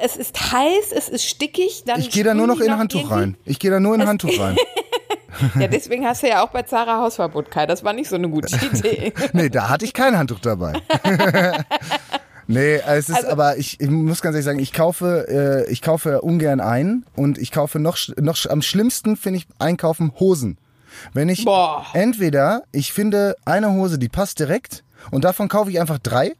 Es 0.00 0.16
ist 0.16 0.52
heiß, 0.52 0.92
es 0.92 1.08
ist 1.08 1.24
stickig. 1.24 1.84
Ich 1.98 2.10
gehe 2.10 2.24
da 2.24 2.34
nur 2.34 2.46
noch 2.46 2.58
in 2.60 2.66
die 2.66 2.72
Handtuch 2.72 3.10
rein. 3.10 3.36
Ich 3.44 3.58
gehe 3.58 3.70
da 3.70 3.80
nur 3.80 3.94
in 3.94 4.06
Handtuch 4.06 4.38
rein. 4.38 4.56
Ja, 5.58 5.66
deswegen 5.66 6.06
hast 6.06 6.22
du 6.22 6.28
ja 6.28 6.44
auch 6.44 6.50
bei 6.50 6.62
Zara 6.62 6.98
Hausverbot, 6.98 7.50
Kai. 7.50 7.66
Das 7.66 7.82
war 7.82 7.92
nicht 7.92 8.08
so 8.08 8.14
eine 8.14 8.28
gute 8.28 8.54
Idee. 8.72 9.12
Nee, 9.32 9.48
da 9.48 9.68
hatte 9.68 9.84
ich 9.84 9.92
kein 9.92 10.16
Handtuch 10.16 10.38
dabei. 10.38 10.74
nee, 12.46 12.76
es 12.86 13.08
ist 13.08 13.16
Also- 13.16 13.28
aber 13.28 13.56
ich, 13.56 13.80
ich 13.80 13.88
muss 13.90 14.20
ganz 14.22 14.34
ehrlich 14.34 14.44
sagen, 14.44 14.58
ich 14.58 14.72
kaufe 14.72 15.26
äh, 15.66 15.70
ich 15.72 15.82
kaufe 15.82 16.20
ungern 16.22 16.60
ein 16.60 17.04
und 17.16 17.38
ich 17.38 17.50
kaufe 17.52 17.78
noch 17.78 17.96
noch 18.16 18.36
am 18.48 18.62
schlimmsten 18.62 19.16
finde 19.16 19.38
ich 19.38 19.46
einkaufen 19.58 20.12
Hosen. 20.18 20.58
Wenn 21.12 21.28
ich 21.28 21.44
Boah. 21.44 21.84
entweder 21.92 22.62
ich 22.72 22.92
finde 22.92 23.34
eine 23.44 23.72
Hose, 23.72 23.98
die 23.98 24.08
passt 24.08 24.38
direkt 24.38 24.84
und 25.10 25.24
davon 25.24 25.48
kaufe 25.48 25.70
ich 25.70 25.80
einfach 25.80 25.98
drei 25.98 26.32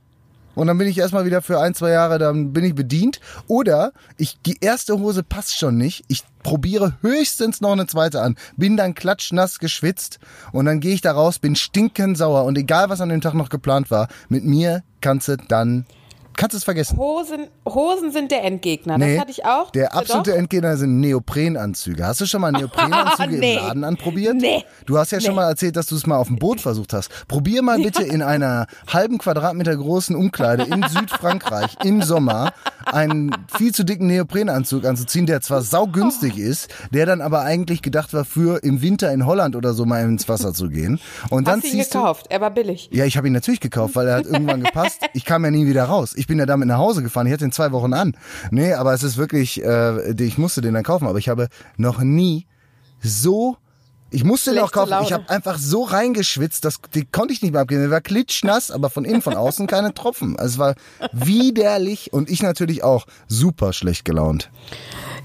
und 0.55 0.67
dann 0.67 0.79
bin 0.79 0.89
ich 0.89 0.99
erstmal 0.99 1.25
wieder 1.25 1.43
für 1.43 1.61
ein, 1.61 1.75
zwei 1.75 1.91
Jahre, 1.91 2.19
dann 2.19 2.53
bin 2.53 2.65
ich 2.65 2.75
bedient. 2.75 3.21
Oder 3.47 3.93
ich, 4.17 4.39
die 4.47 4.59
erste 4.61 4.99
Hose 4.99 5.23
passt 5.23 5.59
schon 5.59 5.77
nicht. 5.77 6.05
Ich 6.09 6.23
probiere 6.43 6.97
höchstens 7.01 7.61
noch 7.61 7.73
eine 7.73 7.87
zweite 7.87 8.23
an. 8.23 8.37
Bin 8.57 8.77
dann 8.77 8.95
klatschnass 8.95 9.59
geschwitzt 9.59 10.19
und 10.53 10.67
dann 10.67 10.81
gehe 10.81 10.95
ich 10.95 11.01
da 11.01 11.13
raus, 11.13 11.39
bin 11.39 11.57
stinkend 11.57 12.17
sauer 12.19 12.45
und 12.45 12.57
egal 12.59 12.91
was 12.91 13.01
an 13.01 13.09
dem 13.09 13.21
Tag 13.21 13.35
noch 13.35 13.49
geplant 13.49 13.91
war, 13.91 14.09
mit 14.29 14.45
mir 14.45 14.83
kannst 15.01 15.29
du 15.29 15.37
dann, 15.37 15.87
kannst 16.37 16.55
du 16.55 16.59
es 16.59 16.65
vergessen. 16.65 16.99
Hosen, 16.99 17.49
Hosen 17.69 18.13
sind 18.13 18.31
der 18.31 18.45
Endgegner. 18.45 18.99
Das 18.99 19.19
hatte 19.19 19.31
ich 19.31 19.45
auch. 19.45 19.71
Der 19.71 19.89
Doch. 19.91 19.99
absolute 19.99 20.35
Endgegner 20.35 20.77
sind 20.77 21.01
Neoprenanzüge. 21.01 22.07
Hast 22.07 22.21
du 22.21 22.27
schon 22.27 22.41
mal 22.41 22.53
Neoprenanzüge 22.53 23.37
Nee. 23.39 23.57
im 23.57 23.63
Laden 23.63 23.85
anprobiert? 23.85 24.37
Nee. 24.37 24.65
Du 24.87 24.99
hast 24.99 25.13
ja 25.13 25.21
schon 25.21 25.31
Nee. 25.31 25.37
mal 25.37 25.49
erzählt, 25.49 25.77
dass 25.77 25.87
du 25.87 25.97
es 25.97 26.07
mal 26.07 26.17
auf 26.17 26.29
dem 26.29 26.37
Boot 26.37 26.61
versucht 26.61 26.93
hast. 26.93 27.11
Probier 27.29 27.63
mal 27.63 27.79
bitte 27.83 28.03
in 28.03 28.23
einer 28.23 28.67
halben 28.93 29.19
Quadratmeter 29.19 29.77
großen 29.77 30.15
Umkleide 30.17 30.65
in 30.65 30.83
Südfrankreich 30.89 31.77
im 31.85 32.03
Sommer 32.03 32.53
einen 32.87 33.31
viel 33.57 33.73
zu 33.75 33.85
dicken 33.85 34.07
Neoprenanzug 34.07 34.85
anzuziehen, 34.85 35.27
der 35.27 35.41
zwar 35.41 35.63
saugünstig 35.63 36.39
ist, 36.39 36.69
der 36.93 37.07
dann 37.07 37.21
aber 37.21 37.43
eigentlich 37.43 37.83
gedacht 37.83 38.13
war 38.13 38.25
für 38.25 38.63
im 38.63 38.83
Winter 38.83 39.13
in 39.13 39.27
Holland 39.27 39.57
oder 39.57 39.75
so 39.75 39.85
mal 39.85 40.03
ins 40.05 40.29
Wasser 40.29 40.53
zu 40.55 40.69
gehen. 40.69 41.01
Und 41.31 41.49
dann 41.49 41.57
Hast 41.57 41.65
du 41.65 41.69
ihn 41.69 41.73
ziehst 41.83 41.95
du 41.95 41.99
gekauft? 41.99 42.27
Er 42.31 42.41
war 42.41 42.51
billig. 42.51 42.91
ja, 42.93 43.05
ich 43.05 43.17
habe 43.17 43.27
ihn 43.27 43.33
natürlich 43.33 43.61
gekauft, 43.61 43.97
weil 43.97 44.09
er 44.09 44.17
hat 44.17 44.27
irgendwann 44.27 44.63
gepasst. 44.63 45.01
Ich 45.17 45.25
kam 45.25 45.45
ja 45.45 45.51
nie 45.51 45.67
wieder 45.67 45.85
raus. 45.85 46.15
Ich 46.17 46.27
bin 46.27 46.39
ja 46.39 46.47
damit 46.47 46.67
nach 46.67 46.79
Hause 46.79 47.03
gefahren. 47.03 47.27
Ich 47.29 47.33
hatte 47.33 47.45
ihn 47.45 47.53
zwei 47.53 47.71
Wochen 47.71 47.93
an. 47.93 48.17
Nee, 48.51 48.73
aber 48.75 48.93
es 48.95 49.03
ist 49.05 49.17
wirklich, 49.17 49.63
äh, 49.63 50.11
ich 50.21 50.39
musste 50.39 50.61
den 50.61 50.75
dann 50.75 50.83
kaufen. 50.83 51.07
Aber 51.07 51.19
ich 51.19 51.29
habe 51.29 51.49
noch 51.77 52.01
nie 52.01 52.47
so, 53.01 53.57
ich 54.15 54.25
musste 54.25 54.53
den 54.53 54.61
auch 54.61 54.71
Schlechte 54.71 54.93
kaufen. 54.93 55.05
Ich 55.05 55.11
Laune. 55.11 55.25
habe 55.25 55.35
einfach 55.35 55.59
so 55.59 55.83
reingeschwitzt, 55.83 56.65
das 56.65 56.81
die 56.95 57.05
konnte 57.05 57.35
ich 57.35 57.43
nicht 57.43 57.53
mehr 57.53 57.63
abgeben. 57.63 57.83
Der 57.83 57.91
war 57.91 58.01
klitschnass, 58.01 58.71
aber 58.71 58.89
von 58.89 59.05
innen, 59.05 59.23
von 59.23 59.35
außen 59.35 59.67
keine 59.67 59.93
Tropfen. 59.93 60.39
Also 60.39 60.55
es 60.55 60.59
war 60.59 60.75
widerlich 61.13 62.13
und 62.13 62.31
ich 62.31 62.43
natürlich 62.43 62.85
auch 62.85 63.07
super 63.27 63.73
schlecht 63.73 64.05
gelaunt. 64.05 64.51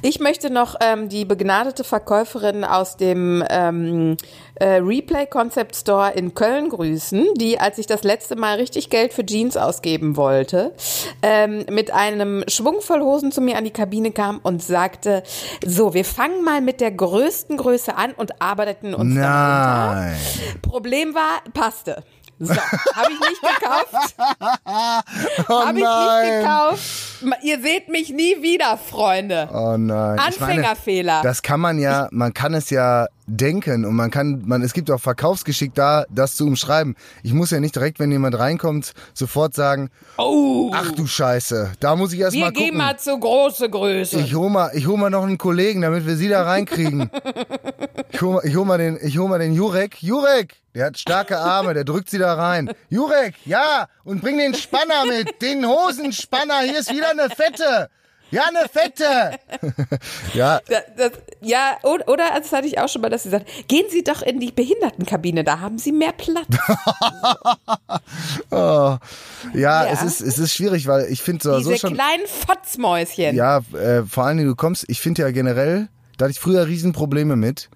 Ich 0.02 0.20
möchte 0.20 0.50
noch 0.50 0.76
ähm, 0.82 1.10
die 1.10 1.26
begnadete 1.26 1.84
Verkäuferin 1.84 2.64
aus 2.64 2.98
dem 2.98 3.44
ähm, 3.50 4.18
äh, 4.60 4.76
Replay 4.76 5.26
Concept 5.26 5.76
Store 5.76 6.12
in 6.12 6.34
Köln 6.34 6.70
grüßen, 6.70 7.34
die, 7.36 7.60
als 7.60 7.78
ich 7.78 7.88
das 7.88 8.04
letzte 8.04 8.36
Mal 8.36 8.58
richtig 8.58 8.90
Geld 8.90 9.14
für 9.14 9.26
Jeans 9.26 9.58
ausgeben 9.58 10.18
wollte, 10.18 10.74
ähm, 11.22 11.66
mit 11.70 11.92
einem 11.92 12.44
Schwung 12.48 12.82
voll 12.82 13.02
Hosen 13.02 13.32
zu 13.32 13.42
mir 13.42 13.58
an 13.58 13.64
die 13.64 13.72
Kabine 13.72 14.12
kam 14.12 14.40
und 14.44 14.62
sagte, 14.64 15.24
so, 15.66 15.94
wir 15.94 16.06
fangen 16.06 16.44
mal 16.44 16.62
mit 16.62 16.82
der 16.82 16.92
größten 16.92 17.58
Größe 17.58 17.96
an 17.96 18.14
und 18.14 18.42
arbeiteten 18.42 18.94
uns 18.94 19.16
dann 19.16 19.24
runter. 19.24 19.96
Nein. 19.96 20.18
Problem 20.62 21.16
war, 21.16 21.42
passte. 21.54 22.04
So, 22.40 22.54
habe 22.56 23.12
ich 23.12 23.20
nicht 23.20 23.42
gekauft. 23.42 24.16
Oh 25.50 25.66
Habe 25.66 25.78
ich 25.80 25.84
nein. 25.84 26.30
nicht 26.30 26.42
gekauft. 26.42 26.80
Ihr 27.44 27.62
seht 27.62 27.90
mich 27.90 28.10
nie 28.10 28.42
wieder, 28.42 28.78
Freunde. 28.78 29.50
Oh 29.54 29.76
nein. 29.78 30.20
Ich 30.30 30.40
meine, 30.40 30.54
Anfängerfehler. 30.54 31.22
Das 31.24 31.42
kann 31.42 31.60
man 31.60 31.80
ja, 31.80 32.08
man 32.12 32.34
kann 32.34 32.54
es 32.54 32.70
ja 32.70 33.08
denken 33.30 33.86
und 33.86 33.96
man 33.96 34.12
kann, 34.12 34.44
man, 34.46 34.62
es 34.62 34.74
gibt 34.74 34.90
auch 34.92 35.00
Verkaufsgeschick 35.00 35.74
da, 35.74 36.06
das 36.10 36.36
zu 36.36 36.46
umschreiben. 36.46 36.96
Ich 37.24 37.34
muss 37.34 37.52
ja 37.52 37.60
nicht 37.60 37.76
direkt, 37.76 38.00
wenn 38.00 38.12
jemand 38.12 38.38
reinkommt, 38.38 38.94
sofort 39.14 39.54
sagen, 39.54 39.90
oh, 40.18 40.72
ach 40.74 40.92
du 40.92 41.06
Scheiße, 41.06 41.74
da 41.80 41.96
muss 41.96 42.14
ich 42.14 42.20
erst 42.20 42.36
wir 42.36 42.46
mal 42.46 42.52
gehen 42.52 42.66
gucken. 42.66 42.78
mal 42.78 42.98
zu 42.98 43.18
große 43.18 43.70
Größe. 43.70 44.20
ich 44.20 44.34
hol 44.36 44.50
mal, 44.50 44.72
ich 44.74 44.88
hol 44.88 44.98
mal 44.98 45.10
noch 45.10 45.24
einen 45.24 45.38
Kollegen, 45.38 45.82
damit 45.82 46.06
wir 46.06 46.16
sie 46.16 46.28
da 46.28 46.44
reinkriegen. 46.44 47.10
ich, 48.12 48.22
hol, 48.22 48.42
ich 48.44 48.56
hol 48.56 48.66
mal 48.66 48.78
den, 48.78 48.98
ich 49.02 49.18
hol 49.18 49.30
mal 49.30 49.40
den 49.40 49.54
Jurek. 49.54 50.02
Jurek, 50.02 50.56
der 50.74 50.88
hat 50.88 50.98
starke 50.98 51.38
Arme, 51.38 51.74
der 51.74 51.84
drückt 51.84 52.10
sie 52.10 52.18
da 52.18 52.34
rein. 52.34 52.72
Jurek, 52.90 53.36
ja, 53.46 53.88
und 54.10 54.22
bring 54.22 54.40
den 54.40 54.56
Spanner 54.56 55.06
mit, 55.06 55.40
den 55.40 55.68
Hosenspanner. 55.68 56.62
Hier 56.62 56.80
ist 56.80 56.92
wieder 56.92 57.12
eine 57.12 57.30
Fette. 57.30 57.90
Ja, 58.32 58.44
eine 58.48 58.68
Fette. 58.68 59.40
ja, 60.34 60.60
Das, 60.68 60.82
das, 60.98 61.12
ja, 61.42 61.78
oder, 61.84 62.08
oder 62.08 62.24
das 62.36 62.52
hatte 62.52 62.68
ich 62.68 62.80
auch 62.80 62.90
schon 62.90 63.04
mal, 63.04 63.10
dass 63.10 63.24
sie 63.24 63.30
sagt, 63.30 63.68
gehen 63.68 63.86
Sie 63.90 64.04
doch 64.04 64.24
in 64.24 64.40
die 64.40 64.52
Behindertenkabine, 64.52 65.44
da 65.44 65.60
haben 65.60 65.78
Sie 65.78 65.92
mehr 65.92 66.12
Platz. 66.12 66.48
ja, 68.52 69.00
Ja. 69.54 69.86
Es, 69.86 70.02
ist, 70.02 70.22
es 70.22 70.40
ist 70.40 70.54
schwierig, 70.54 70.88
weil 70.88 71.06
ich 71.12 71.22
finde 71.22 71.44
so, 71.44 71.58
Diese 71.58 71.72
so 71.72 71.78
schon. 71.78 71.94
kleinen 71.94 72.28
Fotzmäuschen. 72.28 73.36
Ja, 73.36 73.60
äh, 73.74 74.04
vor 74.04 74.26
allen 74.26 74.38
Dingen, 74.38 74.50
du 74.50 74.56
kommst, 74.56 74.86
ich 74.88 75.02
finde 75.02 75.22
ja 75.22 75.32
generell, 75.32 75.88
da 76.18 76.26
hatte 76.26 76.32
ich 76.32 76.40
früher 76.40 76.68
Riesenprobleme 76.68 77.36
mit, 77.36 77.70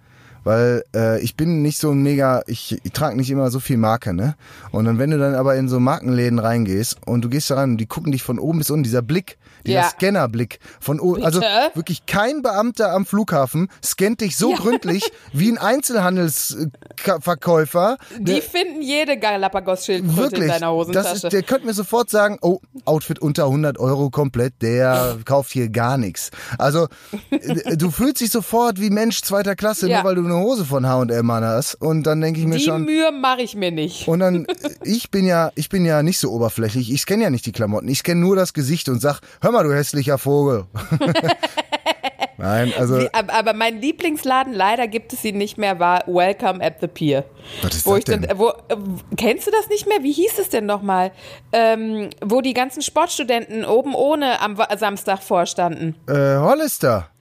weil 0.43 0.83
äh, 0.95 1.21
ich 1.21 1.35
bin 1.35 1.61
nicht 1.61 1.79
so 1.79 1.91
ein 1.91 2.01
mega, 2.01 2.43
ich, 2.47 2.79
ich 2.83 2.91
trage 2.91 3.15
nicht 3.15 3.31
immer 3.31 3.49
so 3.51 3.59
viel 3.59 3.77
Marke, 3.77 4.13
ne? 4.13 4.35
Und 4.71 4.85
dann, 4.85 4.99
wenn 4.99 5.11
du 5.11 5.17
dann 5.17 5.35
aber 5.35 5.55
in 5.55 5.69
so 5.69 5.79
Markenläden 5.79 6.39
reingehst 6.39 6.97
und 7.05 7.23
du 7.23 7.29
gehst 7.29 7.49
da 7.49 7.55
rein 7.55 7.71
und 7.71 7.77
die 7.77 7.85
gucken 7.85 8.11
dich 8.11 8.23
von 8.23 8.39
oben 8.39 8.59
bis 8.59 8.69
unten, 8.69 8.83
dieser 8.83 9.01
Blick, 9.01 9.37
dieser 9.65 9.79
Ja. 9.81 9.89
Scannerblick 9.89 10.59
von 10.79 10.99
oben, 10.99 11.23
also 11.23 11.39
Bitte? 11.39 11.51
wirklich 11.75 12.05
kein 12.05 12.41
Beamter 12.41 12.91
am 12.93 13.05
Flughafen 13.05 13.69
scannt 13.83 14.21
dich 14.21 14.37
so 14.37 14.51
Ja. 14.51 14.57
gründlich 14.57 15.03
wie 15.33 15.49
ein 15.51 15.57
Einzelhandelsverkäufer. 15.57 17.97
Die 18.19 18.41
finden 18.41 18.81
jede 18.81 19.17
Galapagos-Schildkröte 19.17 20.35
in 20.37 20.47
deiner 20.47 20.71
Hosentasche. 20.71 21.09
das 21.13 21.23
ist, 21.23 21.33
der 21.33 21.43
könnte 21.43 21.67
mir 21.67 21.73
sofort 21.73 22.09
sagen, 22.09 22.37
oh, 22.41 22.59
Outfit 22.85 23.19
unter 23.19 23.45
100 23.45 23.77
Euro 23.79 24.09
komplett, 24.09 24.61
der 24.61 25.17
kauft 25.25 25.51
hier 25.51 25.69
gar 25.69 25.97
nichts. 25.97 26.31
Also 26.57 26.87
äh, 27.31 27.77
du 27.77 27.91
fühlst 27.91 28.21
dich 28.21 28.31
sofort 28.31 28.79
wie 28.79 28.89
Mensch 28.89 29.21
zweiter 29.21 29.55
Klasse, 29.55 29.89
Ja. 29.89 29.97
nur 29.97 30.05
weil 30.09 30.15
du 30.15 30.25
eine 30.25 30.37
Hose 30.37 30.65
von 30.65 30.87
H&M 30.87 31.31
hast. 31.31 31.75
Und 31.75 32.03
dann 32.03 32.21
denke 32.21 32.39
ich 32.39 32.45
mir 32.45 32.57
die 32.57 32.63
schon, 32.63 32.85
Mühe 32.85 33.11
mache 33.11 33.41
ich 33.41 33.55
mir 33.55 33.71
nicht. 33.71 34.07
und 34.07 34.19
dann, 34.19 34.47
ich 34.83 35.11
bin 35.11 35.25
ja, 35.25 35.51
ich 35.55 35.69
bin 35.69 35.85
ja 35.85 36.03
nicht 36.03 36.19
so 36.19 36.31
oberflächlich. 36.31 36.91
Ich 36.91 37.01
scanne 37.01 37.23
ja 37.23 37.29
nicht 37.29 37.45
die 37.45 37.51
Klamotten. 37.51 37.87
Ich 37.87 37.99
scanne 37.99 38.19
nur 38.21 38.35
das 38.35 38.53
Gesicht 38.53 38.89
und 38.89 39.01
sag, 39.01 39.19
hör 39.41 39.51
mal, 39.53 39.63
du 39.63 39.73
hässlicher 39.73 40.17
Vogel. 40.17 40.65
Nein, 42.37 42.73
also, 42.77 43.07
aber, 43.13 43.53
mein 43.53 43.79
Lieblingsladen, 43.79 44.53
leider 44.53 44.87
gibt 44.87 45.13
es 45.13 45.23
ihn 45.23 45.37
nicht 45.37 45.57
mehr, 45.57 45.79
war 45.79 46.03
Welcome 46.07 46.61
at 46.61 46.81
the 46.81 46.87
Pier. 46.87 47.23
Was 47.61 47.75
ist 47.75 47.85
wo 47.85 47.91
das 47.91 47.99
ich 47.99 48.05
dann, 48.05 48.21
denn? 48.23 48.37
wo, 48.37 48.49
äh, 48.49 48.75
kennst 49.15 49.47
du 49.47 49.51
das 49.51 49.69
nicht 49.69 49.87
mehr? 49.87 50.03
Wie 50.03 50.11
hieß 50.11 50.39
es 50.39 50.49
denn 50.49 50.65
nochmal? 50.65 51.11
Ähm, 51.53 52.09
wo 52.21 52.41
die 52.41 52.53
ganzen 52.53 52.81
Sportstudenten 52.81 53.63
oben 53.63 53.95
ohne 53.95 54.41
am 54.41 54.57
Samstag 54.77 55.21
vorstanden. 55.23 55.95
äh, 56.07 56.37
Hollister. 56.37 57.12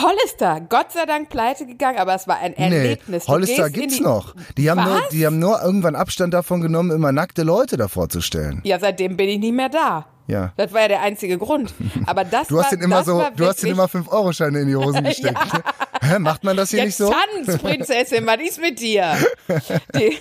Hollister, 0.00 0.60
Gott 0.68 0.92
sei 0.92 1.06
Dank 1.06 1.28
pleite 1.28 1.66
gegangen, 1.66 1.98
aber 1.98 2.14
es 2.14 2.26
war 2.28 2.38
ein 2.38 2.54
Erlebnis. 2.56 3.24
Du 3.26 3.32
Hollister 3.32 3.70
gibt's 3.70 3.96
die- 3.98 4.02
noch. 4.02 4.34
Die 4.56 4.70
haben, 4.70 4.82
nur, 4.84 5.00
die 5.12 5.26
haben 5.26 5.38
nur 5.38 5.62
irgendwann 5.62 5.94
Abstand 5.96 6.34
davon 6.34 6.60
genommen, 6.60 6.90
immer 6.90 7.12
nackte 7.12 7.42
Leute 7.42 7.76
davor 7.76 8.08
zu 8.08 8.20
stellen. 8.20 8.60
Ja, 8.64 8.78
seitdem 8.78 9.16
bin 9.16 9.28
ich 9.28 9.38
nicht 9.38 9.54
mehr 9.54 9.68
da. 9.68 10.06
Ja. 10.26 10.52
Das 10.58 10.74
war 10.74 10.82
ja 10.82 10.88
der 10.88 11.00
einzige 11.00 11.38
Grund. 11.38 11.72
Aber 12.04 12.22
das 12.22 12.48
Du 12.48 12.58
hast 12.58 12.64
war, 12.64 12.70
den 12.72 12.82
immer 12.82 13.02
so, 13.02 13.24
du 13.34 13.46
hast 13.46 13.62
den 13.62 13.70
immer 13.70 13.86
5-Euro-Scheine 13.86 14.60
in 14.60 14.68
die 14.68 14.76
Hosen 14.76 15.02
gesteckt. 15.04 15.38
Hä, 16.02 16.18
macht 16.18 16.44
man 16.44 16.54
das 16.56 16.68
hier 16.70 16.80
Jetzt 16.80 17.00
nicht 17.00 17.08
so? 17.08 17.10
tanz, 17.46 17.58
Prinzessin, 17.62 18.26
was 18.26 18.36
ist 18.46 18.60
mit 18.60 18.78
dir? 18.78 19.14
Die, 19.96 20.16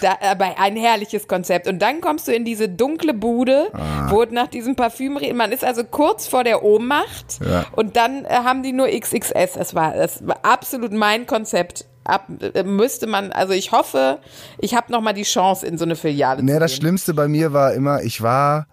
Da, 0.00 0.16
aber 0.30 0.58
ein 0.58 0.76
herrliches 0.76 1.28
Konzept. 1.28 1.66
Und 1.68 1.80
dann 1.80 2.00
kommst 2.00 2.26
du 2.28 2.32
in 2.34 2.44
diese 2.44 2.68
dunkle 2.68 3.14
Bude, 3.14 3.68
Ah. 3.72 4.10
wo 4.10 4.24
nach 4.24 4.48
diesem 4.48 4.76
Parfüm 4.76 5.16
reden. 5.16 5.36
Man 5.36 5.52
ist 5.52 5.64
also 5.64 5.84
kurz 5.84 6.26
vor 6.26 6.44
der 6.44 6.62
Ohnmacht 6.64 7.38
Ja. 7.40 7.64
und 7.72 7.96
dann 7.96 8.24
äh, 8.24 8.28
haben 8.30 8.62
die 8.62 8.72
nur 8.72 8.88
XXS. 8.88 9.56
Es 9.56 9.74
war, 9.74 9.94
es 9.94 10.26
war 10.26 10.38
absolut 10.42 10.92
mein 10.92 11.26
Konzept. 11.26 11.86
Ab, 12.04 12.26
äh, 12.54 12.64
müsste 12.64 13.06
man, 13.06 13.30
also 13.30 13.52
ich 13.52 13.70
hoffe, 13.70 14.18
ich 14.58 14.74
habe 14.74 14.90
noch 14.90 15.00
mal 15.00 15.12
die 15.12 15.22
Chance, 15.22 15.64
in 15.66 15.78
so 15.78 15.84
eine 15.84 15.94
Filiale 15.94 16.42
Nee, 16.42 16.54
zu 16.54 16.58
das 16.58 16.72
gehen. 16.72 16.80
Schlimmste 16.80 17.14
bei 17.14 17.28
mir 17.28 17.52
war 17.52 17.74
immer, 17.74 18.02
ich 18.02 18.20
war 18.22 18.66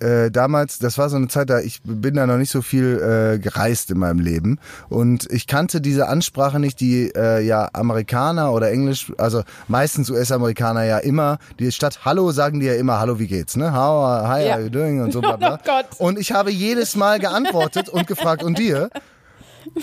äh, 0.00 0.30
damals, 0.30 0.78
das 0.78 0.98
war 0.98 1.08
so 1.08 1.16
eine 1.16 1.28
Zeit, 1.28 1.50
da 1.50 1.60
ich 1.60 1.80
bin 1.84 2.14
da 2.14 2.26
noch 2.26 2.36
nicht 2.36 2.50
so 2.50 2.62
viel 2.62 3.00
äh, 3.34 3.38
gereist 3.38 3.90
in 3.90 3.98
meinem 3.98 4.20
Leben 4.20 4.58
und 4.88 5.30
ich 5.30 5.46
kannte 5.46 5.80
diese 5.80 6.08
Ansprache 6.08 6.58
nicht, 6.60 6.80
die 6.80 7.12
äh, 7.14 7.40
ja 7.44 7.68
Amerikaner 7.72 8.52
oder 8.52 8.70
Englisch, 8.70 9.12
also 9.18 9.42
meistens 9.68 10.10
US-Amerikaner 10.10 10.84
ja 10.84 10.98
immer, 10.98 11.38
die 11.58 11.70
statt 11.72 12.00
Hallo 12.04 12.32
sagen 12.32 12.60
die 12.60 12.66
ja 12.66 12.74
immer 12.74 12.98
Hallo, 12.98 13.18
wie 13.18 13.26
geht's, 13.28 13.56
ne? 13.56 13.72
How, 13.74 14.26
hi, 14.28 14.46
Ja. 14.46 14.54
are 14.54 14.62
you 14.62 14.68
doing 14.70 15.00
und 15.02 15.12
so 15.12 15.20
bla 15.20 15.36
bla. 15.36 15.54
Oh 15.54 15.58
Gott. 15.64 15.86
Und 15.98 16.18
ich 16.18 16.32
habe 16.32 16.50
jedes 16.50 16.96
Mal 16.96 17.18
geantwortet 17.20 17.88
und 17.88 18.06
gefragt, 18.06 18.42
und 18.42 18.58
dir? 18.58 18.90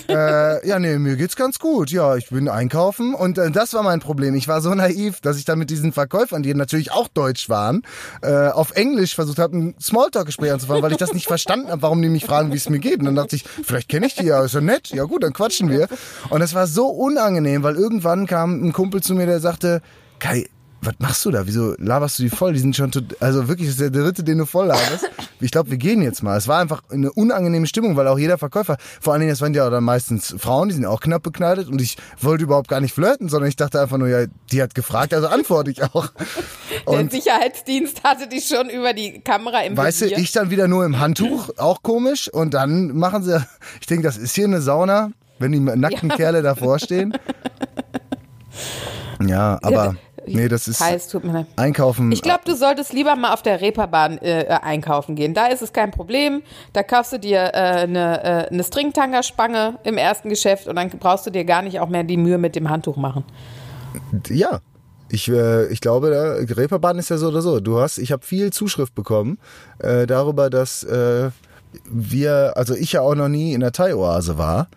Äh, 0.08 0.66
ja, 0.66 0.78
nee, 0.78 0.98
mir 0.98 1.16
geht's 1.16 1.36
ganz 1.36 1.58
gut. 1.58 1.90
Ja, 1.90 2.16
ich 2.16 2.28
bin 2.30 2.48
einkaufen 2.48 3.14
und 3.14 3.38
äh, 3.38 3.50
das 3.50 3.74
war 3.74 3.82
mein 3.82 4.00
Problem. 4.00 4.34
Ich 4.34 4.48
war 4.48 4.60
so 4.60 4.74
naiv, 4.74 5.20
dass 5.20 5.36
ich 5.36 5.44
dann 5.44 5.58
mit 5.58 5.70
diesen 5.70 5.92
Verkäufern, 5.92 6.42
die 6.42 6.54
natürlich 6.54 6.92
auch 6.92 7.08
deutsch 7.08 7.48
waren, 7.48 7.82
äh, 8.22 8.48
auf 8.48 8.72
Englisch 8.72 9.14
versucht 9.14 9.38
habe, 9.38 9.56
ein 9.56 9.74
Smalltalk-Gespräch 9.80 10.52
anzufangen, 10.52 10.82
weil 10.82 10.92
ich 10.92 10.98
das 10.98 11.12
nicht 11.12 11.26
verstanden 11.26 11.70
habe, 11.70 11.82
warum 11.82 12.00
die 12.02 12.08
mich 12.08 12.24
fragen, 12.24 12.52
wie 12.52 12.56
es 12.56 12.68
mir 12.68 12.78
geht. 12.78 12.98
Und 12.98 13.06
dann 13.06 13.16
dachte 13.16 13.36
ich, 13.36 13.44
vielleicht 13.44 13.88
kenne 13.88 14.06
ich 14.06 14.14
die 14.14 14.26
ja, 14.26 14.42
ist 14.44 14.54
ja 14.54 14.60
nett. 14.60 14.88
Ja 14.88 15.04
gut, 15.04 15.22
dann 15.22 15.32
quatschen 15.32 15.68
wir. 15.68 15.88
Und 16.30 16.42
es 16.42 16.54
war 16.54 16.66
so 16.66 16.86
unangenehm, 16.86 17.62
weil 17.62 17.76
irgendwann 17.76 18.26
kam 18.26 18.64
ein 18.64 18.72
Kumpel 18.72 19.02
zu 19.02 19.14
mir, 19.14 19.26
der 19.26 19.40
sagte, 19.40 19.82
Kai, 20.18 20.48
was 20.82 20.94
machst 20.98 21.24
du 21.24 21.30
da? 21.30 21.46
Wieso 21.46 21.74
laberst 21.78 22.18
du 22.18 22.24
die 22.24 22.28
voll? 22.28 22.52
Die 22.52 22.58
sind 22.58 22.74
schon, 22.74 22.90
also 23.20 23.46
wirklich, 23.46 23.68
das 23.68 23.78
ist 23.78 23.94
der 23.94 24.02
dritte, 24.02 24.24
den 24.24 24.38
du 24.38 24.46
voll 24.46 24.66
laberst. 24.66 25.08
Ich 25.40 25.52
glaube, 25.52 25.70
wir 25.70 25.78
gehen 25.78 26.02
jetzt 26.02 26.22
mal. 26.24 26.36
Es 26.36 26.48
war 26.48 26.60
einfach 26.60 26.82
eine 26.90 27.12
unangenehme 27.12 27.68
Stimmung, 27.68 27.96
weil 27.96 28.08
auch 28.08 28.18
jeder 28.18 28.36
Verkäufer, 28.36 28.76
vor 29.00 29.12
allen 29.12 29.20
Dingen, 29.20 29.30
das 29.30 29.40
waren 29.40 29.54
ja 29.54 29.68
dann 29.70 29.84
meistens 29.84 30.34
Frauen, 30.38 30.68
die 30.68 30.74
sind 30.74 30.84
auch 30.84 31.00
knapp 31.00 31.22
bekleidet 31.22 31.68
und 31.68 31.80
ich 31.80 31.96
wollte 32.20 32.44
überhaupt 32.44 32.66
gar 32.66 32.80
nicht 32.80 32.94
flirten, 32.94 33.28
sondern 33.28 33.48
ich 33.48 33.56
dachte 33.56 33.80
einfach 33.80 33.96
nur, 33.96 34.08
ja, 34.08 34.26
die 34.50 34.60
hat 34.60 34.74
gefragt, 34.74 35.14
also 35.14 35.28
antworte 35.28 35.70
ich 35.70 35.84
auch. 35.84 36.08
Der 36.90 37.08
Sicherheitsdienst 37.08 38.02
hatte 38.02 38.28
die 38.28 38.40
schon 38.40 38.68
über 38.68 38.92
die 38.92 39.20
Kamera 39.20 39.60
im 39.62 39.76
weißt 39.76 40.02
du, 40.02 40.06
ich 40.06 40.32
dann 40.32 40.50
wieder 40.50 40.66
nur 40.66 40.84
im 40.84 40.98
Handtuch, 40.98 41.50
auch 41.58 41.82
komisch. 41.82 42.28
Und 42.28 42.54
dann 42.54 42.96
machen 42.96 43.22
sie, 43.22 43.40
ich 43.80 43.86
denke, 43.86 44.02
das 44.02 44.16
ist 44.16 44.34
hier 44.34 44.46
eine 44.46 44.60
Sauna, 44.60 45.12
wenn 45.38 45.52
die 45.52 45.60
nackten 45.60 46.08
Kerle 46.08 46.42
davor 46.42 46.80
stehen. 46.80 47.16
Ja, 49.28 49.58
aber 49.62 49.96
nee, 50.26 50.48
das 50.48 50.68
ist 50.68 50.80
Heiß, 50.80 51.08
tut 51.08 51.24
mir 51.24 51.32
leid. 51.32 51.46
Einkaufen. 51.56 52.12
Ich 52.12 52.22
glaube, 52.22 52.42
du 52.44 52.54
solltest 52.54 52.92
lieber 52.92 53.16
mal 53.16 53.32
auf 53.32 53.42
der 53.42 53.60
Reeperbahn 53.60 54.18
äh, 54.18 54.42
äh, 54.42 54.46
einkaufen 54.48 55.14
gehen. 55.14 55.34
Da 55.34 55.46
ist 55.46 55.62
es 55.62 55.72
kein 55.72 55.90
Problem. 55.90 56.42
Da 56.72 56.82
kaufst 56.82 57.12
du 57.12 57.18
dir 57.18 57.38
äh, 57.38 57.82
eine, 57.82 58.24
äh, 58.24 58.52
eine 58.52 58.64
Stringtanga-Spange 58.64 59.78
im 59.84 59.96
ersten 59.96 60.28
Geschäft 60.28 60.68
und 60.68 60.76
dann 60.76 60.90
brauchst 60.90 61.26
du 61.26 61.30
dir 61.30 61.44
gar 61.44 61.62
nicht 61.62 61.80
auch 61.80 61.88
mehr 61.88 62.04
die 62.04 62.16
Mühe 62.16 62.38
mit 62.38 62.56
dem 62.56 62.68
Handtuch 62.68 62.96
machen. 62.96 63.24
Ja. 64.28 64.60
Ich, 65.10 65.28
äh, 65.28 65.66
ich 65.66 65.82
glaube, 65.82 66.10
da, 66.10 66.54
Reeperbahn 66.54 66.98
ist 66.98 67.10
ja 67.10 67.18
so 67.18 67.28
oder 67.28 67.42
so. 67.42 67.60
Du 67.60 67.78
hast, 67.78 67.98
ich 67.98 68.12
habe 68.12 68.24
viel 68.24 68.50
Zuschrift 68.50 68.94
bekommen 68.94 69.38
äh, 69.78 70.06
darüber, 70.06 70.48
dass 70.48 70.84
äh, 70.84 71.30
wir, 71.84 72.52
also 72.56 72.74
ich 72.74 72.92
ja 72.92 73.00
auch 73.00 73.14
noch 73.14 73.28
nie 73.28 73.52
in 73.52 73.60
der 73.60 73.72
Thai-Oase 73.72 74.38
war. 74.38 74.68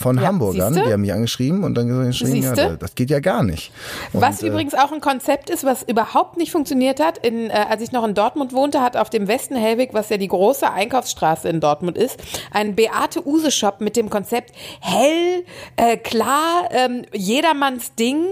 Von 0.00 0.16
Ja, 0.16 0.28
Hamburgern, 0.28 0.72
siehste? 0.72 0.88
die 0.88 0.92
haben 0.94 1.02
mich 1.02 1.12
angeschrieben 1.12 1.62
und 1.62 1.74
dann 1.74 2.06
geschrieben, 2.06 2.42
ja, 2.42 2.54
das 2.54 2.94
geht 2.94 3.10
ja 3.10 3.20
gar 3.20 3.42
nicht. 3.42 3.70
Und, 4.14 4.22
Was 4.22 4.42
äh, 4.42 4.46
übrigens 4.46 4.72
auch 4.72 4.92
ein 4.92 5.02
Konzept 5.02 5.50
ist, 5.50 5.62
was 5.62 5.82
überhaupt 5.82 6.38
nicht 6.38 6.52
funktioniert 6.52 7.00
hat. 7.00 7.18
In, 7.18 7.50
äh, 7.50 7.66
als 7.68 7.82
ich 7.82 7.92
noch 7.92 8.06
in 8.06 8.14
Dortmund 8.14 8.54
wohnte, 8.54 8.80
hat 8.80 8.96
auf 8.96 9.10
dem 9.10 9.28
Westen 9.28 9.56
Hellweg, 9.56 9.92
was 9.92 10.08
ja 10.08 10.16
die 10.16 10.28
große 10.28 10.70
Einkaufsstraße 10.70 11.50
in 11.50 11.60
Dortmund 11.60 11.98
ist, 11.98 12.16
ein 12.50 12.76
Beate 12.76 13.26
Use 13.26 13.50
Shop 13.50 13.82
mit 13.82 13.94
dem 13.94 14.08
Konzept 14.08 14.54
hell, 14.80 15.44
äh, 15.76 15.98
klar, 15.98 16.70
ähm, 16.70 17.02
jedermanns 17.12 17.94
Ding, 17.94 18.24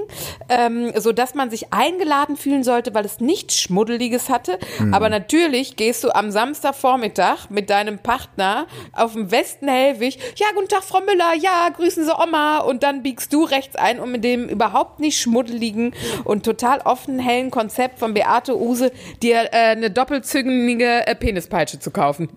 ähm, 0.49 0.93
so 0.97 1.13
dass 1.13 1.35
man 1.35 1.51
sich 1.51 1.71
eingeladen 1.75 2.39
fühlen 2.39 2.65
sollte, 2.65 2.95
weil 2.95 3.05
es 3.05 3.21
nichts 3.21 3.61
Schmuddeliges 3.61 4.31
hatte. 4.31 4.59
Hm. 4.79 4.95
Aber 4.95 5.11
natürlich 5.11 5.77
gehst 5.77 6.03
du 6.03 6.15
am 6.15 6.31
Samstagvormittag 6.31 7.51
mit 7.51 7.69
deinem 7.69 7.99
Partner 8.09 8.67
auf 8.95 9.13
dem 9.13 9.31
Westen 9.31 9.69
Hellweg. 9.69 10.17
Ja, 10.37 10.47
guten 10.55 10.69
Tag, 10.69 10.83
Frau 10.83 11.01
Müller. 11.01 11.35
Ja, 11.39 11.69
grüßen 11.77 12.07
Sie 12.07 12.11
Oma. 12.11 12.61
Und 12.61 12.83
dann 12.83 13.03
biegst 13.03 13.35
du 13.35 13.45
rechts 13.45 13.77
ein, 13.77 14.01
um 14.01 14.11
mit 14.11 14.25
dem 14.25 14.49
überhaupt 14.49 14.99
nicht 14.99 15.21
schmuddeligen 15.21 15.93
und 16.25 16.43
total 16.43 16.79
offenen, 16.79 17.21
hellen 17.21 17.51
Konzept 17.51 17.99
von 17.99 18.15
Beate 18.15 18.59
Use 18.59 18.93
dir 19.21 19.51
äh, 19.53 19.73
eine 19.73 19.91
doppelzüngige 19.91 21.07
äh, 21.07 21.15
Penispeitsche 21.15 21.81
zu 21.81 21.91
kaufen. 21.91 22.31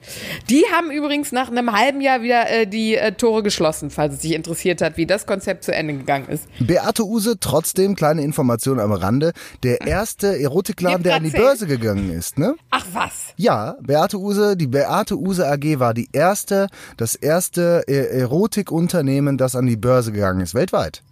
Die 0.49 0.65
haben 0.75 0.91
übrigens 0.91 1.31
nach 1.31 1.49
einem 1.49 1.71
halben 1.71 2.01
Jahr 2.01 2.21
wieder 2.21 2.49
äh, 2.49 2.67
die 2.67 2.97
äh, 2.97 3.13
Tore 3.13 3.41
geschlossen, 3.41 3.91
falls 3.91 4.15
es 4.15 4.23
sich 4.23 4.33
interessiert 4.33 4.81
hat, 4.81 4.97
wie 4.97 5.05
das 5.05 5.25
Konzept 5.25 5.63
zu 5.63 5.73
Ende 5.73 5.93
gegangen 5.93 6.27
ist. 6.27 6.49
Beate 6.59 7.05
Use, 7.05 7.39
trotzdem 7.39 7.95
kleine 7.95 8.23
Information 8.23 8.77
am 8.77 8.91
Rande, 8.91 9.31
der 9.63 9.79
erste 9.87 10.37
Erotikladen, 10.37 11.03
der 11.03 11.15
an 11.15 11.23
die 11.23 11.29
Börse 11.29 11.65
gegangen 11.65 12.11
ist, 12.11 12.37
ne? 12.37 12.55
Ach 12.71 12.85
was. 12.91 13.33
Ja, 13.37 13.77
Beate 13.79 14.17
Use, 14.17 14.57
die 14.57 14.67
Beate 14.67 15.17
Use 15.17 15.47
AG 15.47 15.60
war 15.79 15.93
die 15.93 16.09
erste, 16.11 16.67
das 16.97 17.15
erste 17.15 17.83
äh, 17.87 18.19
Erotikunternehmen, 18.19 19.37
das 19.37 19.55
an 19.55 19.65
die 19.65 19.77
Börse 19.77 20.11
gegangen 20.11 20.41
ist, 20.41 20.53
weltweit. 20.53 21.03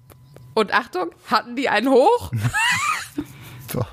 Und 0.53 0.73
Achtung, 0.73 1.09
hatten 1.27 1.55
die 1.55 1.69
einen 1.69 1.89
hoch? 1.89 2.31
So. 3.71 3.85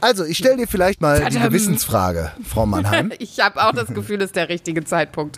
Also, 0.00 0.24
ich 0.24 0.38
stelle 0.38 0.56
dir 0.56 0.66
vielleicht 0.66 1.02
mal 1.02 1.18
die 1.18 1.24
Tadam. 1.24 1.42
Gewissensfrage, 1.42 2.32
Frau 2.48 2.64
Mannheim. 2.64 3.12
Ich 3.18 3.38
habe 3.40 3.62
auch 3.62 3.72
das 3.72 3.88
Gefühl, 3.88 4.16
das 4.16 4.28
ist 4.28 4.36
der 4.36 4.48
richtige 4.48 4.82
Zeitpunkt. 4.82 5.36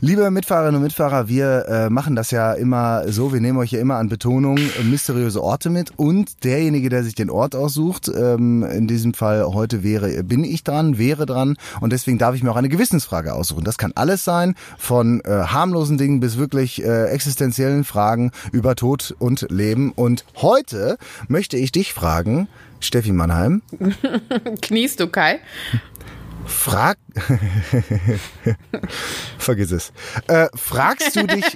Liebe 0.00 0.30
Mitfahrerinnen 0.30 0.76
und 0.76 0.82
Mitfahrer, 0.82 1.26
wir 1.26 1.64
äh, 1.68 1.90
machen 1.90 2.16
das 2.16 2.30
ja 2.30 2.52
immer 2.52 3.10
so, 3.10 3.32
wir 3.32 3.40
nehmen 3.40 3.56
euch 3.56 3.70
ja 3.70 3.80
immer 3.80 3.96
an 3.96 4.10
Betonung 4.10 4.58
mysteriöse 4.84 5.42
Orte 5.42 5.70
mit. 5.70 5.90
Und 5.96 6.44
derjenige, 6.44 6.90
der 6.90 7.02
sich 7.02 7.14
den 7.14 7.30
Ort 7.30 7.56
aussucht, 7.56 8.10
ähm, 8.14 8.62
in 8.62 8.88
diesem 8.88 9.14
Fall 9.14 9.42
heute 9.46 9.82
wäre, 9.82 10.22
bin 10.22 10.44
ich 10.44 10.64
dran, 10.64 10.98
wäre 10.98 11.24
dran. 11.24 11.56
Und 11.80 11.94
deswegen 11.94 12.18
darf 12.18 12.34
ich 12.34 12.42
mir 12.42 12.50
auch 12.50 12.56
eine 12.56 12.68
Gewissensfrage 12.68 13.32
aussuchen. 13.32 13.64
Das 13.64 13.78
kann 13.78 13.92
alles 13.94 14.22
sein, 14.22 14.54
von 14.76 15.22
äh, 15.22 15.30
harmlosen 15.30 15.96
Dingen 15.96 16.20
bis 16.20 16.36
wirklich 16.36 16.84
äh, 16.84 17.06
existenziellen 17.06 17.84
Fragen 17.84 18.32
über 18.52 18.76
Tod 18.76 19.16
und 19.18 19.46
Leben. 19.50 19.92
Und 19.92 20.26
heute 20.36 20.98
möchte 21.28 21.56
ich 21.56 21.72
dich 21.72 21.94
fragen, 21.94 22.48
Steffi 22.80 23.12
Mannheim, 23.12 23.62
Kniest 24.60 25.00
du, 25.00 25.08
Kai? 25.08 25.40
Frag. 26.46 26.98
Vergiss 29.38 29.70
es. 29.72 29.92
Äh, 30.28 30.48
fragst 30.54 31.16
du 31.16 31.26
dich. 31.26 31.44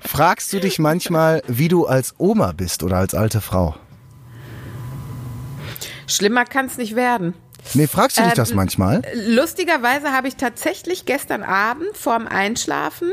fragst 0.00 0.52
du 0.52 0.60
dich 0.60 0.78
manchmal, 0.78 1.42
wie 1.46 1.68
du 1.68 1.86
als 1.86 2.14
Oma 2.18 2.52
bist 2.52 2.82
oder 2.82 2.96
als 2.98 3.14
alte 3.14 3.40
Frau? 3.40 3.76
Schlimmer 6.06 6.44
kann 6.44 6.66
es 6.66 6.78
nicht 6.78 6.94
werden. 6.96 7.34
Nee, 7.74 7.86
fragst 7.86 8.16
du 8.18 8.22
dich 8.22 8.30
Ähm, 8.30 8.36
das 8.36 8.54
manchmal? 8.54 9.02
Lustigerweise 9.14 10.12
habe 10.12 10.28
ich 10.28 10.36
tatsächlich 10.36 11.04
gestern 11.04 11.42
Abend 11.42 11.96
vorm 11.96 12.26
Einschlafen 12.28 13.10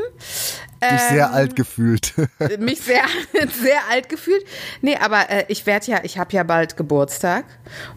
Dich 0.90 1.00
sehr 1.00 1.32
alt 1.32 1.56
gefühlt. 1.56 2.14
mich 2.58 2.80
sehr, 2.80 3.04
sehr 3.62 3.80
alt 3.90 4.08
gefühlt. 4.08 4.44
Nee, 4.82 4.96
aber 4.96 5.30
äh, 5.30 5.44
ich 5.48 5.66
werde 5.66 5.86
ja, 5.86 6.00
ich 6.02 6.18
habe 6.18 6.32
ja 6.32 6.42
bald 6.42 6.76
Geburtstag 6.76 7.44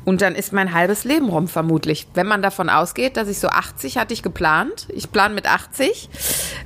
und 0.06 0.22
dann 0.22 0.36
ist 0.36 0.54
mein 0.54 0.74
halbes 0.74 1.04
Leben 1.04 1.30
rum 1.30 1.48
vermutlich. 1.48 2.08
Wenn 2.14 2.28
man 2.28 2.42
davon 2.42 2.70
ausgeht, 2.70 3.18
dass 3.18 3.28
ich 3.28 3.40
so 3.40 3.50
80 3.50 3.98
hatte 3.98 4.14
ich 4.14 4.24
geplant. 4.24 4.88
Ich 4.94 5.12
plane 5.12 5.34
mit 5.34 5.48
80. 5.48 6.10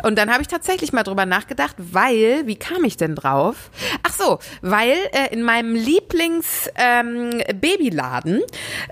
Und 0.04 0.18
dann 0.18 0.32
habe 0.32 0.42
ich 0.42 0.48
tatsächlich 0.48 0.94
mal 0.94 1.04
drüber 1.04 1.26
nachgedacht, 1.26 1.76
weil, 1.78 2.46
wie 2.46 2.56
kam 2.56 2.84
ich 2.84 2.98
denn 2.98 3.16
drauf? 3.16 3.72
Ach 4.04 4.14
so, 4.14 4.40
weil 4.62 4.98
äh, 5.12 5.32
in 5.32 5.44
meinem 5.44 5.76
Lieblings-Babyladen, 5.76 8.42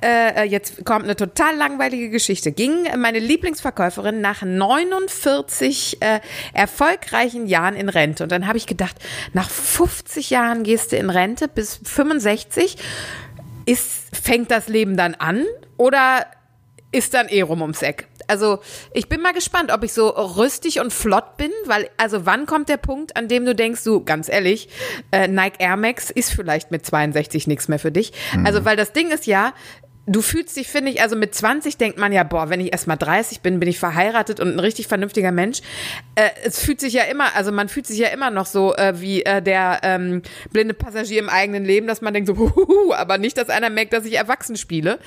äh, 0.04 0.44
jetzt 0.44 0.86
kommt 0.86 1.06
eine 1.06 1.16
total 1.16 1.56
langweilige 1.56 2.10
Geschichte, 2.10 2.52
ging 2.52 2.88
meine 2.98 3.20
Lieblingsverkäuferin 3.20 4.20
nach 4.22 4.42
49 4.42 6.02
äh, 6.02 6.20
erfolgreichen 7.20 7.48
Jahren 7.48 7.76
in 7.76 7.90
Rente. 7.90 8.24
Und 8.24 8.32
dann 8.32 8.48
habe 8.48 8.58
ich 8.58 8.66
gedacht, 8.66 8.96
nach 9.34 9.50
50 9.50 10.30
Jahren 10.30 10.64
gehst 10.64 10.92
du 10.92 10.98
in 10.98 11.10
Rente 11.10 11.48
bis 11.48 11.80
65. 11.84 12.78
Ist, 13.66 14.16
fängt 14.16 14.52
das 14.52 14.68
Leben 14.68 14.98
dann 14.98 15.16
an 15.16 15.46
oder 15.78 16.26
ist 16.92 17.14
dann 17.14 17.28
eh 17.28 17.42
rum 17.42 17.62
ums 17.62 17.84
Eck? 17.84 18.08
Also 18.28 18.60
ich 18.94 19.10
bin 19.10 19.22
mal 19.22 19.34
gespannt, 19.34 19.72
ob 19.72 19.84
ich 19.84 19.94
so 19.94 20.08
rüstig 20.08 20.80
und 20.80 20.94
flott 20.94 21.38
bin, 21.38 21.52
weil 21.66 21.90
also 21.98 22.26
wann 22.26 22.46
kommt 22.46 22.70
der 22.70 22.78
Punkt, 22.78 23.16
an 23.16 23.28
dem 23.28 23.46
du 23.46 23.54
denkst, 23.54 23.84
du 23.84 24.04
ganz 24.04 24.30
ehrlich, 24.30 24.70
äh, 25.12 25.28
Nike 25.28 25.60
Air 25.60 25.78
Max 25.78 26.10
ist 26.10 26.32
vielleicht 26.32 26.72
mit 26.72 26.86
62 26.86 27.48
nichts 27.48 27.68
mehr 27.68 27.80
für 27.80 27.92
dich. 27.92 28.12
Also 28.44 28.66
weil 28.66 28.76
das 28.76 28.92
Ding 28.94 29.10
ist 29.10 29.26
ja, 29.28 29.54
du 30.10 30.22
fühlst 30.22 30.58
dich, 30.58 30.68
finde 30.68 30.92
ich, 30.92 31.02
also 31.02 31.16
mit 31.16 31.36
20 31.36 31.78
denkt 31.78 31.98
man 32.00 32.12
ja, 32.12 32.24
boah, 32.24 32.50
wenn 32.50 32.60
ich 32.60 32.72
erst 32.72 32.88
mal 32.88 32.96
30 32.96 33.42
bin, 33.42 33.60
bin 33.60 33.70
ich 33.70 33.80
verheiratet 33.80 34.40
und 34.40 34.52
ein 34.54 34.60
richtig 34.60 34.88
vernünftiger 34.88 35.32
Mensch. 35.32 35.62
Äh, 36.16 36.30
es 36.44 36.60
fühlt 36.60 36.82
sich 36.82 36.94
ja 36.94 37.04
immer, 37.04 37.36
also 37.36 37.52
man 37.52 37.70
fühlt 37.70 37.86
sich 37.86 38.00
ja 38.00 38.08
immer 38.08 38.32
noch 38.32 38.48
so 38.48 38.76
äh, 38.76 39.00
wie 39.00 39.24
äh, 39.24 39.42
der 39.42 39.82
ähm, 39.84 40.24
blinde 40.52 40.74
Passagier 40.74 41.20
im 41.20 41.30
eigenen 41.30 41.64
Leben, 41.64 41.86
dass 41.86 42.02
man 42.02 42.14
denkt 42.14 42.28
so, 42.28 42.38
huhuhu, 42.40 42.94
aber 42.94 43.18
nicht, 43.20 43.38
dass 43.38 43.50
einer 43.50 43.70
merkt, 43.70 43.94
dass 43.94 44.06
ich 44.06 44.16
erwachsen 44.16 44.58
spiele. 44.58 45.00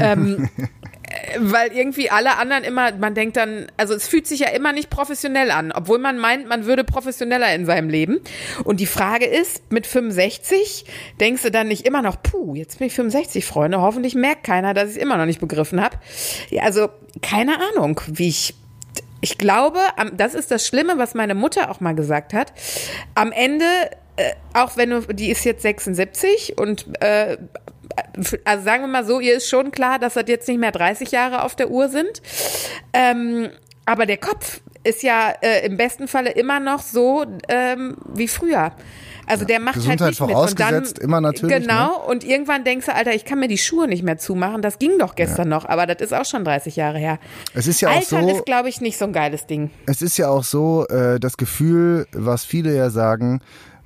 Ähm, 0.00 0.48
weil 1.38 1.72
irgendwie 1.72 2.10
alle 2.10 2.36
anderen 2.36 2.64
immer, 2.64 2.92
man 2.92 3.14
denkt 3.14 3.36
dann, 3.36 3.66
also 3.76 3.94
es 3.94 4.06
fühlt 4.08 4.26
sich 4.26 4.40
ja 4.40 4.48
immer 4.48 4.72
nicht 4.72 4.90
professionell 4.90 5.50
an, 5.50 5.72
obwohl 5.72 5.98
man 5.98 6.18
meint, 6.18 6.48
man 6.48 6.66
würde 6.66 6.84
professioneller 6.84 7.54
in 7.54 7.66
seinem 7.66 7.88
Leben. 7.88 8.20
Und 8.64 8.80
die 8.80 8.86
Frage 8.86 9.26
ist, 9.26 9.70
mit 9.70 9.86
65 9.86 10.84
denkst 11.20 11.42
du 11.42 11.50
dann 11.50 11.68
nicht 11.68 11.86
immer 11.86 12.02
noch, 12.02 12.22
puh, 12.22 12.54
jetzt 12.54 12.78
bin 12.78 12.88
ich 12.88 12.94
65, 12.94 13.44
Freunde, 13.44 13.80
hoffentlich 13.80 14.14
merkt 14.14 14.44
keiner, 14.44 14.74
dass 14.74 14.90
ich 14.90 14.96
es 14.96 15.02
immer 15.02 15.16
noch 15.16 15.26
nicht 15.26 15.40
begriffen 15.40 15.82
habe. 15.82 15.96
Ja, 16.50 16.62
also 16.62 16.88
keine 17.22 17.58
Ahnung, 17.72 18.00
wie 18.08 18.28
ich 18.28 18.54
ich 19.20 19.36
glaube, 19.36 19.80
das 20.14 20.34
ist 20.34 20.52
das 20.52 20.64
Schlimme, 20.64 20.96
was 20.96 21.14
meine 21.14 21.34
Mutter 21.34 21.70
auch 21.70 21.80
mal 21.80 21.94
gesagt 21.94 22.32
hat. 22.32 22.52
Am 23.16 23.32
Ende, 23.32 23.64
äh, 24.16 24.32
auch 24.54 24.76
wenn 24.76 24.90
du, 24.90 25.00
die 25.12 25.30
ist 25.30 25.44
jetzt 25.44 25.62
76 25.62 26.56
und 26.56 26.86
äh, 27.02 27.36
also 28.44 28.64
sagen 28.64 28.82
wir 28.82 28.88
mal 28.88 29.04
so, 29.04 29.20
ihr 29.20 29.36
ist 29.36 29.48
schon 29.48 29.70
klar, 29.70 29.98
dass 29.98 30.14
das 30.14 30.24
jetzt 30.26 30.48
nicht 30.48 30.58
mehr 30.60 30.72
30 30.72 31.10
Jahre 31.10 31.42
auf 31.42 31.56
der 31.56 31.70
Uhr 31.70 31.88
sind. 31.88 32.22
Ähm, 32.92 33.48
aber 33.86 34.06
der 34.06 34.18
Kopf 34.18 34.60
ist 34.84 35.02
ja 35.02 35.32
äh, 35.40 35.66
im 35.66 35.76
besten 35.76 36.08
Falle 36.08 36.30
immer 36.30 36.60
noch 36.60 36.82
so 36.82 37.24
ähm, 37.48 37.96
wie 38.14 38.28
früher. 38.28 38.72
Also 39.26 39.44
der 39.44 39.60
macht 39.60 39.74
Gesundheit 39.74 40.00
halt 40.00 40.10
nicht 40.10 40.18
vorausgesetzt, 40.18 40.72
mit. 40.72 40.86
Und 40.88 40.98
dann, 40.98 41.04
immer 41.04 41.20
natürlich. 41.20 41.56
Genau, 41.60 41.98
Ne? 41.98 42.04
und 42.06 42.24
irgendwann 42.24 42.64
denkst 42.64 42.86
du, 42.86 42.94
Alter, 42.94 43.14
ich 43.14 43.26
kann 43.26 43.38
mir 43.38 43.48
die 43.48 43.58
Schuhe 43.58 43.86
nicht 43.86 44.02
mehr 44.02 44.16
zumachen. 44.16 44.62
Das 44.62 44.78
ging 44.78 44.98
doch 44.98 45.14
gestern 45.16 45.50
noch, 45.50 45.66
aber 45.66 45.86
das 45.86 46.00
ist 46.00 46.14
auch 46.14 46.24
schon 46.24 46.44
30 46.44 46.76
Jahre 46.76 46.98
her. 46.98 47.18
Es 47.52 47.66
ist 47.66 47.80
ja 47.82 47.90
auch 47.90 47.96
Altern 47.96 48.24
so, 48.26 48.36
ist, 48.36 48.46
glaube 48.46 48.70
ich, 48.70 48.80
nicht 48.80 48.96
so 48.96 49.04
ein 49.04 49.12
geiles 49.12 49.46
Ding. 49.46 49.70
es 49.86 50.00
ist 50.00 50.16
ja 50.16 50.28
auch 50.30 50.44
so, 50.44 50.86
äh, 50.88 51.20
das 51.20 51.36
Gefühl, 51.36 52.06
was 52.12 52.44
viele 52.44 52.74
ja 52.74 52.88
sagen, 52.88 53.40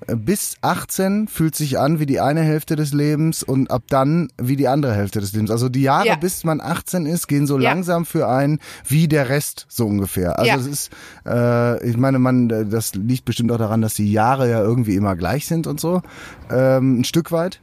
bis 0.06 0.56
18 0.62 1.28
fühlt 1.28 1.54
sich 1.54 1.78
an 1.78 1.98
wie 1.98 2.06
die 2.06 2.20
eine 2.20 2.42
Hälfte 2.42 2.76
des 2.76 2.92
Lebens 2.92 3.42
und 3.42 3.70
ab 3.70 3.82
dann 3.88 4.28
wie 4.40 4.56
die 4.56 4.68
andere 4.68 4.94
Hälfte 4.94 5.20
des 5.20 5.32
Lebens. 5.32 5.50
Also 5.50 5.68
die 5.68 5.82
Jahre, 5.82 6.06
Ja. 6.06 6.16
bis 6.16 6.44
man 6.44 6.60
18 6.60 7.06
ist, 7.06 7.28
gehen 7.28 7.46
so 7.46 7.58
Ja. 7.58 7.70
langsam 7.72 8.04
für 8.06 8.28
einen 8.28 8.58
wie 8.86 9.08
der 9.08 9.28
Rest 9.28 9.66
so 9.68 9.86
ungefähr. 9.86 10.38
Also 10.38 10.48
Ja. 10.50 10.56
es 10.56 10.66
ist, 10.66 10.90
äh, 11.26 11.88
ich 11.88 11.96
meine, 11.96 12.18
man, 12.18 12.50
äh, 12.50 12.66
das 12.66 12.94
liegt 12.94 13.24
bestimmt 13.24 13.52
auch 13.52 13.58
daran, 13.58 13.82
dass 13.82 13.94
die 13.94 14.10
Jahre 14.12 14.50
ja 14.50 14.60
irgendwie 14.60 14.96
immer 14.96 15.16
gleich 15.16 15.46
sind 15.46 15.66
und 15.66 15.80
so, 15.80 16.02
ähm, 16.50 17.00
ein 17.00 17.04
Stück 17.04 17.32
weit. 17.32 17.60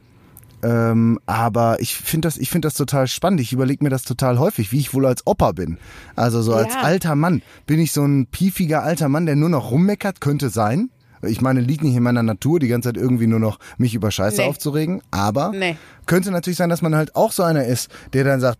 Ähm, 0.62 1.18
aber 1.24 1.80
ich 1.80 1.96
finde 1.96 2.28
das, 2.28 2.36
ich 2.36 2.50
finde 2.50 2.66
das 2.66 2.74
total 2.74 3.06
spannend. 3.08 3.40
Ich 3.40 3.52
überlege 3.54 3.82
mir 3.82 3.88
das 3.88 4.02
total 4.02 4.38
häufig, 4.38 4.72
wie 4.72 4.78
ich 4.78 4.92
wohl 4.92 5.06
als 5.06 5.26
Opa 5.26 5.52
bin. 5.52 5.78
Also 6.16 6.42
so 6.42 6.52
als 6.54 6.74
Ja. 6.74 6.82
alter 6.82 7.14
Mann. 7.14 7.40
Bin 7.66 7.80
ich 7.80 7.92
so 7.92 8.04
ein 8.04 8.26
piefiger 8.26 8.82
alter 8.82 9.08
Mann, 9.08 9.24
der 9.24 9.36
nur 9.36 9.48
noch 9.48 9.70
rummeckert? 9.70 10.20
Könnte 10.20 10.50
sein. 10.50 10.90
Ich 11.22 11.40
meine, 11.40 11.60
liegt 11.60 11.82
nicht 11.84 11.94
in 11.96 12.02
meiner 12.02 12.22
Natur, 12.22 12.60
die 12.60 12.68
ganze 12.68 12.88
Zeit 12.88 12.96
irgendwie 12.96 13.26
nur 13.26 13.40
noch 13.40 13.58
mich 13.78 13.94
über 13.94 14.10
Scheiße 14.10 14.40
Nee. 14.42 14.48
aufzuregen. 14.48 15.02
Aber 15.10 15.52
Nee. 15.54 15.76
Könnte 16.10 16.30
natürlich 16.32 16.56
sein, 16.58 16.68
dass 16.70 16.82
man 16.82 16.94
halt 16.96 17.14
auch 17.14 17.30
so 17.32 17.42
einer 17.44 17.64
ist, 17.64 17.88
der 18.12 18.24
dann 18.24 18.40
sagt, 18.40 18.58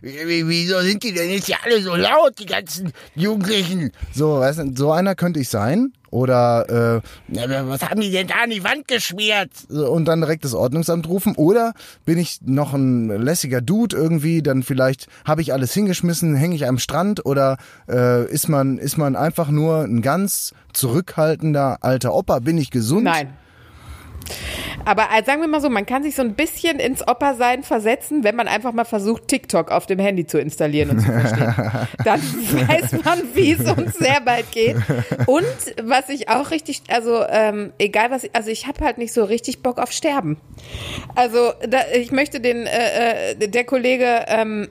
wie- 0.00 0.46
wieso 0.48 0.80
sind 0.80 1.02
die 1.02 1.12
denn 1.12 1.28
jetzt 1.30 1.48
ja 1.48 1.56
alle 1.64 1.82
so 1.82 1.94
laut, 1.96 2.38
die 2.38 2.46
ganzen 2.46 2.92
Jugendlichen? 3.16 3.90
So, 4.14 4.38
weißt 4.38 4.60
du, 4.60 4.72
so 4.76 4.92
einer 4.92 5.14
könnte 5.14 5.40
ich 5.40 5.48
sein. 5.48 5.92
Oder 6.10 7.02
äh, 7.28 7.36
was 7.68 7.82
haben 7.90 8.00
die 8.00 8.12
denn 8.12 8.28
da 8.28 8.34
an 8.44 8.50
die 8.50 8.62
Wand 8.62 8.86
geschmiert? 8.86 9.50
Und 9.68 10.04
dann 10.04 10.20
direkt 10.20 10.44
das 10.44 10.54
Ordnungsamt 10.54 11.08
rufen. 11.08 11.34
Oder 11.34 11.72
bin 12.04 12.18
ich 12.18 12.38
noch 12.44 12.72
ein 12.72 13.08
lässiger 13.20 13.60
Dude 13.60 13.96
irgendwie, 13.96 14.40
dann 14.40 14.62
vielleicht 14.62 15.08
habe 15.24 15.42
ich 15.42 15.52
alles 15.52 15.74
hingeschmissen, 15.74 16.36
hänge 16.36 16.54
ich 16.54 16.68
am 16.68 16.78
Strand 16.78 17.26
oder 17.26 17.56
äh, 17.88 18.24
ist 18.30 18.48
man 18.48 18.78
ist 18.78 18.96
man 18.96 19.16
einfach 19.16 19.48
nur 19.50 19.80
ein 19.82 20.02
ganz 20.02 20.52
zurückhaltender 20.72 21.78
alter 21.80 22.14
Opa? 22.14 22.38
Bin 22.38 22.58
ich 22.58 22.70
gesund? 22.70 23.02
Nein. 23.04 23.30
Aber 24.84 25.08
äh, 25.16 25.24
sagen 25.24 25.40
wir 25.40 25.48
mal 25.48 25.60
so, 25.60 25.70
man 25.70 25.86
kann 25.86 26.02
sich 26.02 26.14
so 26.14 26.22
ein 26.22 26.34
bisschen 26.34 26.78
ins 26.78 27.06
Opa-Sein 27.06 27.62
versetzen, 27.62 28.24
wenn 28.24 28.36
man 28.36 28.48
einfach 28.48 28.72
mal 28.72 28.84
versucht, 28.84 29.28
TikTok 29.28 29.70
auf 29.70 29.86
dem 29.86 29.98
Handy 29.98 30.26
zu 30.26 30.38
installieren 30.38 30.90
und 30.90 31.00
zu 31.00 31.06
verstehen. 31.06 31.54
Dann 32.04 32.20
weiß 32.20 33.04
man, 33.04 33.22
wie 33.34 33.52
es 33.52 33.60
uns 33.70 33.98
sehr 33.98 34.20
bald 34.20 34.50
geht. 34.52 34.76
Und 35.26 35.44
was 35.82 36.08
ich 36.08 36.28
auch 36.28 36.50
richtig, 36.50 36.82
also 36.88 37.24
ähm, 37.28 37.72
egal 37.78 38.10
was, 38.10 38.28
also 38.32 38.50
ich 38.50 38.66
habe 38.66 38.84
halt 38.84 38.98
nicht 38.98 39.12
so 39.12 39.24
richtig 39.24 39.62
Bock 39.62 39.78
auf 39.78 39.92
Sterben. 39.92 40.38
Also 41.14 41.52
da, 41.66 41.78
ich 41.94 42.12
möchte 42.12 42.40
den, 42.40 42.66
äh, 42.66 43.32
äh, 43.32 43.48
der 43.48 43.64
Kollege, 43.64 44.24
ähm, 44.28 44.68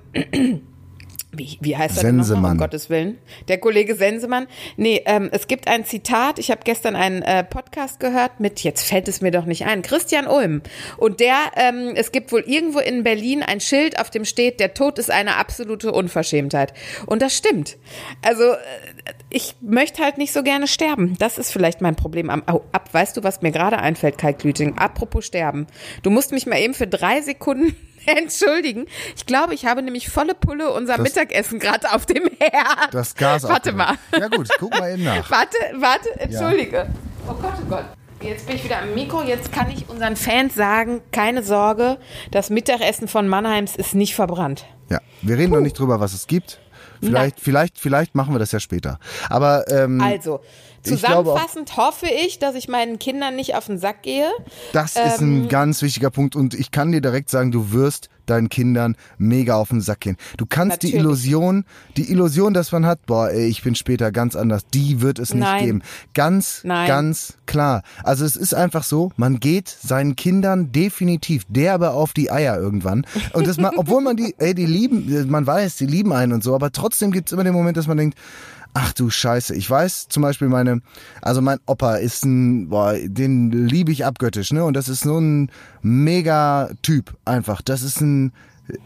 wie, 1.34 1.58
wie 1.62 1.76
heißt 1.76 1.98
er 1.98 2.04
denn 2.04 2.24
Sensemann. 2.24 2.54
um 2.54 2.58
Gottes 2.60 2.90
Willen? 2.90 3.18
Der 3.48 3.58
Kollege 3.58 3.96
Sensemann. 3.96 4.48
Nee, 4.78 5.02
ähm, 5.06 5.30
es 5.32 5.48
gibt 5.48 5.68
ein 5.68 5.84
Zitat, 5.84 6.38
ich 6.38 6.52
habe 6.52 6.62
gestern 6.64 6.96
einen 6.96 7.24
äh, 7.24 7.44
Podcast 7.44 8.00
gehört 8.00 8.40
mit, 8.40 8.62
jetzt 8.62 8.84
fällt 8.84 9.08
es 9.08 9.22
mir 9.22 9.32
doch 9.32 9.46
nicht 9.46 9.66
ein, 9.66 9.82
Christian 9.82 10.28
Ulm. 10.28 10.62
Und 10.98 11.20
der, 11.20 11.36
ähm, 11.56 11.94
es 11.96 12.12
gibt 12.12 12.32
wohl 12.32 12.42
irgendwo 12.42 12.80
in 12.80 13.04
Berlin 13.04 13.42
ein 13.42 13.60
Schild, 13.60 14.00
auf 14.00 14.12
dem 14.12 14.26
steht, 14.26 14.60
der 14.60 14.74
Tod 14.76 15.00
ist 15.00 15.10
eine 15.10 15.38
absolute 15.38 15.92
Unverschämtheit. 15.92 16.74
Und 17.08 17.22
das 17.22 17.36
stimmt. 17.36 17.78
Also 18.22 18.44
äh, 18.44 18.58
ich 19.30 19.56
möchte 19.62 20.04
halt 20.04 20.20
nicht 20.20 20.34
so 20.34 20.44
gerne 20.44 20.68
sterben. 20.68 21.16
Das 21.18 21.40
ist 21.40 21.52
vielleicht 21.52 21.82
mein 21.82 21.96
Problem 21.96 22.30
am 22.30 22.44
au, 22.48 22.64
ab. 22.72 22.90
Weißt 22.94 23.18
du, 23.18 23.24
was 23.24 23.42
mir 23.42 23.52
gerade 23.52 23.80
einfällt, 23.80 24.20
Kai 24.20 24.34
Klüting? 24.34 24.78
Apropos 24.78 25.26
sterben. 25.26 25.66
Du 26.04 26.12
musst 26.12 26.32
mich 26.32 26.46
mal 26.46 26.60
eben 26.60 26.76
für 26.76 26.88
drei 26.88 27.22
Sekunden 27.22 27.76
entschuldigen. 28.18 28.86
Ich 29.16 29.26
glaube, 29.26 29.54
ich 29.54 29.66
habe 29.66 29.82
nämlich 29.82 30.10
volle 30.10 30.34
Pulle 30.36 30.72
unser 30.72 30.98
Das- 30.98 31.04
Mittagessen 31.04 31.60
gerade 31.60 31.92
auf 31.94 32.06
dem 32.06 32.30
Herd. 32.40 32.94
Das 32.94 33.16
Gas 33.16 33.44
Warte 33.44 33.72
mal. 33.74 33.96
Ja 34.18 34.28
gut, 34.28 34.48
guck 34.60 34.72
mal 34.78 34.92
eben 34.94 35.04
nach. 35.04 35.30
Warte, 35.30 35.58
warte, 35.80 36.10
entschuldige. 36.20 36.88
Oh 37.28 37.34
Gott, 37.34 37.54
oh 37.62 37.66
Gott. 37.70 37.86
Jetzt 38.22 38.48
bin 38.48 38.56
ich 38.56 38.64
wieder 38.64 38.82
am 38.82 38.94
Mikro. 38.94 39.22
Jetzt 39.24 39.52
kann 39.52 39.70
ich 39.70 39.90
unseren 39.90 40.16
Fans 40.16 40.56
sagen, 40.56 41.02
keine 41.12 41.44
Sorge, 41.44 41.98
das 42.32 42.50
Mittagessen 42.50 43.08
von 43.10 43.28
Mannheims 43.28 43.76
ist 43.76 43.96
nicht 43.96 44.16
verbrannt. 44.16 44.66
Ja, 44.90 45.00
wir 45.22 45.38
reden 45.38 45.52
noch 45.54 45.60
nicht 45.60 45.78
drüber, 45.78 46.00
was 46.00 46.14
es 46.14 46.28
gibt. 46.28 46.60
Vielleicht, 47.02 47.42
vielleicht, 47.42 47.78
vielleicht 47.78 48.16
machen 48.16 48.34
wir 48.34 48.40
das 48.40 48.54
ja 48.54 48.62
später. 48.62 48.98
Aber 49.30 49.66
ähm, 49.70 50.00
Also, 50.00 50.40
ich 50.86 51.02
glaube 51.02 51.24
zusammenfassend 51.30 51.78
hoffe 51.78 52.08
ich, 52.08 52.40
dass 52.40 52.56
ich 52.56 52.68
meinen 52.68 53.00
Kindern 53.00 53.36
nicht 53.36 53.56
auf 53.56 53.66
den 53.68 53.78
Sack 53.78 54.04
gehe. 54.04 54.30
das 54.74 54.96
ist 54.96 55.22
Ähm, 55.22 55.46
ein 55.46 55.50
ganz 55.50 55.82
wichtiger 55.82 56.10
Punkt 56.10 56.36
und 56.36 56.54
ich 56.54 56.72
kann 56.72 56.92
dir 56.92 57.02
direkt 57.02 57.30
sagen, 57.30 57.52
du 57.52 57.72
wirst 57.72 58.10
deinen 58.26 58.48
Kindern 58.48 58.96
mega 59.18 59.56
auf 59.56 59.68
den 59.70 59.82
Sack 59.82 60.00
gehen. 60.00 60.16
Du 60.38 60.46
kannst 60.46 60.82
die 60.84 60.88
Natürlich. 60.88 61.04
Illusion, 61.06 61.66
die 61.98 62.10
Illusion, 62.10 62.54
dass 62.54 62.72
man 62.72 62.86
hat, 62.86 63.06
boah, 63.06 63.30
ey, 63.30 63.48
ich 63.48 63.64
bin 63.64 63.76
später 63.76 64.14
ganz 64.14 64.38
anders, 64.38 64.66
die 64.74 65.02
wird 65.02 65.20
es 65.20 65.34
nicht 65.34 65.44
Nein. 65.44 65.66
geben. 65.66 65.82
Ganz, 66.14 66.62
Nein. 66.64 66.88
ganz 66.88 67.34
klar. 67.48 67.84
Also 68.04 68.24
es 68.24 68.38
ist 68.38 68.54
einfach 68.54 68.84
so, 68.84 69.12
man 69.18 69.42
geht 69.42 69.68
seinen 69.68 70.16
Kindern 70.16 70.72
definitiv 70.72 71.44
derbe 71.50 71.92
auf 71.92 72.14
die 72.14 72.32
Eier 72.32 72.58
irgendwann. 72.58 73.06
Und 73.34 73.46
das 73.46 73.58
man, 73.58 73.76
obwohl 73.76 74.02
man 74.02 74.16
die, 74.16 74.36
ey, 74.38 74.54
die 74.54 74.66
lieben, 74.68 75.30
man 75.30 75.46
weiß, 75.46 75.76
die 75.76 75.86
lieben 75.86 76.14
einen 76.14 76.32
und 76.32 76.46
so, 76.46 76.56
aber 76.56 76.72
trotzdem 76.72 77.12
gibt's 77.12 77.34
immer 77.34 77.44
den 77.44 77.54
Moment, 77.54 77.76
dass 77.76 77.88
man 77.88 77.98
denkt, 77.98 78.18
Ach 78.74 78.92
du 78.94 79.10
Scheiße, 79.10 79.54
ich 79.56 79.70
weiß 79.70 80.08
zum 80.10 80.24
Beispiel 80.24 80.50
meine, 80.50 80.82
also 81.22 81.42
mein 81.42 81.60
Opa 81.68 81.96
ist 81.96 82.26
ein, 82.26 82.70
boah, 82.70 82.96
den 82.98 83.52
liebe 83.52 83.92
ich 83.92 84.06
abgöttisch, 84.06 84.52
ne? 84.52 84.64
Und 84.66 84.74
das 84.76 84.90
ist 84.90 85.02
so 85.02 85.20
ein 85.20 85.52
mega 85.82 86.72
Typ 86.82 87.16
einfach. 87.24 87.62
Das 87.62 87.84
ist 87.84 88.02
ein, 88.02 88.34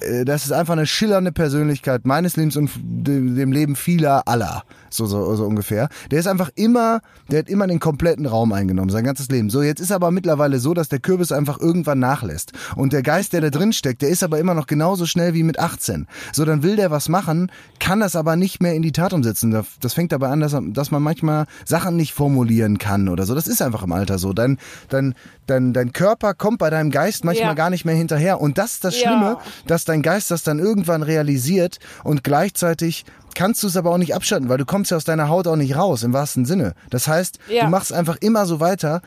äh, 0.02 0.26
das 0.26 0.46
ist 0.46 0.52
einfach 0.52 0.74
eine 0.74 0.88
schillernde 0.88 1.32
Persönlichkeit 1.32 2.06
meines 2.06 2.36
Lebens 2.36 2.58
und 2.58 2.70
dem 2.76 3.36
dem 3.36 3.52
Leben 3.54 3.76
vieler 3.78 4.28
aller, 4.28 4.64
so, 4.90 5.06
so, 5.06 5.36
so 5.36 5.46
ungefähr. 5.46 5.90
Der 6.12 6.20
ist 6.20 6.28
einfach 6.28 6.50
immer, 6.56 7.02
der 7.30 7.40
hat 7.40 7.50
immer 7.50 7.68
den 7.68 7.80
kompletten 7.80 8.26
Raum 8.26 8.54
eingenommen, 8.54 8.90
sein 8.90 9.04
ganzes 9.04 9.30
Leben. 9.30 9.50
So, 9.50 9.62
jetzt 9.62 9.80
ist 9.80 9.92
aber 9.92 10.12
mittlerweile 10.12 10.60
so, 10.60 10.74
dass 10.74 10.90
der 10.90 11.00
Kürbis 11.00 11.32
einfach 11.32 11.60
irgendwann 11.60 12.00
nachlässt. 12.00 12.54
Und 12.76 12.94
der 12.94 13.04
Geist, 13.04 13.34
der 13.34 13.42
da 13.42 13.50
drin 13.50 13.74
steckt, 13.74 14.02
der 14.02 14.10
ist 14.10 14.24
aber 14.24 14.40
immer 14.40 14.54
noch 14.54 14.68
genauso 14.68 15.06
schnell 15.06 15.34
wie 15.34 15.44
mit 15.44 15.60
18. 15.60 16.08
So, 16.34 16.46
dann 16.46 16.64
will 16.64 16.76
der 16.76 16.92
was 16.92 17.10
machen, 17.10 17.52
kann 17.80 18.00
das 18.00 18.16
aber 18.16 18.36
nicht 18.36 18.62
mehr 18.62 18.74
in 18.74 18.82
die 18.82 18.92
Tat 18.92 19.14
umsetzen. 19.14 19.64
Das 19.82 19.94
fängt 19.94 20.12
dabei 20.12 20.30
an, 20.30 20.40
dass, 20.40 20.56
dass 20.70 20.92
man 20.92 21.04
manchmal 21.04 21.46
Sachen 21.66 21.96
nicht 21.96 22.14
formulieren 22.14 22.78
kann 22.78 23.10
oder 23.10 23.26
so. 23.26 23.36
Das 23.36 23.48
ist 23.48 23.62
einfach 23.62 23.84
im 23.84 23.92
Alter 23.92 24.18
so. 24.18 24.34
Dein, 24.34 24.58
dein, 24.90 25.16
dein, 25.48 25.74
dein 25.74 25.94
Körper 25.94 26.34
kommt 26.34 26.60
bei 26.60 26.70
deinem 26.70 26.92
Geist 26.92 27.24
manchmal 27.26 27.50
Ja. 27.50 27.54
gar 27.54 27.70
nicht 27.70 27.86
mehr 27.86 27.96
hinterher. 27.96 28.42
Und 28.42 28.58
das 28.58 28.74
ist 28.74 28.84
das 28.84 29.00
Ja. 29.02 29.10
Schlimme, 29.10 29.38
dass 29.68 29.86
dein 29.86 30.02
Geist 30.02 30.32
das 30.32 30.44
dann 30.44 30.60
irgendwann 30.60 31.04
realisiert 31.04 31.80
und 32.04 32.24
gleichzeitig 32.24 33.06
kannst 33.38 33.62
du 33.62 33.68
es 33.68 33.78
aber 33.78 33.92
auch 33.92 34.00
nicht 34.00 34.16
abschalten, 34.16 34.50
weil 34.50 34.58
du 34.58 34.66
kommst 34.66 34.90
ja 34.90 34.98
aus 34.98 35.04
deiner 35.04 35.30
Haut 35.30 35.46
auch 35.46 35.56
nicht 35.56 35.76
raus, 35.76 36.02
im 36.02 36.12
wahrsten 36.12 36.44
Sinne. 36.46 36.74
Das 36.90 37.08
heißt, 37.08 37.38
Ja. 37.48 37.66
du 37.66 37.70
machst 37.70 37.94
einfach 37.94 38.16
immer 38.20 38.48
so 38.48 38.60
weiter 38.60 39.02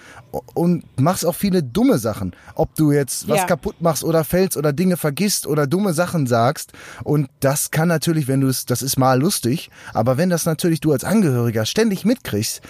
und 0.54 0.84
machst 1.00 1.26
auch 1.26 1.34
viele 1.34 1.64
dumme 1.64 1.98
Sachen. 1.98 2.32
Ob 2.54 2.76
du 2.76 2.92
jetzt 2.92 3.28
was 3.28 3.38
Ja. 3.38 3.44
kaputt 3.46 3.80
machst 3.82 4.04
oder 4.04 4.22
fällst 4.22 4.56
oder 4.56 4.72
Dinge 4.72 4.96
vergisst 4.96 5.48
oder 5.48 5.66
dumme 5.66 5.92
Sachen 5.94 6.28
sagst. 6.28 6.72
Und 7.02 7.28
das 7.40 7.72
kann 7.72 7.88
natürlich, 7.88 8.28
wenn 8.28 8.40
du 8.40 8.46
es, 8.46 8.66
das 8.66 8.82
ist 8.82 8.96
mal 8.96 9.18
lustig, 9.20 9.68
aber 9.94 10.16
wenn 10.16 10.30
das 10.30 10.46
natürlich 10.46 10.78
du 10.78 10.92
als 10.92 11.02
Angehöriger 11.02 11.66
ständig 11.66 12.04
mitkriegst, 12.04 12.60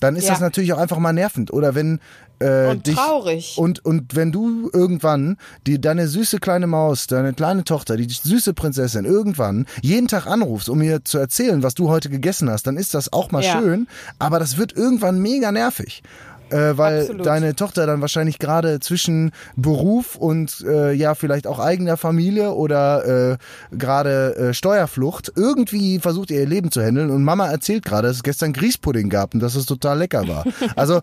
dann 0.00 0.14
ist 0.14 0.24
Ja. 0.26 0.30
das 0.34 0.40
natürlich 0.40 0.72
auch 0.72 0.78
einfach 0.78 0.98
mal 0.98 1.12
nervend. 1.12 1.52
Oder 1.52 1.74
wenn 1.74 1.98
äh, 2.40 2.68
Und 2.70 2.86
dich, 2.86 2.94
traurig. 2.94 3.56
Und, 3.58 3.84
und 3.84 4.14
wenn 4.14 4.32
du 4.32 4.70
irgendwann 4.72 5.36
die, 5.66 5.80
deine 5.80 6.06
süße 6.08 6.38
kleine 6.38 6.66
Maus, 6.66 7.06
deine 7.06 7.32
kleine 7.34 7.64
Tochter, 7.64 7.96
die 7.96 8.08
süße 8.08 8.54
Prinzessin 8.54 9.04
irgendwann 9.04 9.66
jeden 9.82 10.08
Tag 10.08 10.26
anrufst, 10.26 10.68
um 10.68 10.80
ihr 10.82 11.04
zu 11.04 11.18
erzählen, 11.18 11.62
was 11.62 11.74
du 11.74 11.88
heute 11.88 12.08
gegessen 12.10 12.50
hast, 12.50 12.66
dann 12.66 12.76
ist 12.76 12.94
das 12.94 13.12
auch 13.12 13.30
mal 13.30 13.42
Ja. 13.42 13.58
schön, 13.60 13.88
aber 14.18 14.38
das 14.38 14.56
wird 14.56 14.72
irgendwann 14.72 15.20
mega 15.20 15.50
nervig. 15.52 16.02
Äh, 16.50 16.78
weil 16.78 17.00
Absolut. 17.00 17.26
deine 17.26 17.54
Tochter 17.54 17.86
dann 17.86 18.00
wahrscheinlich 18.00 18.38
gerade 18.38 18.80
zwischen 18.80 19.32
Beruf 19.56 20.16
und 20.16 20.64
äh, 20.66 20.92
ja 20.92 21.14
vielleicht 21.14 21.46
auch 21.46 21.58
eigener 21.58 21.96
Familie 21.96 22.52
oder 22.52 23.32
äh, 23.32 23.36
gerade 23.76 24.36
äh, 24.36 24.54
Steuerflucht 24.54 25.32
irgendwie 25.36 25.98
versucht 25.98 26.30
ihr 26.30 26.38
ihr 26.38 26.46
Leben 26.46 26.70
zu 26.70 26.82
handeln 26.82 27.10
und 27.10 27.24
Mama 27.24 27.46
erzählt 27.46 27.84
gerade, 27.84 28.08
dass 28.08 28.18
es 28.18 28.22
gestern 28.22 28.52
Grießpudding 28.52 29.08
gab 29.08 29.34
und 29.34 29.40
dass 29.40 29.54
es 29.54 29.66
total 29.66 29.98
lecker 29.98 30.26
war. 30.28 30.44
Also 30.76 31.00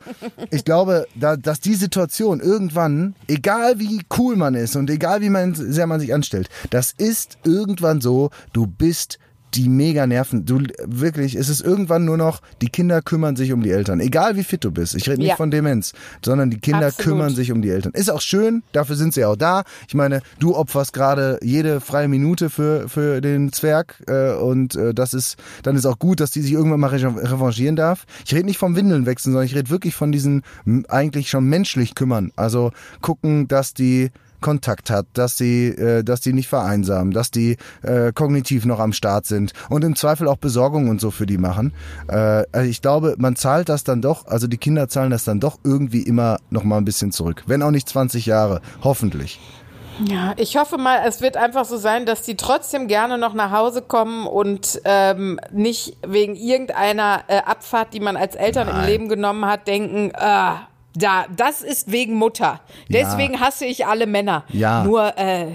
ich 0.52 0.64
glaube, 0.64 1.06
da, 1.16 1.36
dass 1.36 1.60
die 1.60 1.76
Situation 1.76 2.40
irgendwann, 2.40 3.16
egal 3.28 3.80
wie 3.80 4.02
cool 4.18 4.36
man 4.36 4.56
ist 4.56 4.76
und 4.76 4.90
egal 4.90 5.22
wie 5.22 5.30
man, 5.30 5.54
sehr 5.54 5.88
man 5.88 6.00
sich 6.00 6.14
anstellt, 6.14 6.50
das 6.70 6.92
ist 6.92 7.38
irgendwann 7.44 8.00
so, 8.02 8.30
du 8.54 8.68
bist 8.68 9.20
die 9.56 9.70
mega 9.70 10.08
nerven. 10.08 10.46
Du 10.46 10.62
wirklich, 10.86 11.36
es 11.36 11.50
ist 11.50 11.62
irgendwann 11.62 12.06
nur 12.06 12.18
noch, 12.18 12.42
die 12.62 12.70
Kinder 12.70 13.02
kümmern 13.02 13.36
sich 13.36 13.52
um 13.54 13.62
die 13.62 13.72
Eltern. 13.72 14.00
Egal 14.00 14.36
wie 14.36 14.44
fit 14.44 14.64
du 14.64 14.72
bist. 14.72 14.96
Ich 14.96 15.08
rede 15.08 15.20
nicht 15.20 15.30
Ja. 15.30 15.36
von 15.36 15.52
Demenz, 15.52 15.94
sondern 16.24 16.50
die 16.50 16.60
Kinder 16.60 16.88
Absolut. 16.88 17.04
kümmern 17.12 17.36
sich 17.36 17.52
um 17.52 17.62
die 17.62 17.70
Eltern. 17.70 17.94
Ist 17.94 18.10
auch 18.12 18.22
schön, 18.22 18.64
dafür 18.72 18.96
sind 18.96 19.14
sie 19.14 19.26
auch 19.26 19.36
da. 19.36 19.64
Ich 19.88 19.94
meine, 19.96 20.22
du 20.40 20.56
opferst 20.56 20.94
gerade 20.94 21.40
jede 21.42 21.80
freie 21.82 22.08
Minute 22.08 22.50
für, 22.50 22.90
für 22.90 23.22
den 23.22 23.52
Zwerg 23.52 24.04
äh, 24.08 24.34
und 24.34 24.76
äh, 24.76 24.94
das 24.94 25.14
ist, 25.14 25.38
dann 25.64 25.76
ist 25.76 25.86
auch 25.86 26.00
gut, 26.00 26.20
dass 26.20 26.32
die 26.32 26.42
sich 26.42 26.52
irgendwann 26.54 26.80
mal 26.80 26.94
revan- 26.94 27.18
revanchieren 27.20 27.76
darf. 27.76 28.06
Ich 28.26 28.34
rede 28.34 28.46
nicht 28.46 28.58
vom 28.58 28.76
Windeln 28.76 29.06
wechseln, 29.06 29.32
sondern 29.34 29.46
ich 29.46 29.56
rede 29.56 29.70
wirklich 29.70 29.96
von 29.96 30.12
diesen 30.12 30.44
eigentlich 30.90 31.30
schon 31.30 31.46
menschlich 31.46 31.96
kümmern. 31.96 32.32
Also 32.36 32.72
gucken, 33.02 33.48
dass 33.48 33.74
die 33.74 34.12
Kontakt 34.42 34.90
hat, 34.90 35.08
dass 35.14 35.38
sie, 35.38 35.68
äh, 35.68 36.04
dass 36.04 36.22
die 36.22 36.34
nicht 36.34 36.48
vereinsamen, 36.48 37.14
dass 37.14 37.32
die 37.32 37.58
äh, 37.84 38.12
kognitiv 38.14 38.66
noch 38.66 38.80
am 38.80 38.94
Start 38.94 39.26
sind 39.26 39.54
und 39.70 39.84
im 39.84 39.96
Zweifel 39.96 40.28
auch 40.28 40.38
Besorgung 40.38 40.90
und 40.90 41.02
so 41.02 41.12
für 41.12 41.26
die 41.26 41.38
machen. 41.38 41.74
Äh, 42.08 42.44
also 42.52 42.70
ich 42.70 42.82
glaube, 42.82 43.16
man 43.18 43.36
zahlt 43.36 43.70
das 43.70 43.84
dann 43.84 44.02
doch, 44.02 44.28
also 44.28 44.48
die 44.48 44.58
Kinder 44.58 44.88
zahlen 44.88 45.12
das 45.12 45.24
dann 45.24 45.40
doch 45.40 45.60
irgendwie 45.64 46.02
immer 46.02 46.38
noch 46.50 46.64
mal 46.64 46.78
ein 46.78 46.86
bisschen 46.86 47.12
zurück. 47.12 47.44
Wenn 47.48 47.62
auch 47.62 47.72
nicht 47.72 47.90
20 47.90 48.26
Jahre, 48.26 48.62
hoffentlich. 48.84 49.40
Ja, 50.04 50.34
ich 50.36 50.58
hoffe 50.58 50.78
mal, 50.78 51.04
es 51.08 51.22
wird 51.22 51.38
einfach 51.38 51.64
so 51.64 51.78
sein, 51.78 52.06
dass 52.06 52.22
die 52.22 52.36
trotzdem 52.36 52.88
gerne 52.88 53.18
noch 53.18 53.34
nach 53.34 53.52
Hause 53.52 53.82
kommen 53.82 54.28
und 54.28 54.82
ähm, 54.84 55.40
nicht 55.52 55.96
wegen 56.06 56.36
irgendeiner 56.36 57.24
äh, 57.28 57.38
Abfahrt, 57.38 57.94
die 57.94 58.02
man 58.02 58.18
als 58.18 58.36
Eltern 58.36 58.68
im 58.68 58.76
Nein. 58.76 58.88
Leben 58.88 59.10
genommen 59.10 59.46
hat, 59.46 59.68
denken, 59.68 60.12
ah, 60.16 60.68
da, 60.96 61.26
das 61.36 61.62
ist 61.62 61.92
wegen 61.92 62.16
Mutter. 62.16 62.62
Deswegen 62.90 63.40
hasse 63.40 63.66
ich 63.66 63.86
alle 63.86 64.08
Männer. 64.08 64.44
Ja. 64.50 64.84
Nur, 64.84 65.18
äh, 65.18 65.48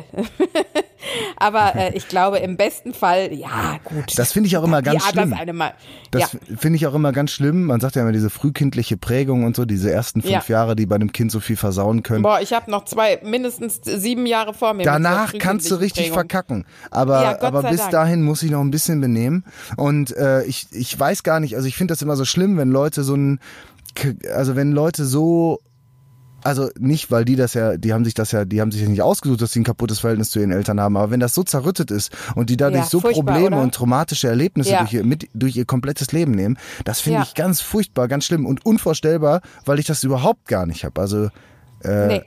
aber 1.36 1.74
äh, 1.76 1.96
ich 1.96 2.08
glaube, 2.08 2.38
im 2.38 2.56
besten 2.56 2.92
Fall, 2.94 3.32
ja, 3.32 3.78
gut. 3.84 4.18
Das 4.18 4.32
finde 4.32 4.48
ich 4.48 4.56
auch 4.56 4.64
immer 4.64 4.82
ganz 4.82 5.04
ja, 5.04 5.10
schlimm. 5.10 5.30
Das 5.30 5.40
eine 5.40 5.52
mal. 5.52 5.72
Das 6.10 6.32
ja. 6.32 6.38
finde 6.56 6.76
ich 6.76 6.86
auch 6.86 6.94
immer 6.94 7.12
ganz 7.12 7.30
schlimm. 7.30 7.64
Man 7.64 7.80
sagt 7.80 7.96
ja 7.96 8.02
immer 8.02 8.12
diese 8.12 8.30
frühkindliche 8.30 8.96
Prägung 8.96 9.44
und 9.44 9.56
so, 9.56 9.64
diese 9.64 9.90
ersten 9.90 10.22
fünf 10.22 10.48
Ja. 10.48 10.56
Jahre, 10.56 10.76
die 10.76 10.86
bei 10.86 10.96
einem 10.96 11.12
Kind 11.12 11.32
so 11.32 11.40
viel 11.40 11.56
versauen 11.56 12.02
können. 12.02 12.22
Boah, 12.22 12.40
ich 12.40 12.52
habe 12.52 12.70
noch 12.70 12.84
zwei, 12.84 13.20
mindestens 13.22 13.80
sieben 13.82 14.26
Jahre 14.26 14.54
vor 14.54 14.74
mir. 14.74 14.84
Danach 14.84 15.32
kannst 15.38 15.70
du 15.70 15.76
richtig 15.76 16.04
Prägung. 16.04 16.14
verkacken. 16.14 16.64
Aber, 16.90 17.22
Ja, 17.22 17.42
aber 17.42 17.62
bis 17.62 17.80
Dank. 17.80 17.92
dahin 17.92 18.22
muss 18.22 18.42
ich 18.42 18.50
noch 18.50 18.60
ein 18.60 18.70
bisschen 18.70 19.00
benehmen. 19.00 19.44
Und 19.76 20.16
äh, 20.16 20.44
ich, 20.44 20.66
ich 20.72 20.98
weiß 20.98 21.22
gar 21.22 21.40
nicht, 21.40 21.56
also 21.56 21.66
ich 21.66 21.76
finde 21.76 21.92
das 21.92 22.02
immer 22.02 22.16
so 22.16 22.24
schlimm, 22.24 22.58
wenn 22.58 22.70
Leute 22.70 23.04
so 23.04 23.14
ein, 23.14 23.40
also 24.32 24.56
wenn 24.56 24.72
Leute 24.72 25.04
so 25.04 25.58
also 26.42 26.70
nicht, 26.78 27.10
weil 27.10 27.26
die 27.26 27.36
das 27.36 27.52
ja, 27.52 27.76
die 27.76 27.92
haben 27.92 28.02
sich 28.06 28.14
das 28.14 28.32
ja, 28.32 28.46
die 28.46 28.62
haben 28.62 28.72
sich 28.72 28.80
ja 28.80 28.88
nicht 28.88 29.02
ausgesucht, 29.02 29.42
dass 29.42 29.52
sie 29.52 29.60
ein 29.60 29.64
kaputtes 29.64 29.98
Verhältnis 30.00 30.30
zu 30.30 30.38
ihren 30.40 30.52
Eltern 30.52 30.80
haben, 30.80 30.96
aber 30.96 31.10
wenn 31.10 31.20
das 31.20 31.34
so 31.34 31.42
zerrüttet 31.42 31.90
ist 31.90 32.16
und 32.34 32.48
die 32.48 32.56
dadurch 32.56 32.84
Ja, 32.84 32.88
so 32.88 33.00
Probleme 33.00 33.48
oder? 33.56 33.60
und 33.60 33.74
traumatische 33.74 34.28
Erlebnisse 34.28 34.70
Ja. 34.70 34.78
durch, 34.78 34.94
ihr, 34.94 35.04
mit, 35.04 35.28
durch 35.34 35.54
ihr 35.56 35.66
komplettes 35.66 36.12
Leben 36.12 36.32
nehmen, 36.32 36.56
das 36.86 37.00
finde 37.00 37.18
Ja. 37.18 37.24
ich 37.24 37.34
ganz 37.34 37.60
furchtbar, 37.60 38.08
ganz 38.08 38.24
schlimm 38.24 38.46
und 38.46 38.64
unvorstellbar, 38.64 39.42
weil 39.66 39.78
ich 39.80 39.86
das 39.86 40.02
überhaupt 40.02 40.46
gar 40.48 40.64
nicht 40.64 40.84
habe. 40.84 40.98
Also 40.98 41.28
äh, 41.84 42.06
Nee. 42.06 42.22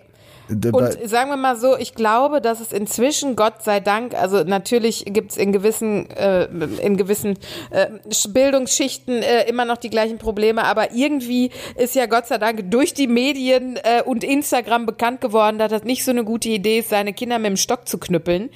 Und 0.50 0.98
sagen 1.10 1.30
wir 1.30 1.38
mal 1.38 1.56
so, 1.56 1.78
ich 1.78 1.96
glaube, 1.96 2.42
dass 2.42 2.60
es 2.60 2.72
inzwischen, 2.72 3.36
Gott 3.36 3.64
sei 3.64 3.80
Dank, 3.80 4.14
also 4.14 4.44
natürlich 4.44 5.06
gibt 5.06 5.32
es 5.32 5.38
in 5.38 5.52
gewissen, 5.52 6.10
äh, 6.12 6.46
in 6.82 6.98
gewissen 6.98 7.38
äh, 7.72 7.88
Bildungsschichten 8.30 9.22
äh, 9.22 9.48
immer 9.48 9.66
noch 9.66 9.78
die 9.78 9.90
gleichen 9.90 10.18
Probleme, 10.18 10.64
aber 10.66 10.94
irgendwie 10.94 11.52
ist 11.78 11.96
ja 11.96 12.06
Gott 12.08 12.28
sei 12.28 12.38
Dank 12.38 12.70
durch 12.72 12.94
die 12.94 13.08
Medien 13.08 13.78
äh, 13.78 14.02
und 14.04 14.24
Instagram 14.24 14.86
bekannt 14.86 15.22
geworden, 15.22 15.58
dass 15.58 15.72
das 15.72 15.84
nicht 15.84 16.04
so 16.04 16.12
eine 16.12 16.24
gute 16.24 16.50
Idee 16.50 16.80
ist, 16.80 16.90
seine 16.90 17.14
Kinder 17.14 17.40
mit 17.40 17.48
dem 17.48 17.58
Stock 17.58 17.88
zu 17.88 17.98
knüppeln. 17.98 18.50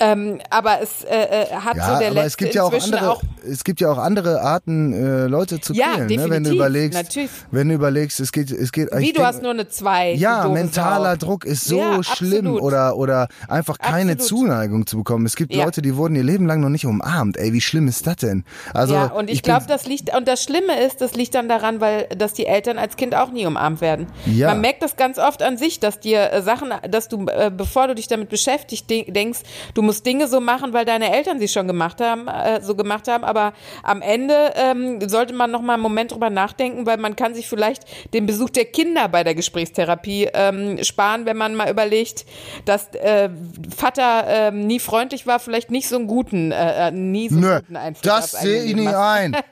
Ähm, 0.00 0.40
aber 0.50 0.80
es 0.82 1.04
äh, 1.04 1.14
äh, 1.16 1.46
hat 1.54 1.76
Ja, 1.76 1.92
so 1.94 1.98
der 1.98 2.10
aber 2.10 2.22
letzte 2.22 2.26
es 2.26 2.36
gibt 2.36 2.54
ja 2.54 2.62
auch 2.64 2.72
andere, 2.72 3.10
auch 3.10 3.22
es 3.48 3.64
gibt 3.64 3.80
ja 3.80 3.90
auch 3.92 3.98
andere 3.98 4.40
Arten, 4.42 5.28
Leute 5.28 5.60
zu 5.60 5.72
Ja, 5.72 5.94
quälen. 5.94 6.08
Ne? 6.08 6.30
Wenn 6.30 6.44
du 6.44 6.50
überlegst, 6.50 6.98
natürlich. 6.98 7.30
wenn 7.50 7.68
du 7.68 7.74
überlegst, 7.74 8.20
es 8.20 8.32
geht, 8.32 8.50
es 8.50 8.72
geht. 8.72 8.88
wie 8.92 9.06
du 9.08 9.12
denk- 9.14 9.26
hast 9.26 9.42
nur 9.42 9.52
eine 9.52 9.68
zwei. 9.68 10.12
Ja, 10.12 10.48
mentaler 10.48 11.16
Sau. 11.20 11.27
Druck 11.28 11.44
ist 11.44 11.64
so 11.66 11.78
Ja, 11.78 12.02
schlimm 12.02 12.46
absolut. 12.46 12.62
oder 12.62 12.96
oder 12.96 13.28
einfach 13.48 13.78
keine 13.78 14.12
Absolut. 14.12 14.28
Zuneigung 14.48 14.86
zu 14.86 14.96
bekommen. 14.98 15.26
Es 15.26 15.36
gibt 15.36 15.54
Ja. 15.54 15.64
Leute, 15.64 15.82
die 15.82 15.94
wurden 15.96 16.14
ihr 16.16 16.22
Leben 16.24 16.46
lang 16.46 16.60
noch 16.60 16.70
nicht 16.70 16.86
umarmt. 16.86 17.36
Ey, 17.36 17.52
wie 17.52 17.60
schlimm 17.60 17.86
ist 17.86 18.06
das 18.06 18.16
denn? 18.16 18.44
Also 18.72 18.94
ja, 18.94 19.06
und 19.06 19.28
ich, 19.28 19.42
bin- 19.42 19.52
glaube, 19.52 19.66
das 19.68 19.86
liegt, 19.86 20.14
und 20.16 20.26
das 20.26 20.42
Schlimme 20.42 20.80
ist, 20.84 21.00
das 21.00 21.14
liegt 21.14 21.34
dann 21.34 21.48
daran, 21.48 21.80
weil, 21.80 22.04
dass 22.16 22.32
die 22.32 22.46
Eltern 22.46 22.78
als 22.78 22.96
Kind 22.96 23.14
auch 23.14 23.30
nie 23.30 23.44
umarmt 23.46 23.80
werden. 23.80 24.06
Ja. 24.26 24.48
Man 24.48 24.60
merkt 24.62 24.82
das 24.82 24.96
ganz 24.96 25.18
oft 25.18 25.42
an 25.42 25.56
sich, 25.58 25.80
dass 25.80 26.00
dir 26.00 26.32
äh, 26.32 26.42
Sachen, 26.42 26.72
dass 26.90 27.08
du, 27.08 27.26
äh, 27.26 27.50
bevor 27.54 27.88
du 27.88 27.94
dich 27.94 28.08
damit 28.08 28.28
beschäftigt, 28.30 28.88
de 28.88 29.10
denkst, 29.10 29.40
du 29.74 29.82
musst 29.82 30.06
Dinge 30.06 30.28
so 30.28 30.40
machen, 30.40 30.72
weil 30.72 30.84
deine 30.86 31.14
Eltern 31.14 31.38
sie 31.38 31.48
schon 31.48 31.66
gemacht 31.66 32.00
haben, 32.00 32.26
äh, 32.28 32.62
so 32.62 32.74
gemacht 32.74 33.06
haben, 33.08 33.24
aber 33.24 33.52
am 33.82 34.00
Ende 34.02 34.52
ähm, 34.56 35.06
sollte 35.08 35.34
man 35.34 35.50
noch 35.50 35.60
mal 35.62 35.74
einen 35.74 35.82
Moment 35.82 36.12
drüber 36.12 36.30
nachdenken, 36.30 36.86
weil 36.86 36.96
man 36.96 37.16
kann 37.16 37.34
sich 37.34 37.48
vielleicht 37.48 37.82
den 38.14 38.24
Besuch 38.26 38.50
der 38.50 38.64
Kinder 38.64 39.08
bei 39.08 39.24
der 39.24 39.34
Gesprächstherapie 39.34 40.28
ähm, 40.32 40.82
sparen, 40.82 41.17
wenn 41.26 41.36
man 41.36 41.54
mal 41.54 41.70
überlegt, 41.70 42.24
dass 42.64 42.88
äh, 42.94 43.30
Vater 43.76 44.24
ähm, 44.26 44.66
nie 44.66 44.80
freundlich 44.80 45.26
war, 45.26 45.38
vielleicht 45.38 45.70
nicht 45.70 45.88
so 45.88 45.96
einen 45.96 46.06
guten, 46.06 46.52
äh, 46.52 46.88
äh, 46.88 46.90
nie 46.90 47.28
so 47.28 47.36
einen 47.36 47.44
Nö, 47.44 47.60
guten 47.60 47.76
Einfluss 47.76 48.02
das 48.02 48.30
sehe 48.32 48.62
ich 48.64 48.74
nicht 48.76 48.94
ein. 48.94 49.36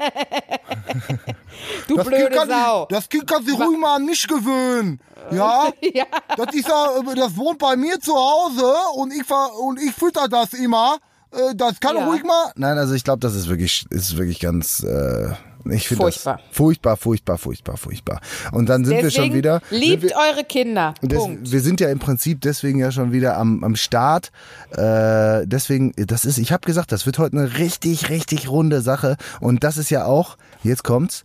Du 1.88 1.96
Das 1.96 2.06
blöde 2.06 2.28
kann 2.30 2.48
Sau. 2.48 2.86
das 2.90 3.08
Kind 3.08 3.26
kann 3.26 3.44
sich 3.44 3.58
ruhig 3.58 3.78
mal 3.78 3.96
an 3.96 4.04
mich 4.04 4.26
gewöhnen. 4.26 5.00
Ja? 5.32 5.70
Ja. 5.82 6.04
Das 6.36 6.54
ist 6.54 6.68
ja, 6.68 7.00
das 7.16 7.36
wohnt 7.36 7.58
bei 7.58 7.74
mir 7.74 7.98
zu 7.98 8.14
Hause 8.14 8.72
und 8.94 9.12
ich 9.12 9.24
und 9.60 9.80
ich 9.82 9.92
fütter 9.92 10.28
das 10.28 10.52
immer. 10.52 10.98
Äh, 11.32 11.52
Das 11.56 11.80
kann 11.80 11.96
Ja. 11.96 12.06
ruhig 12.06 12.22
mal. 12.22 12.52
Nein, 12.54 12.78
also 12.78 12.94
ich 12.94 13.02
glaube, 13.02 13.18
das 13.18 13.34
ist 13.34 13.48
wirklich, 13.48 13.86
ist 13.90 14.16
wirklich 14.16 14.38
ganz. 14.38 14.84
Äh, 14.84 15.30
ich 15.70 15.88
finde 15.88 16.04
Furchtbar. 16.04 16.36
Das 16.36 16.56
furchtbar, 16.56 16.96
furchtbar, 16.96 17.38
furchtbar, 17.38 17.76
furchtbar. 17.76 18.20
Und 18.52 18.68
dann 18.68 18.84
sind 18.84 18.96
wir 18.96 19.02
Deswegen 19.04 19.26
schon 19.26 19.34
wieder. 19.34 19.60
liebt 19.70 20.02
wir, 20.04 20.12
eure 20.16 20.44
Kinder. 20.44 20.94
des, 21.02 21.18
Punkt. 21.18 21.52
wir 21.52 21.60
sind 21.60 21.80
ja 21.80 21.88
im 21.88 21.98
Prinzip 21.98 22.40
deswegen 22.40 22.78
ja 22.78 22.90
schon 22.92 23.12
wieder 23.12 23.36
am, 23.36 23.62
am 23.64 23.76
Start. 23.76 24.30
Äh, 24.70 25.46
deswegen, 25.46 25.92
das 25.96 26.24
ist, 26.24 26.38
ich 26.38 26.52
habe 26.52 26.66
gesagt, 26.66 26.92
das 26.92 27.06
wird 27.06 27.18
heute 27.18 27.36
eine 27.38 27.58
richtig, 27.58 28.08
richtig 28.08 28.48
runde 28.48 28.80
Sache. 28.80 29.16
Und 29.40 29.64
das 29.64 29.76
ist 29.76 29.90
ja 29.90 30.04
auch, 30.04 30.36
jetzt 30.62 30.84
kommt's, 30.84 31.24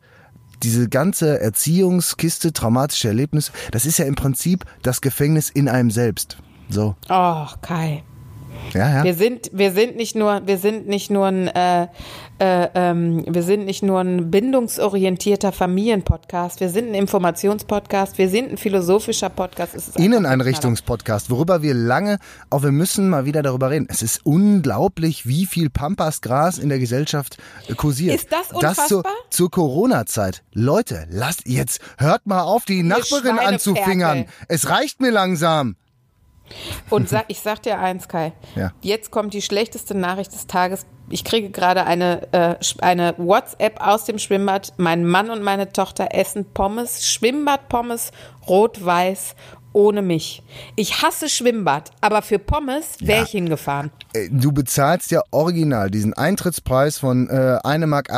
diese 0.63 0.87
ganze 0.89 1.39
Erziehungskiste, 1.39 2.53
traumatische 2.53 3.07
Erlebnisse, 3.07 3.51
das 3.71 3.85
ist 3.85 3.97
ja 3.97 4.05
im 4.05 4.15
Prinzip 4.15 4.65
das 4.83 5.01
Gefängnis 5.01 5.49
in 5.49 5.67
einem 5.67 5.89
selbst. 5.91 6.37
So, 6.69 6.95
Oh, 7.09 7.45
Kai. 7.61 8.03
Ja, 8.73 8.97
ja. 8.97 9.03
Wir 9.03 9.13
sind, 9.13 9.49
wir 9.53 9.71
sind 9.71 9.95
nicht 9.95 10.15
nur, 10.15 10.41
wir 10.45 10.57
sind 10.57 10.87
nicht 10.87 11.09
nur 11.09 11.27
ein, 11.27 11.47
äh, 11.47 11.87
äh, 12.39 12.69
ähm, 12.73 13.23
wir 13.27 13.43
sind 13.43 13.65
nicht 13.65 13.83
nur 13.83 13.99
ein 13.99 14.31
bindungsorientierter 14.31 15.51
Familienpodcast. 15.51 16.59
Wir 16.59 16.69
sind 16.69 16.89
ein 16.89 16.93
Informationspodcast. 16.95 18.17
Wir 18.17 18.29
sind 18.29 18.51
ein 18.51 18.57
philosophischer 18.57 19.29
Podcast. 19.29 19.75
Es 19.75 19.89
ist 19.89 19.99
Inneneinrichtungspodcast, 19.99 21.29
worüber 21.29 21.61
wir 21.61 21.73
lange, 21.73 22.17
auch 22.49 22.63
wir 22.63 22.71
müssen 22.71 23.09
mal 23.09 23.25
wieder 23.25 23.43
darüber 23.43 23.69
reden. 23.69 23.87
Es 23.89 24.01
ist 24.01 24.25
unglaublich, 24.25 25.27
wie 25.27 25.45
viel 25.45 25.69
Pampasgras 25.69 26.57
in 26.57 26.69
der 26.69 26.79
Gesellschaft 26.79 27.37
äh, 27.67 27.75
kursiert. 27.75 28.15
Ist 28.15 28.31
das 28.31 28.49
Das 28.59 28.87
zur, 28.87 28.99
unfassbar? 28.99 29.13
zur 29.29 29.51
Corona-Zeit. 29.51 30.43
Leute, 30.53 31.07
lasst 31.09 31.47
jetzt, 31.47 31.81
hört 31.97 32.25
mal 32.25 32.41
auf, 32.41 32.65
die 32.65 32.83
Nachbarin 32.83 33.37
anzufingern. 33.39 34.25
Es 34.47 34.69
reicht 34.69 35.01
mir 35.01 35.11
langsam. 35.11 35.75
Und 36.89 37.09
sag, 37.09 37.25
ich 37.27 37.39
sag 37.39 37.61
dir 37.63 37.79
eins, 37.79 38.07
Kai. 38.07 38.33
Ja. 38.55 38.71
Jetzt 38.81 39.11
kommt 39.11 39.33
die 39.33 39.41
schlechteste 39.41 39.95
Nachricht 39.95 40.33
des 40.33 40.47
Tages. 40.47 40.85
Ich 41.09 41.23
kriege 41.23 41.49
gerade 41.49 41.85
eine, 41.85 42.27
äh, 42.31 42.55
eine 42.79 43.15
WhatsApp 43.17 43.85
aus 43.85 44.05
dem 44.05 44.17
Schwimmbad. 44.17 44.73
Mein 44.77 45.05
Mann 45.05 45.29
und 45.29 45.43
meine 45.43 45.71
Tochter 45.71 46.09
essen 46.11 46.45
Pommes, 46.53 47.05
Schwimmbadpommes, 47.05 48.11
rot-weiß 48.47 49.35
ohne 49.73 50.01
mich. 50.01 50.43
Ich 50.75 51.01
hasse 51.01 51.29
Schwimmbad, 51.29 51.91
aber 52.01 52.21
für 52.21 52.39
Pommes 52.39 52.97
wäre 52.99 53.19
Ja. 53.19 53.23
ich 53.23 53.31
hingefahren. 53.31 53.91
Äh, 54.13 54.29
Du 54.31 54.51
bezahlst 54.51 55.11
ja 55.11 55.21
original 55.31 55.89
diesen 55.91 56.13
Eintrittspreis 56.13 56.97
von 56.99 57.29
äh, 57.29 57.59
1,80 57.63 57.87
Mark. 57.87 58.09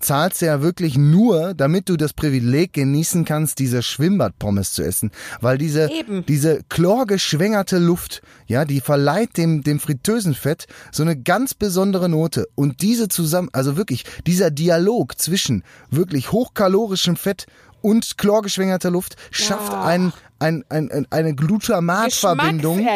Zahlst 0.00 0.42
ja 0.42 0.60
wirklich 0.62 0.96
nur, 0.98 1.54
damit 1.54 1.88
du 1.88 1.96
das 1.96 2.12
Privileg 2.12 2.72
genießen 2.72 3.24
kannst, 3.24 3.58
diese 3.58 3.82
Schwimmbadpommes 3.82 4.72
zu 4.72 4.82
essen. 4.82 5.10
Weil 5.40 5.58
diese, 5.58 5.90
Eben. 5.90 6.24
diese 6.26 6.62
chlorgeschwängerte 6.68 7.78
Luft, 7.78 8.22
ja, 8.46 8.64
die 8.64 8.80
verleiht 8.80 9.36
dem, 9.36 9.62
dem 9.62 9.80
Fritteusenfett 9.80 10.66
so 10.92 11.02
eine 11.02 11.16
ganz 11.16 11.54
besondere 11.54 12.08
Note. 12.08 12.46
Und 12.54 12.82
diese 12.82 13.08
zusammen, 13.08 13.48
also 13.52 13.76
wirklich, 13.76 14.04
dieser 14.26 14.50
Dialog 14.50 15.18
zwischen 15.18 15.64
wirklich 15.90 16.32
hochkalorischem 16.32 17.16
Fett 17.16 17.46
und 17.82 18.16
chlorgeschwängerter 18.16 18.90
Luft 18.90 19.16
schafft 19.30 19.72
Ja. 19.72 19.84
ein, 19.84 20.12
ein, 20.44 20.64
ein, 20.68 20.90
ein, 20.90 21.06
eine 21.10 21.34
Glutamatverbindung. 21.34 22.86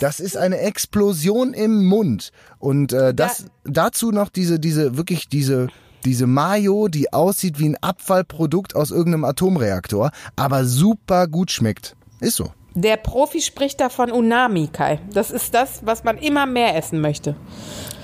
Das 0.00 0.20
ist 0.20 0.36
eine 0.36 0.58
Explosion 0.58 1.52
im 1.52 1.84
Mund. 1.84 2.30
Und 2.58 2.92
äh, 2.92 3.12
das 3.12 3.46
dazu 3.64 4.12
noch 4.12 4.28
diese, 4.28 4.60
diese, 4.60 4.96
wirklich 4.96 5.28
diese, 5.28 5.68
diese 6.04 6.26
Mayo, 6.26 6.88
die 6.88 7.12
aussieht 7.12 7.58
wie 7.58 7.70
ein 7.70 7.76
Abfallprodukt 7.80 8.76
aus 8.76 8.90
irgendeinem 8.90 9.24
Atomreaktor, 9.24 10.10
aber 10.36 10.64
super 10.64 11.26
gut 11.26 11.50
schmeckt. 11.50 11.96
Ist 12.20 12.36
so. 12.36 12.52
Der 12.74 12.96
Profi 12.96 13.40
spricht 13.40 13.80
davon 13.80 14.10
Unami, 14.10 14.68
Kai. 14.72 15.00
Das 15.12 15.30
ist 15.30 15.54
das, 15.54 15.82
was 15.84 16.02
man 16.04 16.18
immer 16.18 16.46
mehr 16.46 16.76
essen 16.76 17.00
möchte. 17.00 17.36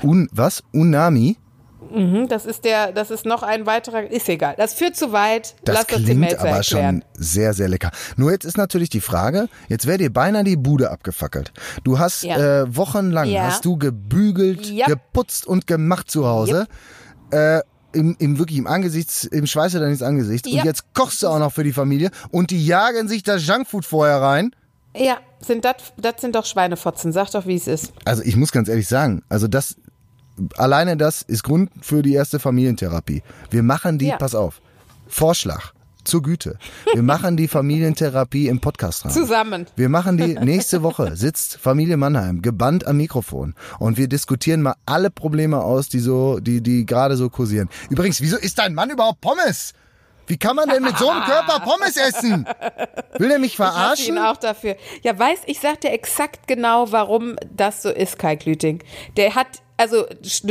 Un, 0.02 0.28
was? 0.32 0.62
Unami? 0.72 1.36
Mhm, 1.92 2.28
das 2.28 2.46
ist 2.46 2.64
der, 2.64 2.92
das 2.92 3.10
ist 3.10 3.24
noch 3.26 3.42
ein 3.42 3.66
weiterer, 3.66 4.02
ist 4.10 4.28
egal. 4.28 4.54
Das 4.56 4.74
führt 4.74 4.96
zu 4.96 5.12
weit. 5.12 5.54
Das 5.64 5.74
Lass 5.76 5.86
das 5.86 5.96
klingt 6.02 6.20
Melzer 6.20 6.40
aber 6.40 6.48
erklären. 6.50 7.02
schon 7.16 7.22
sehr, 7.22 7.52
sehr 7.54 7.68
lecker. 7.68 7.90
Nur 8.16 8.30
jetzt 8.32 8.44
ist 8.44 8.56
natürlich 8.56 8.88
die 8.90 9.00
Frage, 9.00 9.48
jetzt 9.68 9.86
wäre 9.86 9.98
dir 9.98 10.12
beinahe 10.12 10.44
die 10.44 10.56
Bude 10.56 10.90
abgefackelt. 10.90 11.52
Du 11.84 11.98
hast 11.98 12.22
Ja. 12.22 12.62
äh, 12.62 12.76
wochenlang 12.76 13.28
Ja. 13.28 13.42
hast 13.44 13.64
du 13.64 13.76
gebügelt, 13.76 14.70
Yep. 14.70 14.86
geputzt 14.86 15.46
und 15.46 15.66
gemacht 15.66 16.10
zu 16.10 16.26
Hause. 16.26 16.66
Äh, 17.30 17.60
im, 17.92 18.14
im 18.20 18.38
wirklich 18.38 18.58
im 18.58 18.68
Angesichts, 18.68 19.24
im 19.24 19.46
Schweiße 19.46 19.80
deines 19.80 20.00
Angesichts. 20.02 20.48
Und 20.48 20.54
Ja. 20.54 20.64
jetzt 20.64 20.94
kochst 20.94 21.22
du 21.24 21.28
auch 21.28 21.38
noch 21.40 21.52
für 21.52 21.64
die 21.64 21.72
Familie 21.72 22.10
und 22.30 22.50
die 22.52 22.64
jagen 22.64 23.08
sich 23.08 23.24
das 23.24 23.44
Junkfood 23.46 23.84
vorher 23.84 24.20
rein. 24.20 24.52
Ja, 24.96 25.18
sind 25.40 25.64
das, 25.64 25.74
das 25.96 26.14
sind 26.20 26.34
doch 26.36 26.44
Schweinefotzen. 26.46 27.12
Sag 27.12 27.30
doch, 27.32 27.46
wie 27.46 27.56
es 27.56 27.66
ist. 27.66 27.92
Also 28.04 28.22
ich 28.22 28.36
muss 28.36 28.52
ganz 28.52 28.68
ehrlich 28.68 28.86
sagen, 28.88 29.22
also 29.28 29.48
das 29.48 29.76
alleine 30.56 30.96
das 30.96 31.22
ist 31.22 31.42
Grund 31.42 31.70
für 31.80 32.02
die 32.02 32.14
erste 32.14 32.38
Familientherapie. 32.38 33.22
Wir 33.50 33.62
machen 33.62 33.98
die, 33.98 34.06
Ja. 34.08 34.16
pass 34.16 34.34
auf, 34.34 34.60
Vorschlag 35.08 35.72
zur 36.04 36.22
Güte. 36.22 36.56
Wir 36.94 37.02
machen 37.02 37.36
die 37.36 37.46
Familientherapie 37.46 38.48
im 38.48 38.60
Podcast 38.60 39.04
rein. 39.04 39.10
Zusammen. 39.12 39.66
Wir 39.76 39.88
machen 39.90 40.16
die 40.16 40.34
nächste 40.34 40.82
Woche, 40.82 41.14
sitzt 41.16 41.58
Familie 41.58 41.96
Mannheim 41.98 42.40
gebannt 42.42 42.86
am 42.86 42.96
Mikrofon 42.96 43.54
und 43.78 43.98
wir 43.98 44.08
diskutieren 44.08 44.62
mal 44.62 44.74
alle 44.86 45.10
Probleme 45.10 45.62
aus, 45.62 45.88
die 45.88 45.98
so, 46.00 46.38
die, 46.40 46.62
die 46.62 46.86
gerade 46.86 47.16
so 47.16 47.28
kursieren. 47.28 47.68
Übrigens, 47.90 48.20
wieso 48.22 48.38
isst 48.38 48.58
dein 48.58 48.74
Mann 48.74 48.90
überhaupt 48.90 49.20
Pommes? 49.20 49.74
Wie 50.26 50.36
kann 50.38 50.54
man 50.54 50.68
denn 50.68 50.84
mit 50.84 50.96
so 50.96 51.10
einem 51.10 51.24
Körper 51.24 51.58
Pommes 51.60 51.96
essen? 51.96 52.46
Will 53.18 53.28
der 53.28 53.40
mich 53.40 53.50
Ich 53.52 53.56
verarschen? 53.56 54.14
ihn 54.14 54.18
auch 54.18 54.36
dafür. 54.36 54.76
Ja, 55.02 55.18
weiß, 55.18 55.40
ich 55.46 55.58
sag 55.60 55.80
dir 55.80 55.90
exakt 55.90 56.46
genau, 56.46 56.92
warum 56.92 57.36
das 57.52 57.82
so 57.82 57.90
ist, 57.90 58.16
Kai 58.18 58.36
Klüting. 58.36 58.80
Der 59.16 59.34
hat, 59.34 59.48
also 59.80 60.04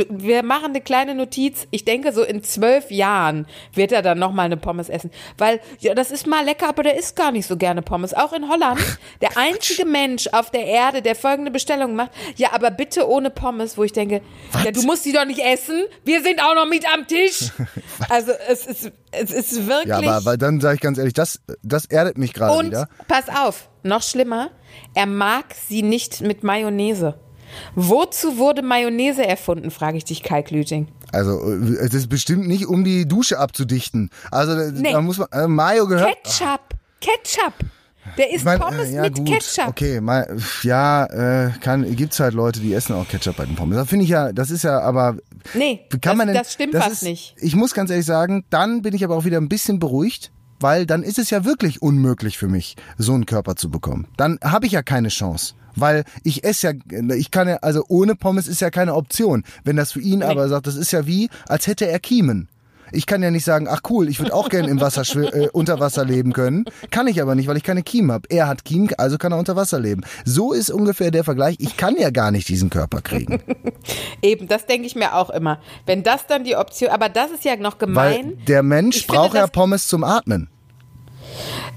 wir 0.08 0.42
machen 0.42 0.70
eine 0.70 0.80
kleine 0.80 1.14
Notiz. 1.14 1.68
Ich 1.70 1.84
denke, 1.84 2.12
so 2.12 2.24
in 2.24 2.42
zwölf 2.42 2.90
Jahren 2.90 3.46
wird 3.72 3.92
er 3.92 4.02
dann 4.02 4.18
nochmal 4.18 4.46
eine 4.46 4.56
Pommes 4.56 4.88
essen. 4.88 5.12
Weil, 5.38 5.60
ja, 5.78 5.94
das 5.94 6.10
ist 6.10 6.26
mal 6.26 6.44
lecker, 6.44 6.68
aber 6.68 6.82
der 6.82 6.98
isst 6.98 7.14
gar 7.14 7.30
nicht 7.30 7.46
so 7.46 7.56
gerne 7.56 7.80
Pommes. 7.80 8.12
Auch 8.12 8.32
in 8.32 8.48
Holland. 8.48 8.80
Der 9.20 9.36
einzige 9.36 9.84
Mensch 9.84 10.26
auf 10.32 10.50
der 10.50 10.64
Erde, 10.64 11.00
der 11.00 11.14
folgende 11.14 11.52
Bestellung 11.52 11.94
macht. 11.94 12.10
Ja, 12.34 12.52
aber 12.52 12.72
bitte 12.72 13.08
ohne 13.08 13.30
Pommes, 13.30 13.78
wo 13.78 13.84
ich 13.84 13.92
denke, 13.92 14.20
ja, 14.64 14.72
du 14.72 14.82
musst 14.82 15.04
die 15.04 15.12
doch 15.12 15.24
nicht 15.24 15.38
essen. 15.40 15.84
Wir 16.04 16.22
sind 16.22 16.42
auch 16.42 16.56
noch 16.56 16.66
mit 16.66 16.84
am 16.92 17.06
Tisch. 17.06 17.50
Also, 18.08 18.32
es 18.48 18.66
ist, 18.66 18.92
es 19.12 19.30
ist 19.30 19.68
wirklich. 19.68 19.88
Ja, 19.88 19.98
aber, 19.98 20.14
aber 20.14 20.36
dann 20.36 20.60
sage 20.60 20.76
ich 20.76 20.80
ganz 20.80 20.98
ehrlich, 20.98 21.12
das, 21.12 21.40
das 21.62 21.84
erdet 21.84 22.18
mich 22.18 22.32
gerade 22.32 22.56
Und 22.56 22.66
wieder. 22.68 22.88
pass 23.06 23.28
auf, 23.28 23.68
noch 23.82 24.02
schlimmer, 24.02 24.50
er 24.94 25.06
mag 25.06 25.54
sie 25.68 25.82
nicht 25.82 26.22
mit 26.22 26.42
Mayonnaise. 26.42 27.14
Wozu 27.74 28.38
wurde 28.38 28.62
Mayonnaise 28.62 29.26
erfunden, 29.26 29.70
frage 29.70 29.96
ich 29.98 30.04
dich, 30.04 30.22
Kai 30.22 30.42
Klüting. 30.42 30.88
Also, 31.12 31.40
äh, 31.50 31.74
es 31.80 31.94
ist 31.94 32.08
bestimmt 32.08 32.46
nicht, 32.46 32.66
um 32.66 32.84
die 32.84 33.06
Dusche 33.06 33.38
abzudichten. 33.38 34.10
Also, 34.30 34.54
da- 34.54 34.70
Nee. 34.70 34.92
da 34.92 35.00
muss 35.00 35.18
man, 35.18 35.28
äh, 35.32 35.46
Mayo 35.48 35.86
gehört. 35.86 36.16
Ketchup, 36.24 36.60
Ketchup. 37.00 37.54
Der 38.16 38.28
isst 38.28 38.38
Ich 38.38 38.44
mein, 38.44 38.58
Pommes 38.58 38.88
äh, 38.88 38.94
ja, 38.94 39.02
mit 39.02 39.14
gut, 39.16 39.26
Ketchup. 39.28 39.68
Okay, 39.68 40.00
mal, 40.00 40.36
ja, 40.62 41.04
äh, 41.04 41.50
kann, 41.60 41.94
gibt's 41.96 42.18
halt 42.18 42.34
Leute, 42.34 42.58
die 42.60 42.72
essen 42.72 42.94
auch 42.94 43.06
Ketchup 43.06 43.36
bei 43.36 43.44
den 43.44 43.56
Pommes. 43.56 43.76
Das 43.76 43.88
finde 43.88 44.04
ich 44.04 44.10
ja, 44.10 44.32
das 44.32 44.50
ist 44.50 44.64
ja, 44.64 44.80
aber 44.80 45.16
Nee, 45.54 45.86
kann 45.90 46.00
das, 46.00 46.16
man 46.16 46.26
denn, 46.28 46.36
das 46.36 46.52
stimmt 46.54 46.74
das 46.74 46.82
fast 46.84 46.92
ist, 46.94 47.02
nicht. 47.02 47.34
Ich 47.38 47.54
muss 47.56 47.74
ganz 47.74 47.90
ehrlich 47.90 48.06
sagen, 48.06 48.44
dann 48.50 48.82
bin 48.82 48.94
ich 48.94 49.04
aber 49.04 49.16
auch 49.16 49.24
wieder 49.26 49.38
ein 49.38 49.48
bisschen 49.48 49.78
beruhigt, 49.78 50.32
weil 50.60 50.86
dann 50.86 51.02
ist 51.02 51.18
es 51.18 51.30
ja 51.30 51.44
wirklich 51.44 51.82
unmöglich 51.82 52.38
für 52.38 52.48
mich, 52.48 52.76
so 52.98 53.12
einen 53.12 53.26
Körper 53.26 53.54
zu 53.56 53.70
bekommen. 53.70 54.08
Dann 54.16 54.38
habe 54.42 54.66
ich 54.66 54.72
ja 54.72 54.82
keine 54.82 55.08
Chance. 55.08 55.54
Weil 55.76 56.04
ich 56.24 56.44
esse 56.44 56.68
ja, 56.90 57.14
ich 57.14 57.30
kann 57.30 57.48
ja, 57.48 57.56
also 57.56 57.84
ohne 57.88 58.14
Pommes 58.14 58.48
ist 58.48 58.60
ja 58.60 58.70
keine 58.70 58.94
Option. 58.94 59.44
Wenn 59.64 59.76
das 59.76 59.92
für 59.92 60.00
ihn 60.00 60.22
aber 60.22 60.48
sagt, 60.48 60.66
das 60.66 60.76
ist 60.76 60.92
ja 60.92 61.06
wie, 61.06 61.28
als 61.48 61.66
hätte 61.66 61.86
er 61.88 61.98
Kiemen. 62.00 62.48
Ich 62.92 63.06
kann 63.06 63.22
ja 63.22 63.30
nicht 63.30 63.44
sagen, 63.44 63.68
ach 63.70 63.82
cool, 63.88 64.08
ich 64.08 64.18
würde 64.18 64.34
auch 64.34 64.48
gerne 64.48 64.68
im 64.68 64.80
Wasser 64.80 65.02
äh, 65.32 65.46
unter 65.52 65.78
Wasser 65.78 66.04
leben 66.04 66.32
können. 66.32 66.64
Kann 66.90 67.06
ich 67.06 67.22
aber 67.22 67.36
nicht, 67.36 67.46
weil 67.46 67.56
ich 67.56 67.62
keine 67.62 67.84
Kiemen 67.84 68.10
habe. 68.10 68.26
Er 68.30 68.48
hat 68.48 68.64
Kiemen, 68.64 68.90
also 68.98 69.16
kann 69.16 69.30
er 69.30 69.38
unter 69.38 69.54
Wasser 69.54 69.78
leben. 69.78 70.02
So 70.24 70.52
ist 70.52 70.70
ungefähr 70.70 71.12
der 71.12 71.22
Vergleich. 71.22 71.54
Ich 71.60 71.76
kann 71.76 71.94
ja 71.96 72.10
gar 72.10 72.32
nicht 72.32 72.48
diesen 72.48 72.68
Körper 72.68 73.00
kriegen. 73.00 73.40
Eben, 74.22 74.48
das 74.48 74.66
denke 74.66 74.88
ich 74.88 74.96
mir 74.96 75.14
auch 75.14 75.30
immer. 75.30 75.60
Wenn 75.86 76.02
das 76.02 76.26
dann 76.26 76.42
die 76.42 76.56
Option, 76.56 76.90
aber 76.90 77.08
das 77.08 77.30
ist 77.30 77.44
ja 77.44 77.54
noch 77.54 77.76
Weil 77.80 77.86
gemein. 77.86 78.32
der 78.48 78.64
Mensch 78.64 78.96
Ich 78.96 79.06
finde, 79.06 79.18
braucht 79.20 79.34
ja 79.34 79.42
das- 79.42 79.50
Pommes 79.52 79.86
zum 79.86 80.02
Atmen. 80.02 80.48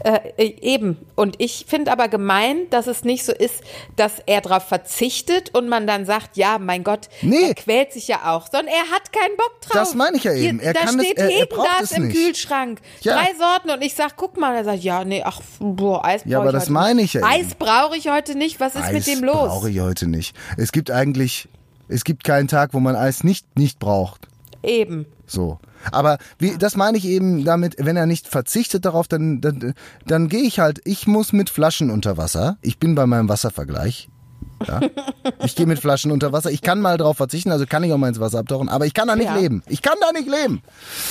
Äh, 0.04 0.44
eben. 0.62 0.98
Und 1.16 1.36
ich 1.40 1.66
finde 1.68 1.92
aber 1.92 2.08
gemein, 2.08 2.70
dass 2.70 2.88
es 2.88 3.04
nicht 3.04 3.24
so 3.26 3.32
ist, 3.32 3.62
dass 3.96 4.14
er 4.26 4.42
darauf 4.42 4.64
verzichtet 4.64 5.56
und 5.56 5.70
man 5.70 5.88
dann 5.88 6.06
sagt, 6.06 6.36
ja, 6.38 6.58
mein 6.60 6.84
Gott, 6.84 7.10
Nee. 7.22 7.48
er 7.50 7.56
quält 7.56 7.94
sich 7.94 8.08
ja 8.08 8.34
auch. 8.34 8.48
Sondern 8.52 8.68
er 8.68 8.92
hat 8.94 9.14
keinen 9.14 9.38
Bock 9.38 9.62
drauf. 9.62 9.72
Das 9.74 9.96
meine 9.96 10.18
ich 10.18 10.24
ja 10.26 10.34
eben. 10.34 10.60
Er 10.60 10.74
da 10.74 10.82
kann 10.82 10.98
das- 10.98 11.06
steht 11.06 11.18
er- 11.18 11.30
er 11.30 11.38
Hegen 11.40 11.50
braucht 11.50 11.68
das 11.82 11.92
im 11.94 12.08
nicht. 12.08 12.16
Kühlschrank. 12.18 12.80
Ja. 13.02 13.14
Drei 13.16 13.34
Sorten. 13.38 13.70
Und 13.72 13.82
ich 13.84 13.94
sag, 13.96 14.16
guck 14.18 14.38
mal. 14.38 14.56
Er 14.56 14.64
sagt, 14.66 14.84
ja, 14.84 15.04
nee, 15.06 15.22
ach, 15.26 15.42
boah, 15.60 16.04
Eis 16.06 16.22
brauche 16.24 16.32
Ja, 16.32 16.40
aber 16.40 16.48
ich 16.50 16.54
das 16.54 16.64
heute 16.64 16.72
meine 16.74 16.96
nicht. 17.02 17.16
ich 17.16 17.22
ja 17.22 17.22
eben. 17.34 17.46
Eis 17.46 17.56
brauche 17.56 17.96
ich 17.98 18.10
heute 18.10 18.36
nicht. 18.38 18.60
Was 18.60 18.76
ist 18.76 18.86
mit 18.88 18.96
Eis 18.98 19.06
dem 19.06 19.24
los? 19.24 19.36
brauche 19.48 19.70
ich 19.70 19.80
heute 19.80 20.08
nicht. 20.08 20.36
Es 20.58 20.72
gibt 20.72 20.92
eigentlich, 20.92 21.48
es 21.88 22.04
gibt 22.04 22.24
keinen 22.24 22.48
Tag, 22.48 22.74
wo 22.74 22.80
man 22.80 22.96
Eis 22.96 23.24
nicht, 23.24 23.58
nicht 23.58 23.80
braucht. 23.80 24.28
Eben. 24.64 25.06
So. 25.28 25.60
Aber 25.92 26.18
wie, 26.40 26.58
das 26.58 26.76
meine 26.76 26.98
ich 26.98 27.06
eben 27.06 27.44
damit, 27.46 27.76
wenn 27.80 27.98
er 27.98 28.06
nicht 28.06 28.28
verzichtet 28.28 28.86
darauf, 28.86 29.08
dann, 29.08 29.42
dann, 29.42 29.74
dann 30.06 30.30
gehe 30.30 30.44
ich 30.44 30.60
halt, 30.60 30.82
ich 30.86 31.08
muss 31.08 31.34
mit 31.34 31.50
Flaschen 31.50 31.90
unter 31.90 32.18
Wasser. 32.18 32.58
Ich 32.62 32.80
bin 32.80 32.96
bei 32.96 33.06
meinem 33.06 33.30
Wasservergleich. 33.30 34.10
Ja. 34.68 34.80
Ich 35.44 35.56
gehe 35.56 35.66
mit 35.66 35.80
Flaschen 35.80 36.12
unter 36.12 36.32
Wasser. 36.32 36.52
Ich 36.52 36.62
kann 36.62 36.80
mal 36.82 36.98
drauf 36.98 37.18
verzichten, 37.18 37.52
also 37.52 37.66
kann 37.66 37.84
ich 37.84 37.92
auch 37.94 37.98
mal 37.98 38.08
ins 38.10 38.20
Wasser 38.20 38.40
abtauchen, 38.40 38.70
aber 38.70 38.86
ich 38.86 38.94
kann 38.94 39.08
da 39.08 39.16
nicht 39.16 39.26
Ja. 39.28 39.36
leben. 39.36 39.64
Ich 39.68 39.82
kann 39.82 39.96
da 40.02 40.12
nicht 40.12 40.30
leben. 40.30 40.62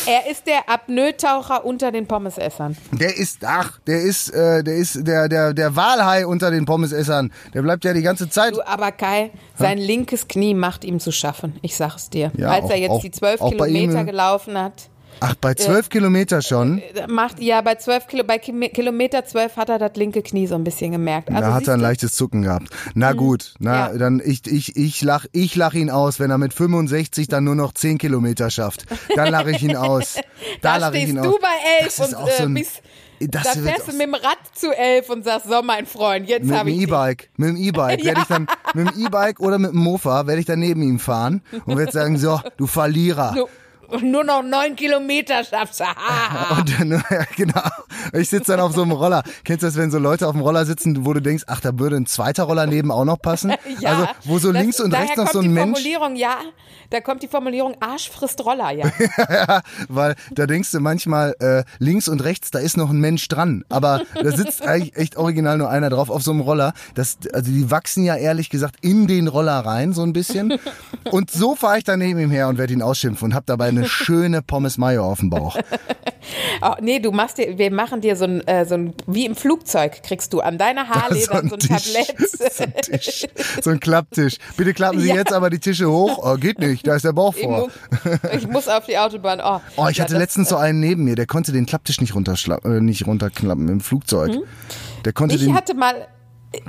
Er 0.06 0.30
ist 0.30 0.46
der 0.46 0.68
Apnoe-Taucher 0.68 1.64
unter 1.64 1.90
den 1.92 2.06
Pommesessern. 2.06 2.76
Der 2.92 3.16
ist, 3.16 3.44
ach, 3.44 3.78
der 3.86 4.00
ist, 4.02 4.30
äh, 4.30 4.62
der 4.62 4.76
ist 4.76 5.06
der, 5.06 5.28
der, 5.28 5.52
der 5.54 5.74
Walhai 5.76 6.26
unter 6.26 6.50
den 6.50 6.64
Pommesessern. 6.64 7.32
Der 7.54 7.62
bleibt 7.62 7.84
ja 7.84 7.92
die 7.92 8.02
ganze 8.02 8.28
Zeit. 8.28 8.54
Du, 8.56 8.66
aber 8.66 8.92
Kai, 8.92 9.30
sein 9.58 9.78
linkes 9.78 10.28
Knie 10.28 10.54
macht 10.54 10.84
ihm 10.84 11.00
zu 11.00 11.12
schaffen. 11.12 11.58
Ich 11.62 11.76
sag 11.76 11.96
es 11.96 12.10
dir. 12.10 12.30
Ja, 12.36 12.50
Als 12.50 12.64
er 12.70 12.76
auch- 12.76 12.78
jetzt 12.78 12.90
auch- 12.90 13.00
die 13.00 13.10
zwölf 13.10 13.40
Kilometer 13.40 14.04
gelaufen 14.04 14.58
hat. 14.58 14.88
Ach, 15.20 15.34
bei 15.36 15.54
zwölf 15.54 15.88
Kilometer 15.88 16.42
schon. 16.42 16.82
Macht 17.08 17.40
ja 17.40 17.60
bei 17.60 17.76
12 17.76 18.06
Kilo, 18.08 18.24
bei 18.24 18.38
Kilometer 18.38 19.24
12 19.24 19.56
hat 19.56 19.68
er 19.68 19.78
das 19.78 19.92
linke 19.94 20.22
Knie 20.22 20.46
so 20.46 20.54
ein 20.56 20.64
bisschen 20.64 20.92
gemerkt. 20.92 21.28
Also 21.30 21.40
da 21.42 21.54
hat 21.54 21.66
er 21.68 21.74
ein 21.74 21.78
du, 21.80 21.84
leichtes 21.86 22.12
Zucken 22.12 22.42
gehabt. 22.42 22.68
Na 22.94 23.12
gut, 23.12 23.54
na 23.60 23.92
Ja. 23.92 23.98
dann 23.98 24.20
ich 24.24 24.46
ich 24.46 24.76
ich 24.76 25.02
lach 25.02 25.26
ich 25.32 25.54
lach 25.54 25.74
ihn 25.74 25.90
aus, 25.90 26.18
wenn 26.18 26.30
er 26.30 26.38
mit 26.38 26.52
65 26.54 27.28
dann 27.28 27.44
nur 27.44 27.54
noch 27.54 27.72
10 27.72 27.98
Kilometer 27.98 28.50
schafft. 28.50 28.86
Dann 29.14 29.30
lache 29.30 29.50
ich 29.52 29.62
ihn 29.62 29.76
aus. 29.76 30.16
Da, 30.60 30.72
da 30.72 30.76
lach 30.78 30.92
ich 30.92 31.02
stehst 31.02 31.10
ihn 31.16 31.22
du 31.22 31.28
aus. 31.30 31.40
bei 31.40 31.82
11 31.84 31.96
Das 31.96 31.98
ist 32.08 32.14
und 32.14 32.14
auch 32.20 32.30
so 32.30 32.42
äh, 32.42 32.46
ein, 32.46 32.54
bist, 32.54 32.82
das 33.20 33.42
da 33.44 33.50
fährst 33.52 33.88
du 33.88 33.92
mit 33.92 34.00
dem 34.02 34.14
Rad 34.14 34.38
zu 34.54 34.76
11 34.76 35.08
und 35.10 35.24
sagst, 35.24 35.48
so 35.48 35.62
mein 35.62 35.86
Freund, 35.86 36.28
jetzt 36.28 36.50
habe 36.50 36.70
ich. 36.70 36.80
E-Bike, 36.82 37.30
mit 37.36 37.48
dem 37.50 37.56
E-Bike 37.56 38.04
werde 38.04 38.20
ich 38.22 38.26
dann 38.26 38.46
mit 38.74 38.88
dem 38.90 39.06
E-Bike 39.06 39.38
oder 39.40 39.58
mit 39.58 39.70
dem 39.72 39.78
Mofa 39.78 40.26
werde 40.26 40.40
ich 40.40 40.46
dann 40.46 40.58
neben 40.58 40.82
ihm 40.82 40.98
fahren 40.98 41.42
und 41.64 41.76
werde 41.78 41.92
sagen 41.92 42.18
so, 42.18 42.40
du 42.56 42.66
Verlierer. 42.66 43.34
Du- 43.36 43.46
nur 44.00 44.24
noch 44.24 44.42
neun 44.42 44.76
Kilometer 44.76 45.44
schaffst. 45.44 45.80
Und 46.56 46.80
dann, 46.80 46.90
ja, 47.10 47.24
genau. 47.36 47.62
Ich 48.12 48.28
sitze 48.30 48.52
dann 48.52 48.60
auf 48.60 48.72
so 48.74 48.82
einem 48.82 48.92
Roller. 48.92 49.22
Kennst 49.44 49.62
du 49.62 49.66
das, 49.66 49.76
wenn 49.76 49.90
so 49.90 49.98
Leute 49.98 50.26
auf 50.26 50.32
dem 50.32 50.40
Roller 50.40 50.64
sitzen, 50.66 51.04
wo 51.04 51.12
du 51.12 51.20
denkst, 51.20 51.44
ach, 51.46 51.60
da 51.60 51.78
würde 51.78 51.96
ein 51.96 52.06
zweiter 52.06 52.44
Roller 52.44 52.66
neben 52.66 52.90
auch 52.90 53.04
noch 53.04 53.20
passen? 53.20 53.52
Ja, 53.80 53.90
also, 53.90 54.08
wo 54.24 54.38
so 54.38 54.52
das- 54.52 54.62
links 54.62 54.80
und 54.80 54.92
rechts 54.94 55.10
noch 55.16 55.24
kommt 55.24 55.32
so 55.32 55.38
ein 55.38 55.42
die 55.44 55.48
Mensch. 55.48 55.78
Formulierung, 55.80 56.14
ja, 56.16 56.36
da 56.90 57.00
kommt 57.00 57.22
die 57.22 57.28
Formulierung 57.28 57.74
Arsch 57.80 58.10
frisst 58.10 58.44
Roller, 58.44 58.70
ja. 58.70 58.86
ja, 59.30 59.62
weil 59.88 60.14
da 60.30 60.46
denkst 60.46 60.70
du 60.72 60.80
manchmal 60.80 61.34
äh, 61.40 61.64
links 61.78 62.06
und 62.08 62.22
rechts, 62.22 62.50
da 62.50 62.58
ist 62.58 62.76
noch 62.76 62.90
ein 62.90 63.00
Mensch 63.00 63.26
dran, 63.28 63.64
aber 63.70 64.02
da 64.14 64.30
sitzt 64.30 64.62
eigentlich 64.62 64.96
echt 64.96 65.16
original 65.16 65.58
nur 65.58 65.70
einer 65.70 65.88
drauf 65.90 66.10
auf 66.10 66.22
so 66.22 66.32
einem 66.32 66.40
Roller. 66.40 66.74
Das, 66.94 67.18
also 67.32 67.50
die 67.50 67.70
wachsen 67.70 68.04
ja 68.04 68.16
ehrlich 68.16 68.50
gesagt 68.50 68.76
in 68.82 69.06
den 69.06 69.26
Roller 69.28 69.58
rein 69.60 69.92
so 69.94 70.02
ein 70.02 70.12
bisschen. 70.12 70.58
Und 71.10 71.30
so 71.30 71.56
fahre 71.56 71.78
ich 71.78 71.84
dann 71.84 71.98
neben 71.98 72.20
ihm 72.20 72.30
her 72.30 72.48
und 72.48 72.58
werde 72.58 72.72
ihn 72.74 72.82
ausschimpfen 72.82 73.26
und 73.26 73.34
habe 73.34 73.44
dabei 73.46 73.68
eine 73.68 73.81
schöne 73.88 74.42
Pommes 74.42 74.78
Mayo 74.78 75.04
auf 75.04 75.20
dem 75.20 75.30
Bauch. 75.30 75.56
Oh, 76.64 76.74
nee, 76.80 77.00
du 77.00 77.10
machst 77.10 77.38
dir, 77.38 77.58
wir 77.58 77.72
machen 77.72 78.00
dir 78.00 78.14
so 78.14 78.24
ein, 78.24 78.46
äh, 78.46 78.64
so 78.64 78.74
ein, 78.76 78.94
wie 79.08 79.26
im 79.26 79.34
Flugzeug 79.34 80.04
kriegst 80.04 80.32
du 80.32 80.40
an 80.40 80.56
deiner 80.56 80.88
Haarleder 80.88 81.26
so 81.48 81.56
ein, 81.56 81.58
Tablett. 81.58 82.14
so 82.28 82.62
ein 82.62 82.74
Tisch, 82.80 83.26
so 83.60 83.70
ein 83.70 83.80
Klapptisch. 83.80 84.36
Bitte 84.56 84.72
klappen 84.72 85.00
Sie 85.00 85.08
Ja. 85.08 85.16
jetzt 85.16 85.32
aber 85.32 85.50
die 85.50 85.58
Tische 85.58 85.90
hoch. 85.90 86.20
Oh, 86.22 86.36
geht 86.36 86.60
nicht, 86.60 86.86
da 86.86 86.94
ist 86.94 87.04
der 87.04 87.12
Bauch 87.12 87.34
vor. 87.34 87.68
ich 88.32 88.46
muss 88.46 88.68
auf 88.68 88.86
die 88.86 88.96
Autobahn. 88.98 89.40
Oh, 89.44 89.60
Oh, 89.76 89.88
ich 89.90 89.96
Ja, 89.96 90.04
hatte 90.04 90.16
letztens 90.16 90.48
so 90.50 90.56
einen 90.56 90.78
neben 90.78 91.02
mir, 91.04 91.16
der 91.16 91.26
konnte 91.26 91.50
den 91.50 91.66
Klapptisch 91.66 92.00
nicht, 92.00 92.12
runterschla- 92.14 92.64
äh, 92.64 92.80
nicht 92.80 93.04
runterklappen 93.06 93.68
im 93.68 93.80
Flugzeug. 93.80 94.30
Der 95.04 95.12
konnte 95.12 95.34
Ich 95.34 95.42
den. 95.42 95.54
hatte 95.54 95.74
mal, 95.74 96.06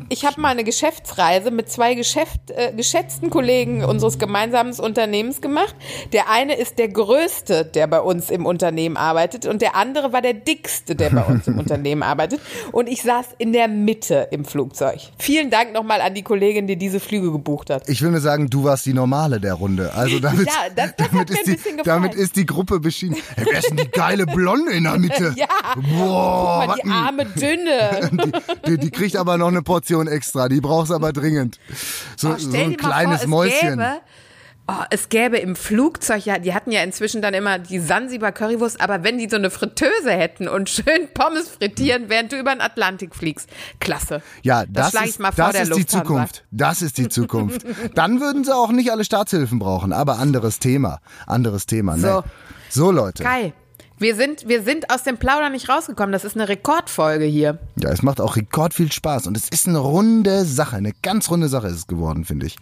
ich 0.10 0.26
habe 0.26 0.40
mal 0.42 0.50
eine 0.50 0.64
Geschäftsreise 0.64 1.52
mit 1.52 1.70
zwei 1.70 1.94
Geschäft, 1.96 2.52
äh, 2.52 2.72
geschätzten 2.76 3.30
Kollegen 3.30 3.84
unseres 3.84 4.18
gemeinsamen 4.20 4.74
Unternehmens 4.80 5.42
gemacht. 5.42 5.76
Der 6.14 6.30
eine 6.30 6.56
ist 6.56 6.78
der 6.80 6.88
größte, 6.90 7.66
der 7.66 7.88
bei 7.88 8.00
uns 8.00 8.30
im 8.30 8.46
Unternehmen 8.46 8.98
arbeitet, 8.98 9.46
und 9.46 9.62
der 9.62 9.76
andere 9.76 10.14
war 10.14 10.22
der 10.22 10.34
dickste, 10.34 10.96
der 10.96 11.10
bei 11.10 11.24
uns 11.28 11.48
im 11.48 11.60
Unternehmen 11.60 12.04
arbeitet. 12.04 12.40
Und 12.72 12.88
ich 12.88 13.02
saß 13.04 13.26
in 13.38 13.54
der 13.54 13.68
Mitte 13.68 14.28
im 14.32 14.46
Flugzeug. 14.46 15.00
Vielen 15.20 15.50
Dank 15.50 15.74
nochmal 15.74 16.02
an 16.02 16.14
die 16.14 16.24
Kollegin, 16.24 16.68
die 16.68 16.76
diese 16.78 17.00
Flüge 17.00 17.32
gebucht 17.32 17.70
hat. 17.70 17.88
Ich 17.90 18.02
will 18.02 18.12
nur 18.12 18.22
sagen, 18.22 18.50
du 18.50 18.64
warst 18.64 18.86
die 18.86 18.94
Normale 18.94 19.40
der 19.40 19.54
Runde. 19.56 19.92
Also 19.94 20.20
damit, 20.20 20.48
Ja, 20.48 20.54
das- 20.76 20.94
das 20.98 21.08
hat 21.08 21.14
damit, 21.14 21.30
mir 21.30 21.36
ist, 21.40 21.48
ein 21.68 21.78
die, 21.78 21.84
damit 21.84 22.16
ist 22.16 22.36
die 22.36 22.46
Gruppe 22.46 22.80
beschieden. 22.80 23.18
Hey, 23.36 23.46
wer 23.50 23.60
ist 23.60 23.70
denn 23.70 23.78
die 23.78 23.90
geile 23.92 24.26
Blonde 24.26 24.72
in 24.72 24.84
der 24.84 24.98
Mitte? 24.98 25.34
Ja, 25.44 25.48
Boah, 25.98 26.66
guck 26.68 26.68
mal, 26.68 26.78
die 26.84 26.90
arme 26.92 27.26
Dünne. 27.26 28.10
die, 28.68 28.72
die, 28.72 28.78
die 28.78 28.92
kriegt 28.92 29.16
aber 29.16 29.38
noch 29.38 29.48
eine 29.48 29.62
Portion 29.74 30.08
extra. 30.08 30.50
Die 30.50 30.62
brauchst 30.62 30.92
aber 30.92 31.12
dringend. 31.14 31.60
So, 32.16 32.30
Oh, 32.30 32.36
so 32.38 32.56
ein 32.56 32.78
kleines 32.78 33.22
vor, 33.22 33.30
Mäuschen. 33.30 33.80
Es 33.80 33.88
gäbe, 33.90 34.02
oh, 34.68 34.84
es 34.92 35.10
gäbe 35.10 35.38
im 35.38 35.56
Flugzeug, 35.56 36.26
ja, 36.26 36.38
die 36.38 36.54
hatten 36.54 36.72
ja 36.72 36.84
inzwischen 36.84 37.24
dann 37.24 37.34
immer 37.34 37.58
die 37.58 37.80
Sansibar 37.80 38.32
Currywurst, 38.32 38.80
aber 38.80 39.04
wenn 39.04 39.18
die 39.18 39.28
so 39.28 39.36
eine 39.36 39.50
Fritteuse 39.50 40.12
hätten 40.12 40.48
und 40.48 40.70
schön 40.70 41.10
Pommes 41.16 41.50
frittieren, 41.50 42.06
während 42.10 42.32
du 42.32 42.38
über 42.40 42.52
den 42.54 42.62
Atlantik 42.62 43.16
fliegst. 43.16 43.50
Klasse. 43.80 44.22
Ja, 44.44 44.66
das, 44.70 44.92
schlage 44.92 45.08
ist, 45.08 45.16
ich 45.16 45.20
mal 45.20 45.32
vor 45.32 45.52
das 45.52 45.70
ist 45.70 45.76
die. 45.76 45.86
Zukunft. 45.88 46.46
Das 46.52 46.82
ist 46.84 46.98
die 47.00 47.10
Zukunft. 47.10 47.66
Dann 47.96 48.22
würden 48.22 48.44
sie 48.44 48.56
auch 48.56 48.72
nicht 48.72 48.92
alle 48.92 49.04
Staatshilfen 49.04 49.58
brauchen, 49.58 49.92
aber 49.92 50.20
anderes 50.20 50.60
Thema. 50.60 51.00
Anderes 51.26 51.66
Thema, 51.66 51.98
ne? 51.98 52.02
So. 52.02 52.24
So, 52.70 52.92
Leute. 52.92 53.24
Kai, 53.24 53.54
wir 54.04 54.16
sind, 54.16 54.47
wir 54.47 54.62
sind 54.62 54.91
aus 54.91 55.01
dem 55.04 55.18
Plaudern 55.18 55.54
nicht 55.54 55.68
rausgekommen. 55.70 56.12
Das 56.12 56.24
ist 56.26 56.36
eine 56.36 56.47
Rekordfolge 56.47 57.26
hier. 57.26 57.58
Ja, 57.78 57.89
es 57.89 58.04
macht 58.04 58.22
auch 58.22 58.36
rekord 58.36 58.74
viel 58.76 58.91
Spaß 58.91 59.26
und 59.26 59.36
es 59.36 59.49
ist 59.49 59.68
eine 59.68 59.80
runde 59.80 60.45
Sache, 60.45 60.76
eine 60.76 60.91
ganz 61.01 61.32
runde 61.32 61.47
Sache 61.47 61.68
ist 61.68 61.76
es 61.76 61.88
geworden, 61.88 62.26
finde 62.26 62.45
ich. 62.45 62.58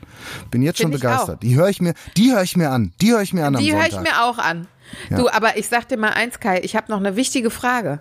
Bin 0.52 0.62
jetzt 0.62 0.78
schon 0.80 0.92
Find 0.92 1.02
begeistert. 1.02 1.44
Die 1.44 1.56
höre 1.56 1.68
ich 1.68 1.82
mir, 1.82 1.94
die 2.16 2.32
höre 2.32 2.44
ich 2.44 2.56
mir 2.56 2.70
an, 2.72 2.94
die 3.02 3.12
höre 3.12 3.22
ich 3.22 3.34
mir 3.34 3.46
an 3.46 3.56
Die 3.58 3.74
höre 3.76 3.88
ich 3.88 4.00
mir 4.00 4.24
auch 4.24 4.38
an. 4.38 4.68
Du, 5.10 5.30
aber 5.30 5.58
ich 5.58 5.68
sag 5.68 5.88
dir 5.90 5.98
mal 5.98 6.12
eins, 6.12 6.40
Kai, 6.40 6.62
ich 6.64 6.76
habe 6.76 6.90
noch 6.92 7.00
eine 7.00 7.16
wichtige 7.18 7.50
Frage. 7.50 8.00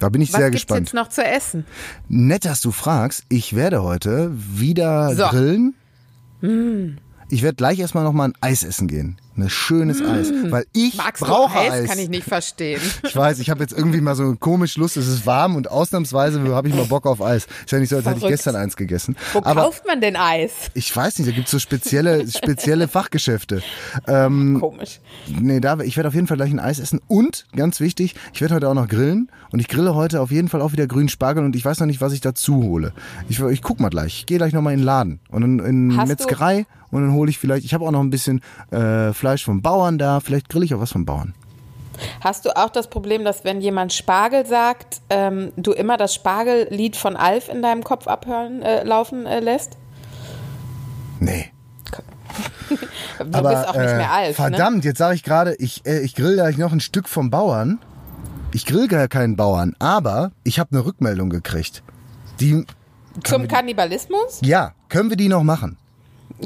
da 0.00 0.08
bin 0.08 0.20
ich 0.22 0.32
Was 0.32 0.38
sehr 0.40 0.50
gibt's 0.50 0.62
gespannt. 0.66 0.86
jetzt 0.88 0.94
noch 0.94 1.08
zu 1.08 1.24
essen? 1.24 1.66
Nett, 2.08 2.44
dass 2.44 2.60
du 2.60 2.70
fragst. 2.70 3.24
Ich 3.28 3.56
werde 3.56 3.82
heute 3.82 4.30
wieder 4.34 5.14
So. 5.14 5.26
grillen. 5.28 5.74
Ich 7.30 7.42
werde 7.42 7.56
gleich 7.56 7.78
erstmal 7.78 8.04
noch 8.04 8.12
mal 8.12 8.28
ein 8.28 8.34
Eis 8.40 8.62
essen 8.62 8.88
gehen. 8.88 9.18
Ein 9.38 9.48
schönes 9.50 10.02
Eis, 10.02 10.32
weil 10.50 10.66
ich 10.72 10.96
Magst 10.96 11.22
brauche 11.22 11.56
Eis? 11.58 11.72
Eis. 11.72 11.88
Kann 11.88 11.98
ich 11.98 12.08
nicht 12.08 12.24
verstehen. 12.26 12.80
Ich 13.08 13.14
weiß, 13.16 13.38
ich 13.38 13.48
habe 13.50 13.60
jetzt 13.60 13.72
irgendwie 13.72 14.00
mal 14.00 14.14
so 14.16 14.34
komisch 14.38 14.76
Lust, 14.76 14.96
es 14.96 15.06
ist 15.08 15.24
warm 15.24 15.56
und 15.56 15.70
ausnahmsweise 15.70 16.40
habe 16.54 16.68
ich 16.68 16.74
mal 16.74 16.84
Bock 16.86 17.06
auf 17.06 17.22
Eis. 17.22 17.46
Ist 17.64 17.70
ja 17.72 17.78
nicht 17.78 17.88
so, 17.88 17.96
als 17.96 18.04
hätte 18.04 18.16
ich 18.16 18.20
Verrückt. 18.20 18.36
gestern 18.36 18.56
eins 18.56 18.76
gegessen. 18.76 19.16
Wo 19.32 19.38
Aber 19.44 19.62
kauft 19.62 19.86
man 19.86 20.00
denn 20.00 20.16
Eis? 20.16 20.50
ich 20.74 20.94
weiß 20.94 21.18
nicht, 21.18 21.30
da 21.30 21.34
gibt's 21.34 21.50
so 21.52 21.58
spezielle, 21.58 22.26
spezielle 22.28 22.88
Fachgeschäfte. 22.88 23.62
Ähm, 24.06 24.58
Komisch. 24.60 25.00
nee, 25.28 25.60
da, 25.60 25.78
ich 25.80 25.96
werde 25.96 26.08
auf 26.08 26.14
jeden 26.14 26.26
Fall 26.26 26.36
gleich 26.36 26.50
ein 26.50 26.60
Eis 26.60 26.78
essen 26.80 27.00
und, 27.06 27.46
ganz 27.56 27.80
wichtig, 27.80 28.14
ich 28.34 28.40
werde 28.40 28.54
heute 28.56 28.68
auch 28.68 28.74
noch 28.74 28.88
grillen 28.88 29.30
und 29.52 29.60
ich 29.60 29.68
grille 29.68 29.94
heute 29.94 30.20
auf 30.20 30.30
jeden 30.30 30.48
Fall 30.48 30.60
auch 30.60 30.72
wieder 30.72 30.86
grünen 30.86 31.08
Spargel 31.08 31.44
und 31.44 31.54
ich 31.56 31.64
weiß 31.64 31.80
noch 31.80 31.86
nicht, 31.86 32.00
was 32.00 32.12
ich 32.12 32.20
dazu 32.20 32.62
hole. 32.62 32.92
Ich, 33.28 33.40
ich 33.40 33.62
guck 33.62 33.80
mal 33.80 33.88
gleich, 33.90 34.18
ich 34.20 34.26
gehe 34.26 34.38
gleich 34.38 34.52
nochmal 34.52 34.74
in 34.74 34.80
den 34.80 34.86
Laden 34.86 35.20
und 35.30 35.42
in, 35.42 35.58
in 35.60 35.96
Hast 35.96 36.04
du- 36.04 36.08
Metzgerei 36.08 36.66
und 36.90 37.02
dann 37.02 37.12
hole 37.12 37.30
ich 37.30 37.38
vielleicht, 37.38 37.64
ich 37.64 37.74
habe 37.74 37.84
auch 37.84 37.90
noch 37.90 38.00
ein 38.00 38.10
bisschen 38.10 38.40
äh, 38.70 39.12
Fleisch 39.12 39.44
vom 39.44 39.62
Bauern 39.62 39.98
da, 39.98 40.20
vielleicht 40.20 40.48
grill 40.48 40.62
ich 40.62 40.74
auch 40.74 40.80
was 40.80 40.92
vom 40.92 41.04
Bauern. 41.04 41.34
Hast 42.20 42.44
du 42.44 42.56
auch 42.56 42.70
das 42.70 42.88
Problem, 42.88 43.24
dass 43.24 43.44
wenn 43.44 43.60
jemand 43.60 43.92
Spargel 43.92 44.46
sagt, 44.46 45.00
ähm, 45.10 45.52
du 45.56 45.72
immer 45.72 45.96
das 45.96 46.14
Spargellied 46.14 46.96
von 46.96 47.16
Alf 47.16 47.48
in 47.48 47.62
deinem 47.62 47.82
Kopf 47.82 48.06
abhören, 48.06 48.62
äh, 48.62 48.84
laufen 48.84 49.26
äh, 49.26 49.40
lässt? 49.40 49.76
Nee. 51.20 51.50
Du 53.18 53.24
bist 53.24 53.68
auch 53.68 53.74
nicht 53.74 53.96
mehr 53.96 54.12
Alf. 54.12 54.28
Ne? 54.28 54.34
Verdammt, 54.34 54.84
jetzt 54.84 54.98
sage 54.98 55.14
ich 55.14 55.24
gerade, 55.24 55.56
ich, 55.56 55.84
äh, 55.86 56.00
ich 56.00 56.14
grill 56.14 56.34
gleich 56.34 56.58
noch 56.58 56.72
ein 56.72 56.80
Stück 56.80 57.08
vom 57.08 57.30
Bauern. 57.30 57.80
Ich 58.52 58.64
grill 58.64 58.86
gar 58.86 59.08
keinen 59.08 59.36
Bauern, 59.36 59.74
aber 59.78 60.30
ich 60.44 60.60
habe 60.60 60.70
eine 60.72 60.84
Rückmeldung 60.84 61.30
gekriegt. 61.30 61.82
Die, 62.40 62.64
Zum 63.24 63.48
Kannibalismus? 63.48 64.40
ja, 64.42 64.72
können 64.88 65.10
wir 65.10 65.16
die 65.16 65.28
noch 65.28 65.42
machen? 65.42 65.78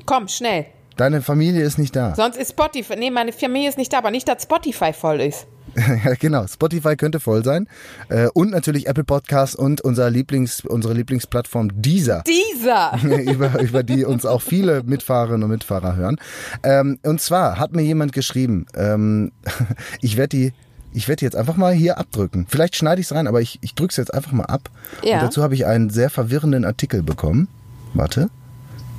Komm, 0.06 0.28
schnell. 0.28 0.66
Deine 0.96 1.22
Familie 1.22 1.62
ist 1.62 1.78
nicht 1.78 1.96
da. 1.96 2.14
Sonst 2.14 2.36
ist 2.36 2.50
Spotify. 2.50 2.96
Nee, 2.96 3.10
meine 3.10 3.32
Familie 3.32 3.68
ist 3.68 3.78
nicht 3.78 3.92
da, 3.92 3.98
aber 3.98 4.10
nicht, 4.10 4.28
dass 4.28 4.42
Spotify 4.42 4.92
voll 4.92 5.20
ist. 5.20 5.46
ja, 5.76 6.14
genau. 6.18 6.46
Spotify 6.46 6.96
könnte 6.96 7.18
voll 7.18 7.44
sein. 7.44 7.66
Äh, 8.08 8.28
und 8.34 8.50
natürlich 8.50 8.86
Apple 8.86 9.04
Podcasts 9.04 9.56
und 9.56 9.80
unser 9.80 10.10
Lieblings, 10.10 10.64
unsere 10.64 10.92
Lieblingsplattform 10.94 11.70
Deezer. 11.80 12.22
Dieser! 12.26 12.98
über, 13.22 13.60
über 13.60 13.82
die 13.82 14.04
uns 14.04 14.26
auch 14.26 14.42
viele 14.42 14.82
Mitfahrerinnen 14.82 15.44
und 15.44 15.50
Mitfahrer 15.50 15.96
hören. 15.96 16.16
Ähm, 16.62 16.98
und 17.04 17.20
zwar 17.20 17.58
hat 17.58 17.72
mir 17.72 17.82
jemand 17.82 18.12
geschrieben, 18.12 18.66
ähm, 18.76 19.32
ich 20.02 20.16
werde 20.16 20.36
die, 20.36 20.52
ich 20.92 21.08
werde 21.08 21.24
jetzt 21.24 21.36
einfach 21.36 21.56
mal 21.56 21.72
hier 21.72 21.96
abdrücken. 21.96 22.46
Vielleicht 22.48 22.76
schneide 22.76 23.00
ich 23.00 23.06
es 23.06 23.14
rein, 23.14 23.26
aber 23.26 23.40
ich, 23.40 23.58
ich 23.62 23.74
drücke 23.74 23.92
es 23.92 23.96
jetzt 23.96 24.12
einfach 24.12 24.32
mal 24.32 24.44
ab. 24.44 24.68
Ja. 25.02 25.14
Und 25.14 25.22
dazu 25.22 25.42
habe 25.42 25.54
ich 25.54 25.64
einen 25.64 25.88
sehr 25.88 26.10
verwirrenden 26.10 26.66
Artikel 26.66 27.02
bekommen. 27.02 27.48
Warte, 27.94 28.28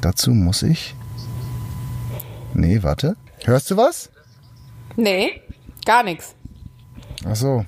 dazu 0.04 0.32
muss 0.32 0.64
ich. 0.64 0.96
Nee, 2.54 2.84
warte. 2.84 3.16
Hörst 3.46 3.72
du 3.72 3.78
was? 3.78 4.10
Nee, 4.96 5.42
gar 5.86 6.04
nichts. 6.04 6.36
Ach 7.28 7.36
so. 7.36 7.66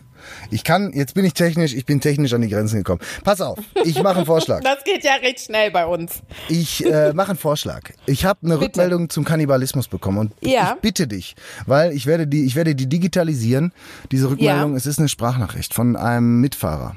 Ich 0.50 0.64
kann, 0.64 0.92
jetzt 0.94 1.14
bin 1.14 1.24
ich 1.24 1.34
technisch, 1.36 1.74
ich 1.76 1.86
bin 1.86 2.02
technisch 2.02 2.34
an 2.34 2.42
die 2.42 2.50
Grenzen 2.50 2.78
gekommen. 2.78 3.00
Pass 3.24 3.42
auf, 3.42 3.60
ich 3.84 4.02
mache 4.02 4.18
einen 4.18 4.26
Vorschlag. 4.26 4.62
Das 4.64 4.84
geht 4.84 5.04
ja 5.04 5.14
recht 5.16 5.40
schnell 5.40 5.70
bei 5.70 5.86
uns. 5.86 6.24
Ich 6.50 6.84
äh, 6.84 7.14
mache 7.14 7.30
einen 7.30 7.38
Vorschlag. 7.38 7.92
Ich 8.08 8.26
habe 8.26 8.40
eine 8.44 8.56
Bitte. 8.56 8.66
Rückmeldung 8.66 9.10
zum 9.10 9.24
Kannibalismus 9.24 9.88
bekommen 9.88 10.18
und 10.18 10.34
Ja. 10.42 10.74
ich 10.76 10.82
bitte 10.82 11.08
dich, 11.08 11.36
weil 11.68 11.92
ich 11.92 12.08
werde 12.08 12.26
die, 12.26 12.44
ich 12.46 12.56
werde 12.56 12.74
die 12.74 12.88
digitalisieren. 12.90 13.72
Diese 14.12 14.30
Rückmeldung, 14.30 14.72
Ja. 14.72 14.78
es 14.78 14.88
ist 14.88 14.98
eine 14.98 15.10
Sprachnachricht 15.10 15.76
von 15.76 15.96
einem 15.96 16.42
Mitfahrer. 16.42 16.96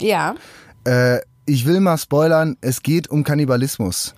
Ja. 0.00 0.34
Äh, 0.84 1.20
ich 1.46 1.64
will 1.64 1.78
mal 1.80 1.96
spoilern, 1.96 2.56
es 2.60 2.82
geht 2.82 3.08
um 3.08 3.22
Kannibalismus. 3.22 4.14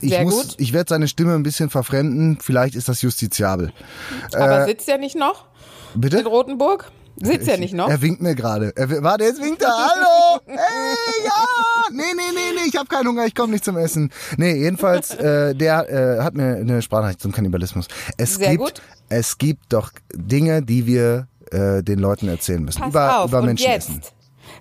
Ich 0.00 0.10
Sehr 0.10 0.22
muss, 0.22 0.48
gut. 0.48 0.54
ich 0.58 0.72
werde 0.72 0.88
seine 0.88 1.08
Stimme 1.08 1.34
ein 1.34 1.42
bisschen 1.42 1.70
verfremden. 1.70 2.38
Vielleicht 2.40 2.74
ist 2.74 2.88
das 2.88 3.02
justiziabel. 3.02 3.72
Aber 4.34 4.64
sitzt 4.66 4.88
er 4.88 4.98
nicht 4.98 5.16
noch 5.16 5.46
Bitte? 5.94 6.18
in 6.18 6.26
Rotenburg? 6.26 6.90
Sitzt 7.20 7.48
er 7.48 7.58
nicht 7.58 7.74
noch? 7.74 7.88
Er 7.88 8.00
winkt 8.00 8.22
mir 8.22 8.36
gerade. 8.36 8.72
Er, 8.76 9.02
warte, 9.02 9.24
jetzt 9.24 9.42
winkt 9.42 9.60
er. 9.62 9.70
Hallo! 9.70 10.40
Hey, 10.46 10.56
ja! 11.24 11.32
Nee, 11.90 12.02
nee, 12.14 12.22
nee, 12.32 12.54
nee, 12.54 12.68
ich 12.68 12.76
habe 12.76 12.86
keinen 12.86 13.08
Hunger, 13.08 13.26
ich 13.26 13.34
komme 13.34 13.52
nicht 13.52 13.64
zum 13.64 13.76
Essen. 13.76 14.12
Nee, 14.36 14.54
jedenfalls, 14.54 15.14
äh, 15.16 15.52
der 15.54 15.88
äh, 15.90 16.22
hat 16.22 16.34
mir 16.34 16.56
eine 16.56 16.80
Sprachnachricht 16.80 17.20
zum 17.20 17.32
Kannibalismus. 17.32 17.88
Es 18.16 18.36
Sehr 18.36 18.50
gibt, 18.50 18.62
gut. 18.62 18.82
es 19.08 19.36
gibt 19.38 19.72
doch 19.72 19.90
Dinge, 20.14 20.62
die 20.62 20.86
wir 20.86 21.26
äh, 21.50 21.82
den 21.82 21.98
Leuten 21.98 22.28
erzählen 22.28 22.62
müssen. 22.62 22.78
Pass 22.80 22.90
über 22.90 23.18
auf, 23.20 23.30
über 23.30 23.40
und 23.40 23.46
Menschenessen. 23.46 23.96
jetzt. 23.96 24.12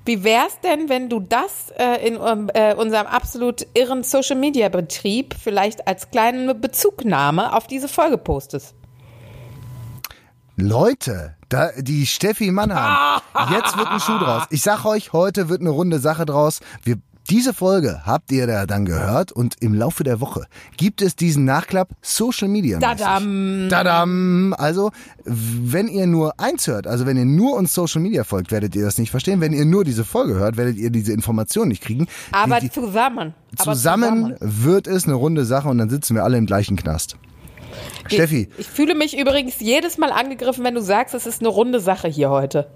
Wie 0.05 0.23
wär's 0.23 0.59
denn, 0.61 0.89
wenn 0.89 1.09
du 1.09 1.19
das 1.19 1.71
äh, 1.77 2.07
in 2.07 2.17
um, 2.17 2.49
äh, 2.53 2.73
unserem 2.75 3.07
absolut 3.07 3.65
irren 3.73 4.03
Social-Media-Betrieb 4.03 5.35
vielleicht 5.41 5.87
als 5.87 6.11
kleine 6.11 6.55
Bezugnahme 6.55 7.53
auf 7.53 7.67
diese 7.67 7.87
Folge 7.87 8.17
postest? 8.17 8.73
Leute, 10.55 11.35
da, 11.49 11.69
die 11.77 12.07
Steffi 12.07 12.51
Mannheim. 12.51 13.21
Jetzt 13.51 13.77
wird 13.77 13.87
ein 13.87 13.99
Schuh 13.99 14.17
draus. 14.17 14.43
Ich 14.49 14.63
sag 14.63 14.85
euch, 14.85 15.13
heute 15.13 15.49
wird 15.49 15.61
eine 15.61 15.69
runde 15.69 15.99
Sache 15.99 16.25
draus. 16.25 16.61
Wir 16.83 16.97
Diese 17.29 17.53
Folge 17.53 18.03
habt 18.05 18.31
ihr 18.31 18.47
da 18.47 18.65
dann 18.65 18.85
gehört 18.85 19.33
und 19.33 19.55
im 19.59 19.73
Laufe 19.73 20.05
der 20.05 20.21
Woche 20.21 20.45
gibt 20.77 21.01
es 21.01 21.17
diesen 21.17 21.43
Nachklapp 21.43 21.89
Social 22.01 22.47
Media. 22.47 22.79
Dadam. 22.79 23.67
Dadam. 23.69 24.55
Also, 24.57 24.91
wenn 25.25 25.89
ihr 25.89 26.07
nur 26.07 26.39
eins 26.39 26.67
hört, 26.67 26.87
also 26.87 27.05
wenn 27.05 27.17
ihr 27.17 27.25
nur 27.25 27.57
uns 27.57 27.73
Social 27.73 28.01
Media 28.01 28.23
folgt, 28.23 28.51
werdet 28.51 28.77
ihr 28.77 28.85
das 28.85 28.97
nicht 28.97 29.11
verstehen. 29.11 29.41
Wenn 29.41 29.51
ihr 29.51 29.65
nur 29.65 29.83
diese 29.83 30.05
Folge 30.05 30.35
hört, 30.35 30.55
werdet 30.55 30.77
ihr 30.77 30.89
diese 30.89 31.11
Information 31.11 31.67
nicht 31.67 31.83
kriegen. 31.83 32.07
Aber 32.31 32.61
die, 32.61 32.69
die, 32.69 32.71
zusammen. 32.71 33.33
Aber 33.57 33.73
zusammen 33.73 34.37
wird 34.39 34.87
es 34.87 35.03
eine 35.03 35.15
runde 35.15 35.43
Sache 35.43 35.67
und 35.67 35.79
dann 35.79 35.89
sitzen 35.89 36.15
wir 36.15 36.23
alle 36.23 36.37
im 36.37 36.45
gleichen 36.45 36.77
Knast. 36.77 37.17
Steffi. 38.07 38.47
Ich 38.57 38.67
fühle 38.67 38.95
mich 38.95 39.19
übrigens 39.19 39.59
jedes 39.59 39.97
Mal 39.97 40.13
angegriffen, 40.13 40.63
wenn 40.63 40.75
du 40.75 40.81
sagst, 40.81 41.13
es 41.13 41.25
ist 41.25 41.41
eine 41.41 41.49
runde 41.49 41.81
Sache 41.81 42.07
hier 42.07 42.29
heute. 42.29 42.69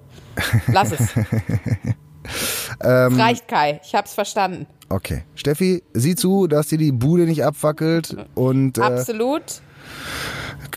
Lass 0.67 0.91
es. 0.91 1.07
Ähm, 2.83 3.19
Reicht, 3.19 3.47
Kai. 3.47 3.81
Ich 3.83 3.93
hab's 3.95 4.13
verstanden. 4.13 4.67
Okay. 4.89 5.23
Steffi, 5.35 5.83
sieh 5.93 6.15
zu, 6.15 6.47
dass 6.47 6.67
dir 6.67 6.77
die 6.77 6.91
Bude 6.91 7.23
nicht 7.25 7.43
abfackelt 7.43 8.15
und 8.35 8.77
äh, 8.77 8.81
Absolut. 8.81 9.43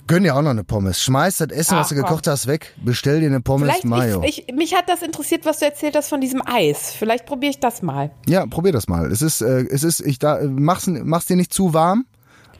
gönn 0.06 0.22
dir 0.22 0.34
auch 0.36 0.42
noch 0.42 0.50
eine 0.50 0.64
Pommes. 0.64 1.00
Schmeiß 1.02 1.38
das 1.38 1.48
Essen, 1.50 1.76
was 1.76 1.86
Ach, 1.86 1.88
du 1.90 1.94
gekocht 1.96 2.26
hast, 2.26 2.46
weg. 2.46 2.74
Bestell 2.84 3.20
dir 3.20 3.26
eine 3.26 3.40
Pommes 3.40 3.68
Vielleicht, 3.68 3.84
Mayo. 3.84 4.22
ich, 4.24 4.48
ich, 4.48 4.54
mich 4.54 4.74
hat 4.74 4.88
das 4.88 5.02
interessiert, 5.02 5.44
was 5.44 5.58
du 5.58 5.64
erzählt 5.66 5.96
hast 5.96 6.08
von 6.08 6.20
diesem 6.20 6.42
Eis. 6.46 6.92
Vielleicht 6.92 7.26
probiere 7.26 7.50
ich 7.50 7.60
das 7.60 7.82
mal. 7.82 8.10
ja, 8.26 8.46
probier 8.46 8.72
das 8.72 8.86
mal. 8.88 9.10
Es 9.10 9.22
ist, 9.22 9.40
äh, 9.40 9.64
es 9.70 9.82
ist, 9.82 10.00
ich 10.00 10.18
da, 10.18 10.38
mach's, 10.44 10.86
mach's 10.86 11.26
dir 11.26 11.36
nicht 11.36 11.52
zu 11.52 11.74
warm. 11.74 12.06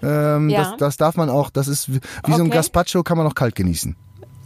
Ähm, 0.03 0.51
Ja. 0.51 0.62
das, 0.64 0.76
das 0.78 0.97
darf 0.97 1.16
man 1.16 1.30
auch, 1.30 1.51
das 1.51 1.68
ist 1.68 1.89
wie, 1.89 2.01
wie 2.26 2.32
so 2.32 2.39
ein 2.39 2.49
Okay. 2.49 2.51
Gazpacho, 2.57 3.03
kann 3.03 3.16
man 3.16 3.26
auch 3.26 3.35
kalt 3.35 3.55
genießen. 3.55 3.97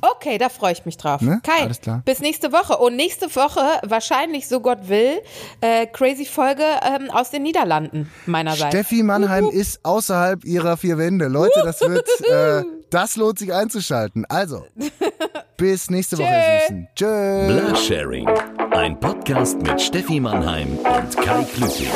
Okay, 0.01 0.39
da 0.39 0.49
freue 0.49 0.73
ich 0.73 0.85
mich 0.85 0.97
drauf. 0.97 1.21
Ne? 1.21 1.41
Kai, 1.43 1.63
Alles 1.65 1.81
klar. 1.81 2.03
bis 2.05 2.21
nächste 2.21 2.53
Woche. 2.53 2.77
Und 2.79 2.97
nächste 2.97 3.35
Woche, 3.35 3.61
wahrscheinlich, 3.83 4.49
so 4.49 4.61
Gott 4.61 4.89
will, 4.89 5.21
äh, 5.61 5.87
crazy 5.87 6.25
Folge 6.25 6.63
ähm, 6.83 7.11
aus 7.11 7.31
den 7.31 7.43
Niederlanden 7.43 8.11
meinerseits. 8.27 8.75
Steffi 8.75 9.03
Mannheim 9.03 9.49
ist 9.49 9.85
außerhalb 9.85 10.45
ihrer 10.45 10.77
vier 10.77 10.99
Wände. 10.99 11.27
Leute, 11.29 11.61
das 11.65 11.81
wird, 11.81 12.07
äh, 12.31 12.63
das 12.91 13.17
lohnt 13.17 13.39
sich 13.39 13.53
einzuschalten. 13.53 14.25
Also, 14.29 14.65
bis 15.57 15.91
nächste 15.91 16.19
Woche, 16.19 16.29
ihr 16.29 16.61
Süßen. 16.61 16.89
Tschö. 16.95 17.47
Blush 17.47 17.87
Sharing. 17.89 18.29
Ein 18.73 18.99
Podcast 19.01 19.61
mit 19.63 19.81
Steffi 19.81 20.21
Mannheim 20.21 20.79
und 20.79 21.17
Kai 21.17 21.45
Klüting. 21.55 21.89